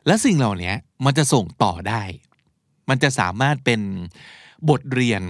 [0.06, 0.72] และสิ่งเหล่านี้
[1.04, 2.02] มันจะส่งต่อได้
[2.88, 3.80] มันจะสามารถเป็น
[4.68, 5.22] บทเรียน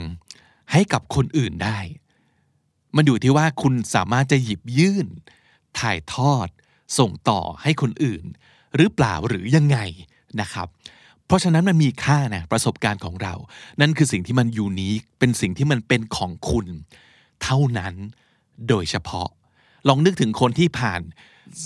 [0.72, 1.78] ให้กับคนอื่นได้
[2.98, 5.06] มันอยู่ที่ว่าคุณสามารถจะหยิบยื่น
[5.78, 6.48] ถ่ายทอด
[6.98, 8.24] ส่งต่อให้คนอื่น
[8.76, 9.78] หรือเปล่าหรือยังไง
[10.40, 10.68] นะครับ
[11.26, 13.34] เพราะฉะนั้นมันมีค่านะประสบการณ์ของเรา
[13.80, 16.66] นั่นคือสิ่งที่มันยูนิคเป็นสิ่งที่มันเป็นของคุณ
[17.42, 17.94] เท่านั้น
[18.68, 19.28] โดยเฉพาะ
[19.88, 21.00] ลองนึกถึงคนที่ผ่าน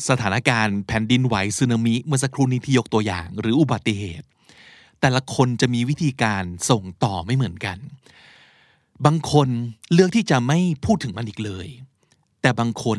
[0.09, 4.26] สถานการณ์แผ่นดินไหวสึนามิเมื่อสักครู่นี้ที่ยกตัวอย่าง หรืออุบัติเหตุ
[5.00, 7.78] แต่ละคนจะมีวิธีการส่งต่อไม่เหมือนกัน
[9.06, 9.48] บางคน
[9.92, 11.68] เลือกที่จะไม่พูดถึงมันอีกเลย
[12.42, 12.98] แต่บางคน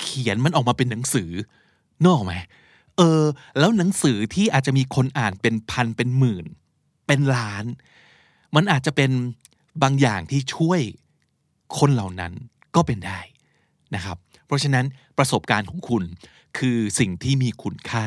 [0.00, 1.30] เขียนมันออกมาเป็นหนังสือ
[2.02, 2.34] นกออกไหม
[2.96, 3.22] เออ
[3.58, 6.46] แล้วหนังสือที่อาจจะมีคนอ่านเป็นพันเป็นหมื่น
[7.06, 7.64] เป็นล้าน
[8.54, 9.10] มันอาจจะเป็น
[9.82, 10.80] บางอย่างที่ช่วย
[11.78, 12.32] คนเหล่านั้น
[12.74, 13.20] ก็เป็นได้
[13.94, 14.16] นะครับ
[14.46, 14.84] เพราะฉะนั้น
[15.18, 16.02] ประสบการณ์ของคุณ
[16.58, 18.06] คือสิ่งที่มีคุณค่า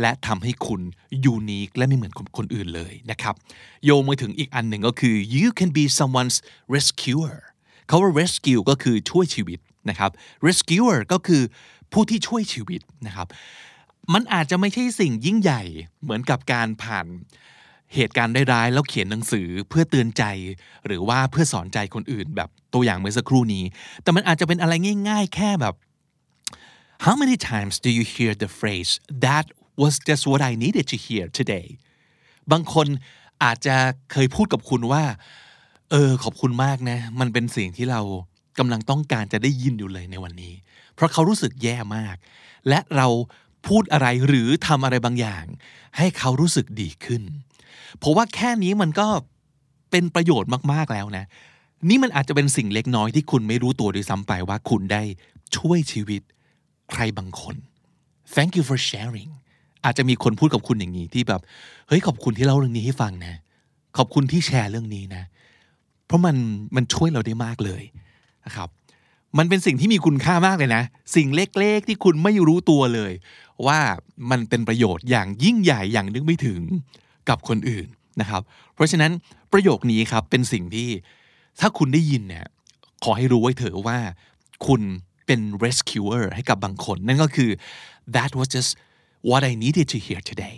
[0.00, 0.82] และทำให้คุณ
[1.24, 3.34] ยูนิคและไม่เหมือนคนคนอื่นเลยนะครับ
[3.84, 6.38] โยงมาถึงอีกอันหนึ่งก็คือ you can be someone's
[6.74, 7.36] rescuer
[7.86, 9.58] เขาว่า rescue ก็คือช่วยชีวิต
[9.90, 10.10] นะครับ
[10.46, 11.42] rescuer ก็คือ
[11.92, 13.26] ผู้ที่ช่วยชีวิตนะครับ
[14.14, 15.62] มันอาจจะไม่ใช่สิ่งยิ่งใหญ่
[16.02, 17.06] เหมือนกับการผ่าน
[17.94, 20.24] เหตุการณ์ร้ายๆแล้วเขียนหนังสือเพื่อเตือนใจ
[20.86, 23.64] หรือว่าเพื่อสอนใจคนอื่นแบบตัวอย่างเมื่อสักครู่นี้
[24.02, 24.72] แต่มันอาจจะเป็นอะไร
[25.08, 25.74] ง่าย ๆ แค่แบบ
[27.00, 29.46] How many times do you hear the phrase that
[29.76, 31.66] was just what I needed to hear today
[32.52, 32.86] บางคน
[33.42, 33.76] อาจจะ
[34.12, 35.04] เคยพูดกับคุณว่า
[35.90, 38.00] เออ ขอบคุณมากนะ มันเป็นสิ่งที่เรา
[38.58, 40.54] กำลังต้องการจะได้ยินอยู่เลยในวันนี้
[40.94, 42.16] เพราะเขารู้สึกแย่มาก
[42.68, 43.08] และเรา
[43.66, 45.44] พูดอะไรหรือทำอะไรบางอย่าง
[45.96, 47.22] ให้เขารู้สึกดีขึ้น
[47.98, 49.08] เพราะว่าแค่นี้มันก็
[49.90, 51.24] เป็นประโยชน์มากๆแล้วนะ
[51.88, 55.02] นี่มันอาจจะเป็นสิ่งเล็กน้อยที่คุณไม่รู้ตัวด้วยซ้ำไปว่าคุณได้
[55.56, 56.22] ช่วยชีวิต
[56.92, 57.56] ใครบางคน
[58.34, 59.30] thank you for sharing
[59.84, 61.40] อาจจะมีคนพูดกับคุณอย่างนี้ที่แบบ
[61.88, 63.34] เฮ้ยขอบคุณที่เล่าเรื่องนี้ให้ฟังนะ
[63.96, 65.22] ขอบคุณที่แชร์เรื่องนี้นะ
[66.06, 66.36] เพราะมัน
[66.76, 67.82] มันช่วยเราได้มากเลย
[68.46, 68.68] นะครับ
[69.38, 70.82] มันเป็นสิ่งที่มีคุณค่ามากเลยนะ
[71.16, 73.12] สิ่งเล็กๆ ที่คุณไม่รู้ตัวเลย
[73.66, 73.80] ว่า
[74.30, 76.60] มันเป็นประโยชน์อย่างยิ่งใหญ่อย่างนึกไม่ถึง
[77.28, 77.86] กับคนอื่น
[78.20, 78.42] นะครับ
[78.74, 79.12] เพราะฉะนั้น
[79.52, 80.88] ประโยคนี้ครับเป็นสิ่งที่
[81.60, 82.46] ถ้าคุณได้ยินเนี่ย
[83.04, 83.98] ขอให้รู้ไว้เถอะว่า
[84.66, 84.80] คุณ
[85.28, 87.50] เป็น rescuer ให้กับบางคน นั่นก็คือ
[88.14, 88.70] that was just
[89.28, 90.56] what I needed to hear today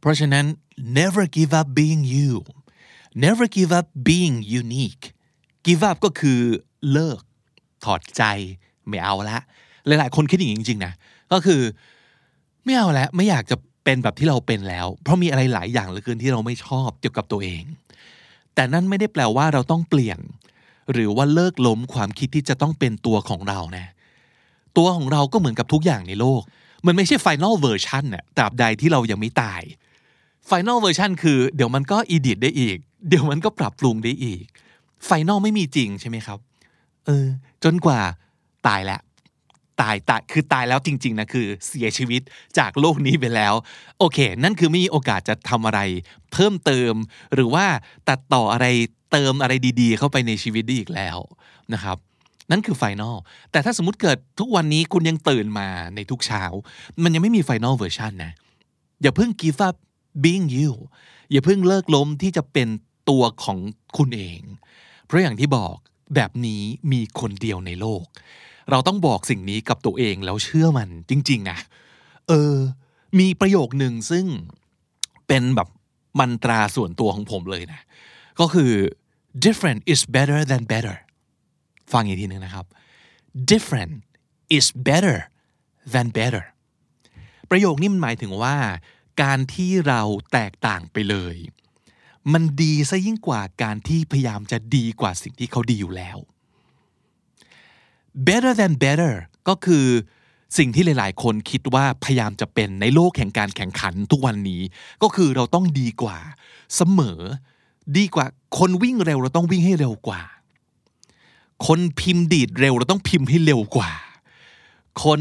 [0.00, 0.44] เพราะฉะนั้น
[1.00, 2.30] never give up being you
[3.24, 5.04] never give up being unique
[5.66, 6.40] give up ก็คือ
[6.92, 7.20] เลิก
[7.84, 8.22] ถอดใจ
[8.88, 9.38] ไม่เอาละ
[9.86, 10.92] หลาย ๆ คนคิดอย่างนี้จริง ๆ นะ
[11.32, 11.60] ก็คือ
[12.64, 17.62] ไม่เอาแล้ว ไม่อยากจะเป็นแบบที่เราเป็นแล้ว เพราะมีอะไรหลายอย่างเหลือเกินที่เราไม่ชอบเกี่ยวกับตัวเอง
[18.54, 20.18] แต่นั่นไม่ได้แปลว่าเราต้องเปลี่ยน
[20.92, 23.86] หรือว่าเลิกล้มความคิดที่จะต้องเป็นตัวของเรานะ
[24.76, 26.42] ตัวของเราก็เหมือนกับทุกอย่างในโลก
[26.86, 29.62] มันไม่ใช่ final version น่ะตราบใดที่เรายังไม่ตาย
[30.50, 32.76] final version คือเดี๋ยวมันก็ edit ได้อีก
[33.08, 34.44] เดี๋ยวมันก็ปรับปรุงได้อีก
[35.08, 36.38] final ไม่มีจริงใช่ไหมครับ
[37.06, 37.26] เออ
[37.64, 38.00] จนกว่า
[38.66, 39.00] ตายแล้ว
[39.80, 42.22] ตายตายคือตายแล้วจริง ๆนะคือเสียชีวิต
[42.58, 43.54] จากโลกนี้ไปแล้ว
[43.98, 45.80] โอเค นั่นคือไม่มีโอกาสจะทำอะไร
[46.32, 46.94] เพิ่มเติม
[47.34, 47.66] หรือว่า
[48.08, 48.66] ตัดต่ออะไร
[49.12, 51.18] เติมอะไรดี ๆ เข้าไปในชีวิตได้อีกแล้ว
[51.72, 51.96] นะครับ
[52.50, 53.16] นั่นคือไฟนอล
[53.50, 56.42] แต่ถ้าสมมติเกิดทุกวันนี้คุณยังตื่นมาในทุกเช้า
[57.02, 58.32] มันยังไม่มี final version นะ
[59.02, 59.76] อย่าเพิ่ง give up
[60.24, 60.72] being you
[61.30, 62.68] อย่าเพิ่งเลิกล้มที่จะเป็น
[63.10, 63.58] ตัวของ
[63.96, 64.40] คุณเอง
[65.06, 65.76] เพราะอย่างที่บอก
[66.14, 66.62] แบบนี้
[66.92, 68.04] มีคนเดียวในโลก
[68.70, 71.58] เราต้องบอกสิ่งนี้กับตัวเองแล้วเชื่อมันจริง ๆ นะ
[72.28, 72.54] เออ
[73.18, 74.26] มีประโยคหนึ่งซึ่ง
[75.26, 75.68] เป็นแบบ
[76.18, 77.80] มันตราส่วนตัวของผมเลยนะ
[78.40, 78.72] ก็คือ
[79.44, 80.96] different is better than better
[81.92, 82.66] ฟังอีกทีหนึ่งนะครับ
[83.50, 83.94] different
[84.56, 85.16] is better
[85.92, 86.44] than better
[87.50, 88.56] ประโยคนี้มันหมายถึงว่า
[89.22, 90.02] การที่เรา
[90.32, 91.36] แตกต่างไปเลย
[92.32, 96.18] มันดีซะยิ่งกว่าการที่พยายามจะดีกว่าสิ่งที่เขาดีอยู่แล้ว
[98.28, 99.14] better than better
[99.48, 99.86] ก็คือ
[100.58, 104.62] สิ่งที่หลายๆ คนคิดว่าพยายามจะเป็นในโลกแห่งการแข่งขันทุกวันนี้
[105.02, 106.18] ก็คือเราต้องดีกว่า
[106.76, 107.20] เสมอ
[107.96, 108.26] ดีกว่า
[108.58, 110.22] คนวิ่งเร็วเราต้องวิ่งให้เร็วกว่า
[111.66, 113.92] คนพิมพ์ดีดเร็วเราต้องพิมพ์ให้เร็วกว่า
[115.04, 115.20] คน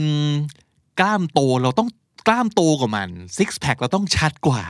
[0.99, 1.89] กล้ามโตเราต้อง
[2.27, 4.63] กล้ามโตกว่ามันซิกแพคเราต้องชัดกว่า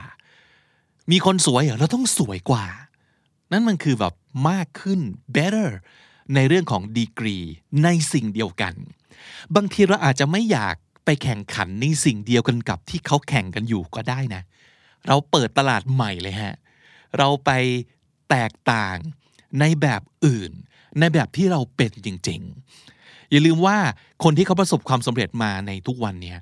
[1.12, 2.66] มีคนสวยเหรอเราต้องสวยกว่า
[3.52, 4.14] นั่นมันคือแบบ
[4.50, 5.00] มากขึ้น
[5.36, 5.70] better
[6.36, 7.38] ในเรื่องของดีกรี
[7.84, 8.74] ในสิ่งเดียวกัน
[9.56, 10.76] บางทีเราอาจจะไม่อยาก
[11.06, 14.42] ไปแข่งขันในสิ่งเดียวกันกับที่เขาแข่งกันอยู่ก็ได้นะ
[15.08, 16.56] เราเปิดตลาดใหม่เลยฮะ
[17.18, 17.52] เราไป
[18.30, 18.98] แตกต่าง
[19.60, 20.52] ในแบบอื่น
[21.00, 22.42] ในแบบที่เราเป็นจริง
[22.86, 23.78] ๆ อย่าลืมว่า
[24.24, 26.38] คนที่เขาประสบความสำเร็จมาในทุกวันเนี้ย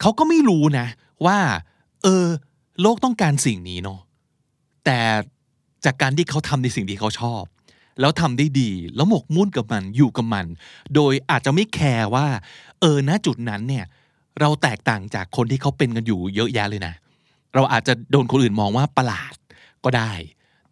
[0.00, 0.86] เขาก็ไม่รู้นะ
[1.26, 1.38] ว่า
[2.02, 2.26] เออ
[2.80, 4.00] โลกต้องการสิ่งนี้เนาะ
[4.84, 4.98] แต่
[5.84, 7.42] จากการที่เขาทำในสิ่งที่เขาชอบ
[8.00, 10.46] แล้วทำได้ดี แล้วหมกมุ่นกับมันอยู่กับมัน
[10.94, 12.26] โดยอาจจะไม่แคร์ว่า
[12.80, 13.84] เออณจุดนั้นเนี่ย
[14.40, 16.94] เราแตกต่างจากคนที่เขาเป็นกันอยู่เยอะแยะเลยนะ
[17.54, 19.34] เราอาจจะโดนคนอื่นมองว่าประหลาด
[19.84, 20.12] ก็ได้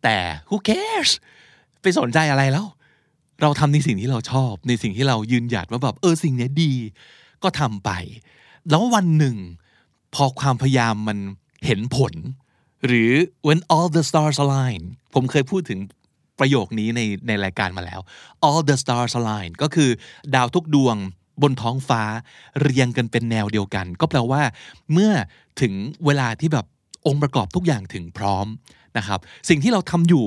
[0.02, 0.16] แต่
[0.48, 1.10] who cares
[1.82, 2.66] ไปสนใจอะไรแล้ว
[3.42, 6.72] เราทำในสิ่งที่เราชอบ ในสิ่งที่เรายืนหยัดว่าแบบเออสิ่งนี้ดี
[7.42, 7.90] ก็ทำไป
[8.70, 9.36] แล้ววันหนึ่ง
[10.14, 11.18] พอความพยายามมัน
[11.66, 12.14] เห็นผล
[12.86, 13.12] หรือ
[13.46, 14.82] when all the stars align
[15.14, 15.78] ผมเคยพูดถึง
[16.40, 18.00] ประโยคนี้ในในรายการมาแล้ว
[18.46, 19.90] all the stars align ก็คือ
[20.34, 20.96] ดาวทุกดวง
[21.42, 22.02] บนท้องฟ้า
[22.60, 24.42] เรียงกันเป็นแนวเดียวกัน ก็แปลว่า
[24.92, 25.12] เมื่อ
[25.60, 25.72] ถึง
[26.06, 26.66] เวลาที่แบบ
[27.06, 28.46] องค์ประกอบทุกอย่างถึงพร้อม
[28.98, 30.26] นะครับ สิ่งที่เราทำอยู่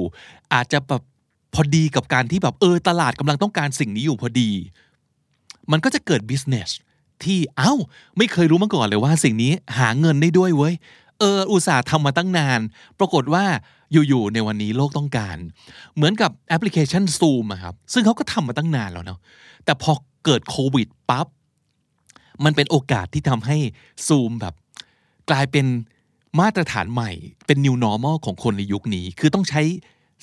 [0.53, 1.03] อาจจะแบบ
[1.53, 4.51] พอดีกับการที่แบบเออตลาดกำลังต้องการสิ่งนี้อยู่พอดี
[5.71, 6.69] มันก็จะเกิด business
[7.23, 7.73] ที่เอ้า
[8.17, 10.73] ไม่เคยรู้มาก่อนเลยว่าสิ่งนี้หาเงินได้ด้วยเว้ย
[11.21, 12.59] เอออุตส่าห์ทำมาตั้งนาน
[12.99, 13.43] ปรากฏว่า
[13.91, 15.37] อยู่ๆในวันนี้โลกต้องการ
[15.95, 19.19] เหมือนกับแอปพลิเคชัน Zoom อะครับ ซึ่งเขาก็ทำมาตั้งนานแล้วเนาะ
[19.65, 19.91] แต่พอ
[20.25, 21.27] เกิดโควิดปั๊บ
[22.45, 23.57] มันเป็นโอกาสที่ทำให้
[24.07, 24.53] Zoom แบบ
[25.29, 25.65] กลายเป็น
[26.39, 27.11] มาตรฐานใหม่
[27.45, 29.61] เป็น new normal ของคนในยุคนี้ คือต้องใช้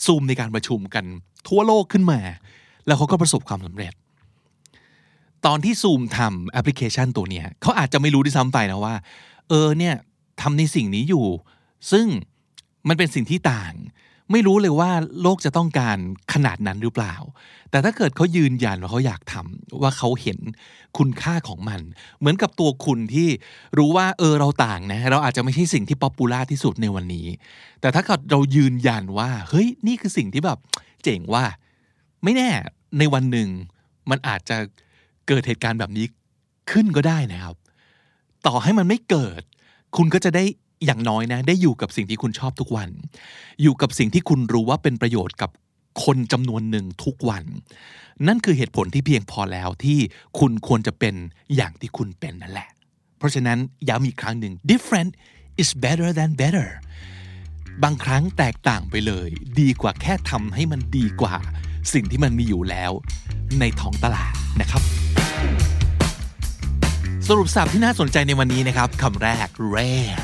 [0.06, 1.04] Zoom ในการประชุมกัน
[1.48, 2.20] ทั่วโลกขึ้นมา
[2.86, 3.92] แล้วเขาก็ประสบความสำเร็จ
[5.46, 8.94] ตอนที่ซูมทำแอปพลิเคชันตัวเนี้ยเขาอาจจะไม่รู้ด้วยซ้ำไปนะว่า
[9.48, 9.94] เออเนี่ย
[10.40, 11.26] ทำในสิ่งนี้อยู่
[11.92, 12.06] ซึ่ง
[12.88, 13.74] มันเป็นสิ่งที่ต่าง
[14.32, 14.90] ไม่รู้เลยว่า
[15.22, 15.98] โลกจะต้องการ
[16.32, 17.14] ขนาดนั้นหรือเปล่า
[17.70, 20.38] แต่ถ้าเกิดเขายืนยันว่าเขาอยากทำว่าเขาเห็น
[20.98, 21.80] คุณค่าของมัน
[22.18, 23.28] เหมือนกับตัวคุณที่
[23.78, 27.26] รู้ว่าเออเราต่างนะเราอาจจะไม่ใช่สิ่งที่ popular ที่สุดในวันนี้
[27.80, 30.58] แต่ถ้าเกิดเรายืนยันว่า เฮ้ยนี่คือสิ่งที่แบบ
[31.02, 31.44] เจ๋งว่ะ
[32.24, 32.50] ไม่แน่
[32.98, 33.48] ในวันหนึ่ง
[34.10, 34.56] มันอาจจะ
[35.28, 36.06] เกิดเหตุการณ์แบบนี้
[36.70, 37.56] ขึ้นก็ได้นะครับ
[38.46, 39.42] ต่อให้มันไม่เกิด
[39.96, 40.44] คุณก็จะได้
[40.84, 42.90] อย่างน้อยนะ ได้อยู่กับสิ่งที่คุณชอบทุกวัน
[43.62, 45.50] อยู่กับสิ่งที่คุณรู้ว่าเป็นประโยชน์กับ
[46.04, 47.44] คนจำนวนหนึ่งทุกวัน
[48.26, 49.98] นั่นคือเหตุผลที่เพียงพอแล้วที่
[50.38, 51.14] คุณควรจะเป็น
[51.56, 52.68] อย่างที่คุณเป็นนั่นแหละ
[53.18, 53.58] เพราะฉะนั้น
[53.88, 55.10] ย้ำอีกครั้งหนึ่ง different
[55.62, 56.68] is better than better
[57.82, 59.28] บางครั้งแตกต่างไปเลย
[59.60, 61.34] ดีกว่าแค่ทำให้มันดีกว่า
[61.92, 62.92] สิ่งที่มันมีอยู่แล้ว
[63.60, 64.82] ในท้องตลาดนะครับ
[67.32, 70.16] สรุปสับที่น่าสนใจในวันนี้นะครับคำแรก rare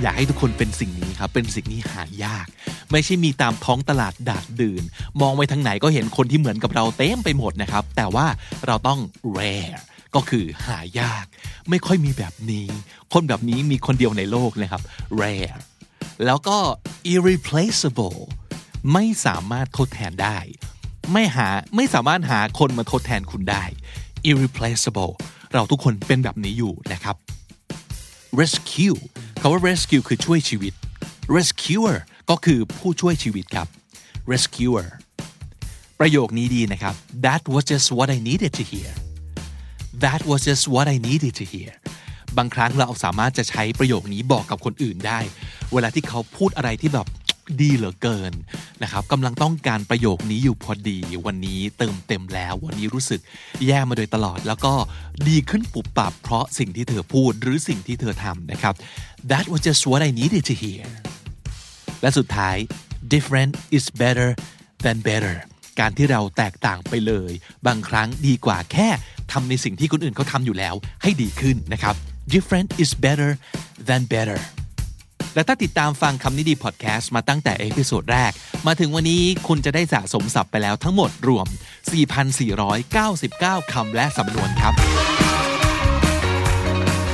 [0.00, 2.46] อยากให้ทุกคนเป็นสิ่งนี้ครับ เป็นสิ่งที่หายาก
[2.90, 4.82] ไม่ใช่มีตามท้องตลาดดาดดื่น
[5.20, 8.26] มองไปทางไหนก็เห็นคนที่เหมือนกับเราเต็มไปหมดนะครับ แต่ว่า
[8.66, 8.98] เราต้อง
[9.36, 9.76] rare
[10.14, 11.24] ก็คือหายาก
[11.70, 12.66] ไม่ค่อยมีแบบนี้
[13.12, 14.82] คนแบบนี้มีคนเดียวในโลกนะครับ
[15.20, 15.56] rare
[16.24, 16.58] แล้วก็
[17.12, 18.18] irreplaceable
[18.92, 20.38] ไม่สามารถทดแทนได้
[21.12, 23.64] ไม่หาไม่สามารถหาคนมาทดแทนคุณได้
[24.30, 25.12] irreplaceable
[25.52, 27.16] เราทุกคนเป็นแบบนี้อยู่นะครับ
[28.40, 28.96] rescue
[29.40, 30.72] คาว่า rescue คือช่วยชีวิต
[31.36, 31.96] rescuer
[32.30, 33.68] ก็คือผู้ช่วยชีวิตครับ
[34.32, 34.86] rescuer
[36.00, 36.94] ประโยคนี้ดีนะครับ
[37.26, 38.90] that was just what I needed to hear
[40.04, 41.72] that was just what I needed to hear
[42.36, 45.20] บางครั้งเราสามารถจะใช้ประโยคนี้บอกกับคนอื่นได้
[45.72, 47.06] เวลาที่เขาพูดอะไรที่แบบ
[47.60, 48.32] ดีเหลือเกิน
[48.82, 53.20] นะครับกำลังต้องการประโยคนี้อยู่พอดี วันนี้เติมเต็มแล้ว วันนี้รู้สึก
[53.66, 54.74] แย่มาโดยตลอด แล้วก็
[55.28, 58.74] ดีขึ้นปุบปับเพราะสิ่งที่เธอพูดหรือสิ่งที่เธอทำนะครับ
[59.30, 60.86] that was just what I needed to hear
[62.02, 62.56] และสุดท้าย
[63.12, 64.28] different is better
[64.84, 65.36] than better
[65.80, 67.32] การที่เราแตกต่างไปเลย
[67.66, 68.88] บางครั้งดีกว่าแค่
[69.32, 71.94] ทำในสิ่งที่คนอื่นเขาทำอยู่แล้วให้ดีขึ้นนะครับ
[72.34, 73.30] different is better
[73.88, 74.38] than better
[75.36, 78.32] และถ้าติดตามฟังคำนี้ดีพอดแคสต์มาตั้งแต่ episode แรก
[78.66, 81.46] มาถึงวันนี้คุณจะได้สะสมศัพท์ไปแล้วทั้งหมดรวม
[82.20, 85.15] 4,499 คำและสำนวนครับ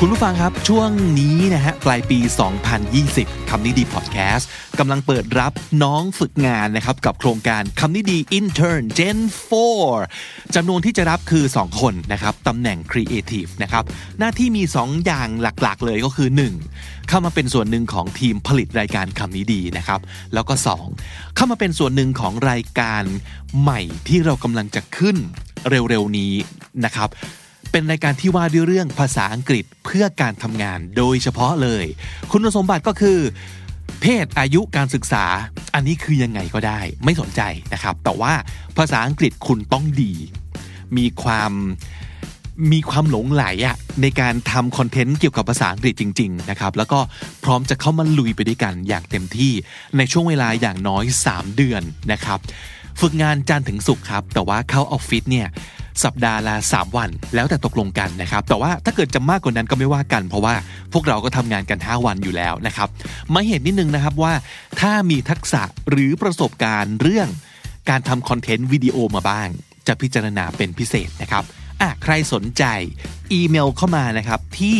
[0.04, 2.18] คุณผู้ฟังครับช่วงนี้นะฮะปลายปี
[2.84, 4.48] 2020 คำนี้ดีพอดแคสต์
[4.78, 5.52] กำลังเปิดรับ
[5.82, 9.18] น้องฝึกงานนะครับกับโครงการคำนี้ดี Intern Gen
[9.86, 13.84] 4จำนวนที่จะรับคือ 2 คนนะครับตำแหน่ง Creative นะครับ
[14.18, 16.28] หน้าที่มี 2 อย่างหลักๆเลยก็คือ
[16.68, 17.08] 1.
[17.08, 20.00] เข้ามาเป็นส่วนหนึ่งของทีมผลิตรายการคำนี้ดีนะครับ
[20.34, 20.54] แล้วก็
[20.94, 21.34] 2.
[21.36, 23.02] เข้ามาเป็นส่วนหนึ่งของรายการ
[23.60, 25.16] ใหม่ที่เรากำลังจะขึ้น
[25.70, 26.32] เร็วๆนี้
[26.84, 27.10] นะครับ
[27.72, 31.84] เป็นรายการที่ว่าด้วยเรื่องภาษาอังกฤษเพื่อการทำงานโดยเฉพาะเลย
[32.30, 33.18] คุณสมบัติก็คือ
[34.00, 35.24] เพศอายุการศึกษา
[35.74, 37.40] อันนี้คือยังไงก็ได้ ไม่สนใจ
[37.72, 38.32] นะครับ แต่ว่า
[38.78, 40.12] ภาษาอังกฤษคุณต้องดี
[40.96, 41.52] มีความ
[42.72, 47.00] มีความหลงไหลอะในการทำคอนเทนต์เกี่ยวกับภาษาอังกฤษจริง ๆ นะครับ แล้วก็
[47.44, 49.52] พร้อมจะเข้ามาลุยไปด้วยกันอย่างเต็มที่
[49.96, 51.82] ในช่วงเวลาอย่างน้อย 3 เดือน
[52.12, 52.38] นะครับ
[53.00, 55.48] ฝึกงานจันทร์ถึงศุกร์ครับ แต่ว่าเข้าออฟฟิศเนี่ย
[56.04, 60.54] สัปดาห์ละ3 วัน แล้วแต่ตกลงกันนะครับ แต่ว่าถ้าเกิดจะมากกว่านั้นก็ไม่ว่ากัน เพราะว่า
[60.92, 62.88] พวกเราก็ทำงานกัน 5 วันอยู่แล้วนะครับ
[63.34, 64.32] มาเห็นนิดนึงนะครับว่า
[64.80, 67.28] ถ้ามีทักษะหรือประสบการณ์เรื่อง
[67.90, 69.48] การทำคอนเทนต์วิดีโอมาบ้าง
[69.86, 71.44] จะพิจารณาเป็นพิเศษนะครับ
[71.80, 72.64] อะใครสนใจ
[73.32, 74.78] อีเมลเข้ามานะครับที่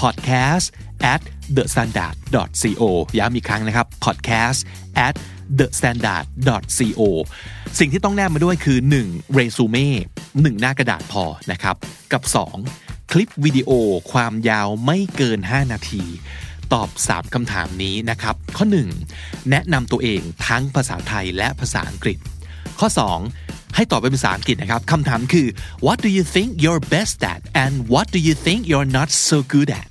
[0.00, 0.66] podcast
[1.12, 1.22] at
[1.56, 2.14] the standard
[2.62, 2.82] co
[3.18, 4.58] ย้ำอีกครั้งนะครับ podcast
[5.06, 5.14] at
[5.58, 6.24] the standard
[6.76, 7.00] co
[7.78, 9.32] สิ่งที่ต้องแนบมาด้วยคือ 1.
[9.34, 9.88] เรซูเม่
[10.22, 11.76] 1หน้ากระดาษพอนะครับ
[12.12, 12.22] กับ
[12.68, 13.10] 2.
[13.12, 13.70] คลิปวิดีโอ
[14.12, 16.02] ความยาวไม่เกิน 5 นาที
[16.72, 18.66] ตอบ 3คำถามนี้นะครับ ข้อ
[19.08, 19.50] 1.
[19.50, 22.18] แนะนำตัวเองทั้งภาษาไทยและภาษาอังกฤษ
[22.80, 22.88] ข้อ
[23.32, 25.46] 2 ให้ตอบเป็นภาษาอังกฤษนะครับคำถามคือ
[25.86, 29.38] what do you think you're best at and what do you think you're not so
[29.54, 29.90] good at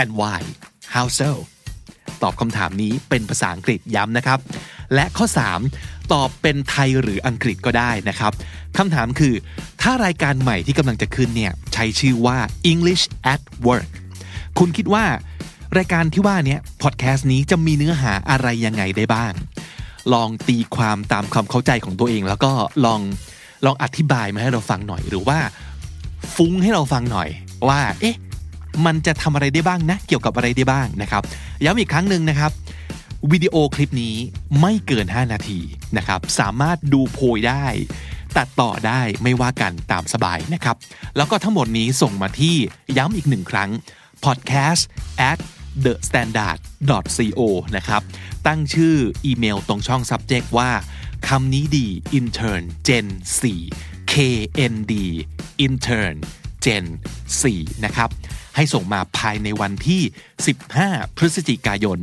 [0.00, 0.38] and why
[0.94, 1.30] how so
[2.22, 4.38] ตอบคำถามนี้เป็นภาษาอังกฤษย้ำนะครับ
[4.94, 5.26] และข้อ
[5.64, 8.32] 3 ตอบเป็นไทยหรืออังกฤษก็ได้นะครับ
[8.76, 9.34] คำถามคือ
[9.82, 12.38] ถ้ารายการใหม่ที่กำลังจะขึ้นเนี่ยใช้ชื่อว่า
[12.72, 13.90] English at Work
[14.58, 15.04] คุณคิดว่า
[15.78, 19.32] รายการที่ว่านี้พอดแคสต์นี้จะมีเนื้อหาอะไรยังไงได้บ้าง
[20.12, 22.52] ลองตีความตามความเข้าใจของตัวเอง แล้วก็
[22.84, 23.00] ลอง
[23.64, 25.38] ลองอธิบายมาให้เราฟังหน่อย หรือว่า
[26.36, 27.28] ฟุ้งให้เราฟังหน่อย
[27.68, 28.16] ว่า เอ๊ะ
[28.86, 31.22] มันจะทำอะไรได้บ้างนะ เกี่ยวกับอะไรได้บ้างนะครับ
[31.64, 32.50] ย้ำอีกครั้งหนึ่งนะครับ
[33.30, 34.16] วิดีโอคลิปนี้
[34.60, 35.60] ไม่เกิน 5 นาที
[35.96, 37.66] นะครับ สามารถดูโพยได้
[38.36, 40.76] ตัดต่อได้ไม่ว่ากันตามสบายนะครับ
[41.16, 42.56] แล้วก็ทั้งหมดนี้ส่งมาที่
[42.96, 43.70] ย้ำอีกหนึ่งครั้ง
[44.24, 44.82] podcast
[45.30, 45.38] at
[45.84, 46.58] the standard
[47.16, 47.40] co
[47.76, 48.02] นะครับ
[48.46, 48.94] ตั้งชื่อ
[49.24, 50.70] อีเมลตรงช่อง subject ว่า
[51.28, 51.86] คำนี้ดี
[52.18, 53.06] intern gen
[53.60, 54.94] 4 knd
[55.66, 56.16] intern
[56.64, 56.84] gen
[57.40, 58.10] 4นะครับ
[58.56, 60.02] ให้ส่งมาภายในวันที่
[60.58, 61.98] 15 พฤศจิกายน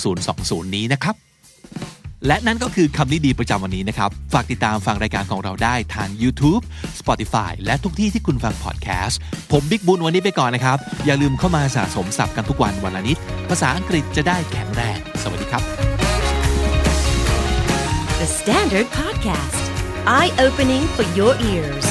[0.00, 1.16] 2020 นี้นะครับ
[2.26, 6.62] และนั่นก็คือคำนี้ดีประจำวันนี้นะครับ ฝากติดตามฟังรายการของเราได้ทาง YouTube
[7.00, 9.18] Spotify และทุกที่ที่คุณฟังพอดแคสต์
[9.52, 13.16] ผมบิ๊กบุญวันนี้ไปก่อนนะครับ อย่าลืมเข้ามาสะสมศัพท์กันทุกวันวันละนิด
[13.50, 15.62] ภาษาอังกฤษจะได้แข็งแรง สวัสดีครับ
[18.20, 19.64] The Standard Podcast,
[20.18, 21.86] eye opening for your ears.